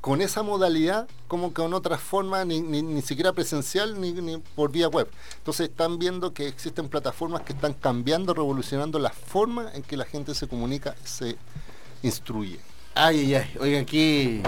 con 0.00 0.22
esa 0.22 0.42
modalidad 0.42 1.06
como 1.28 1.52
con 1.52 1.74
otras 1.74 2.00
formas, 2.00 2.46
ni, 2.46 2.60
ni- 2.60 2.82
ni 2.82 3.02
siquiera 3.02 3.32
presencial 3.32 4.00
ni, 4.00 4.12
ni 4.12 4.38
por 4.38 4.72
vía 4.72 4.88
web. 4.88 5.08
Entonces 5.38 5.68
están 5.68 5.98
viendo 5.98 6.32
que 6.32 6.48
existen 6.48 6.88
plataformas 6.88 7.42
que 7.42 7.52
están 7.52 7.74
cambiando, 7.74 8.32
revolucionando 8.32 8.98
la 8.98 9.10
forma 9.10 9.70
en 9.74 9.82
que 9.82 9.96
la 9.96 10.04
gente 10.06 10.34
se 10.34 10.48
comunica, 10.48 10.94
se 11.04 11.36
instruye. 12.02 12.58
Ay, 12.94 13.20
ay, 13.20 13.34
ay. 13.34 13.56
Oigan, 13.60 13.84
qué, 13.84 14.42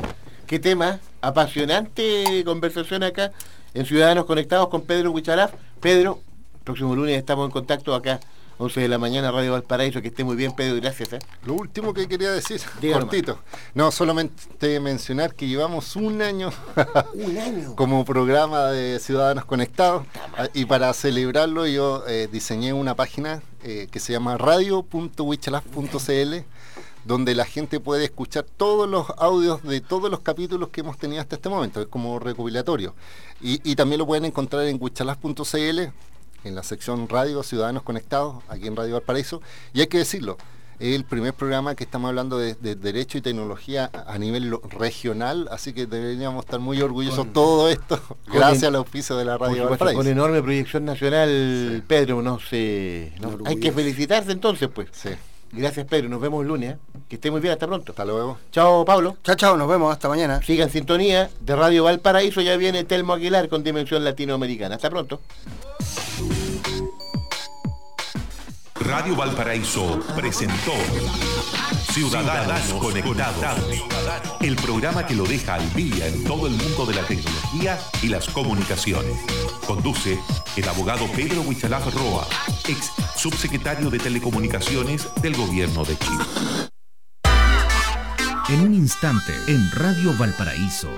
qué 0.47 0.59
tema. 0.59 1.01
Apasionante 1.21 2.43
conversación 2.45 3.03
acá 3.03 3.33
en 3.75 3.85
Ciudadanos 3.87 4.25
Conectados 4.25 4.69
con 4.69 4.83
Pedro 4.83 5.11
Huichalaf. 5.13 5.53
Pedro, 5.81 6.21
próximo 6.65 6.97
lunes 6.97 7.17
estamos 7.19 7.45
en 7.47 7.51
contacto 7.53 7.95
acá, 7.95 8.21
11 8.63 8.81
de 8.81 8.89
la 8.89 8.99
mañana, 8.99 9.33
Radio 9.33 9.53
Valparaíso. 9.53 10.01
Que 10.01 10.09
esté 10.09 10.23
muy 10.23 10.37
bien, 10.37 10.53
Pedro. 10.53 10.77
Gracias. 10.77 11.13
¿eh? 11.15 11.19
Lo 11.45 11.55
último 11.55 11.93
que 11.93 12.07
quería 12.07 12.31
decir, 12.31 12.61
cortito. 12.93 13.41
No, 13.75 13.91
solamente 13.91 14.79
mencionar 14.79 15.35
que 15.35 15.49
llevamos 15.49 15.97
un 15.97 16.23
año 16.23 16.53
Un 17.15 17.39
año. 17.39 17.75
como 17.75 18.05
programa 18.05 18.67
de 18.67 19.01
Ciudadanos 19.01 19.47
Conectados 19.47 20.07
y 20.55 20.65
para 20.67 20.93
celebrarlo 20.93 21.67
yo 21.67 22.05
eh, 22.07 22.29
diseñé 22.31 22.73
una 22.73 22.95
página 22.95 23.43
eh, 23.65 23.89
que 23.91 23.99
se 23.99 24.13
llama 24.13 24.39
radio.wichalaf.cl 24.39 26.37
donde 27.05 27.35
la 27.35 27.45
gente 27.45 27.81
puede 27.81 28.05
escuchar 28.05 28.45
todos 28.45 28.89
los 28.89 29.07
audios 29.19 29.65
de 29.65 29.81
todos 29.81 30.09
los 30.09 30.21
capítulos 30.21 30.69
que 30.69 30.83
hemos 30.83 30.99
tenido 30.99 31.21
hasta 31.21 31.35
este 31.35 31.49
momento, 31.49 31.81
es 31.81 31.89
como 31.89 32.21
recopilatorio. 32.21 32.95
Y, 33.41 33.61
y 33.69 33.75
también 33.75 33.99
lo 33.99 34.07
pueden 34.07 34.25
encontrar 34.25 34.67
en 34.67 34.79
wichalaf.cl, 34.81 35.81
en 36.45 36.55
la 36.55 36.63
sección 36.63 37.09
Radio 37.09 37.43
Ciudadanos 37.43 37.83
Conectados, 37.83 38.43
aquí 38.49 38.67
en 38.67 38.77
Radio 38.77 38.95
Valparaíso. 38.95 39.41
Y 39.73 39.81
hay 39.81 39.87
que 39.87 39.99
decirlo, 39.99 40.37
es 40.79 40.97
el 40.97 41.05
primer 41.05 41.33
programa 41.35 41.75
que 41.77 41.85
estamos 41.85 42.09
hablando 42.09 42.39
de, 42.39 42.55
de 42.55 42.75
derecho 42.75 43.17
y 43.17 43.21
tecnología 43.21 43.91
a 44.07 44.19
nivel 44.19 44.53
regional, 44.79 45.49
así 45.53 45.73
que 45.73 45.87
deberíamos 45.87 46.45
estar 46.45 46.59
muy 46.59 46.81
orgullosos 46.83 47.19
de 47.19 47.23
Con- 47.25 47.33
todo 47.33 47.69
esto, 47.69 48.01
gracias 48.27 48.63
en- 48.65 48.69
al 48.71 48.77
auspicio 48.77 49.17
de 49.17 49.25
la 49.25 49.39
Radio 49.39 49.63
supuesto, 49.63 49.71
Valparaíso. 49.71 49.99
con 49.99 50.07
enorme 50.09 50.43
proyección 50.43 50.85
nacional, 50.85 51.85
Pedro. 51.87 52.21
No 52.23 52.41
sé. 52.41 53.13
no- 53.21 53.39
hay 53.45 53.57
que 53.61 53.71
felicitarse 53.73 54.33
entonces, 54.33 54.69
pues. 54.75 54.89
Sí, 54.93 55.11
Gracias, 55.55 55.87
Pedro. 55.87 56.09
Nos 56.09 56.19
vemos 56.23 56.41
el 56.41 56.49
lunes. 56.49 56.77
¿eh? 56.77 56.79
Que 57.11 57.17
esté 57.17 57.31
muy 57.31 57.39
bien. 57.43 57.53
Hasta 57.53 57.67
pronto. 57.67 57.93
hasta 57.93 58.07
luego. 58.07 58.39
Chao, 58.53 58.87
Pablo. 58.87 59.19
Chao, 59.23 59.35
chao, 59.35 59.55
nos 59.59 59.69
vemos 59.69 59.93
hasta 59.93 60.09
mañana. 60.09 60.41
Siga 60.43 60.65
en 60.65 60.71
sintonía 60.71 61.29
de 61.41 61.55
Radio 61.55 61.85
Valparaíso. 61.85 62.41
Ya 62.41 62.57
viene 62.57 62.85
Telmo 62.85 63.13
Aguilar 63.13 63.51
con 63.51 63.63
Dimensión 63.63 64.03
Latinoamericana. 64.03 64.77
Hasta 64.77 64.89
pronto. 64.89 65.21
Radio 68.85 69.15
Valparaíso 69.15 70.01
presentó 70.17 70.73
Ciudadanos 71.93 72.73
Conectados, 72.81 73.61
el 74.41 74.57
programa 74.57 75.07
que 75.07 75.15
lo 75.15 75.25
deja 75.25 75.55
al 75.55 75.73
día 75.75 76.09
en 76.09 76.25
todo 76.25 76.47
el 76.49 76.55
mundo 76.55 76.87
de 76.87 76.95
la 76.95 77.07
tecnología 77.07 77.79
y 78.03 78.09
las 78.09 78.29
comunicaciones. 78.29 79.15
Conduce 79.67 80.19
el 80.57 80.69
abogado 80.69 81.07
Pedro 81.15 81.43
Huichalaf 81.43 81.95
Roa, 81.95 82.27
ex 82.69 82.91
subsecretario 83.17 83.89
de 83.91 83.99
Telecomunicaciones 83.99 85.09
del 85.23 85.37
Gobierno 85.37 85.85
de 85.85 85.97
Chile. 85.99 86.25
En 88.49 88.61
un 88.61 88.75
instante, 88.75 89.33
en 89.47 89.71
Radio 89.71 90.13
Valparaíso, 90.19 90.91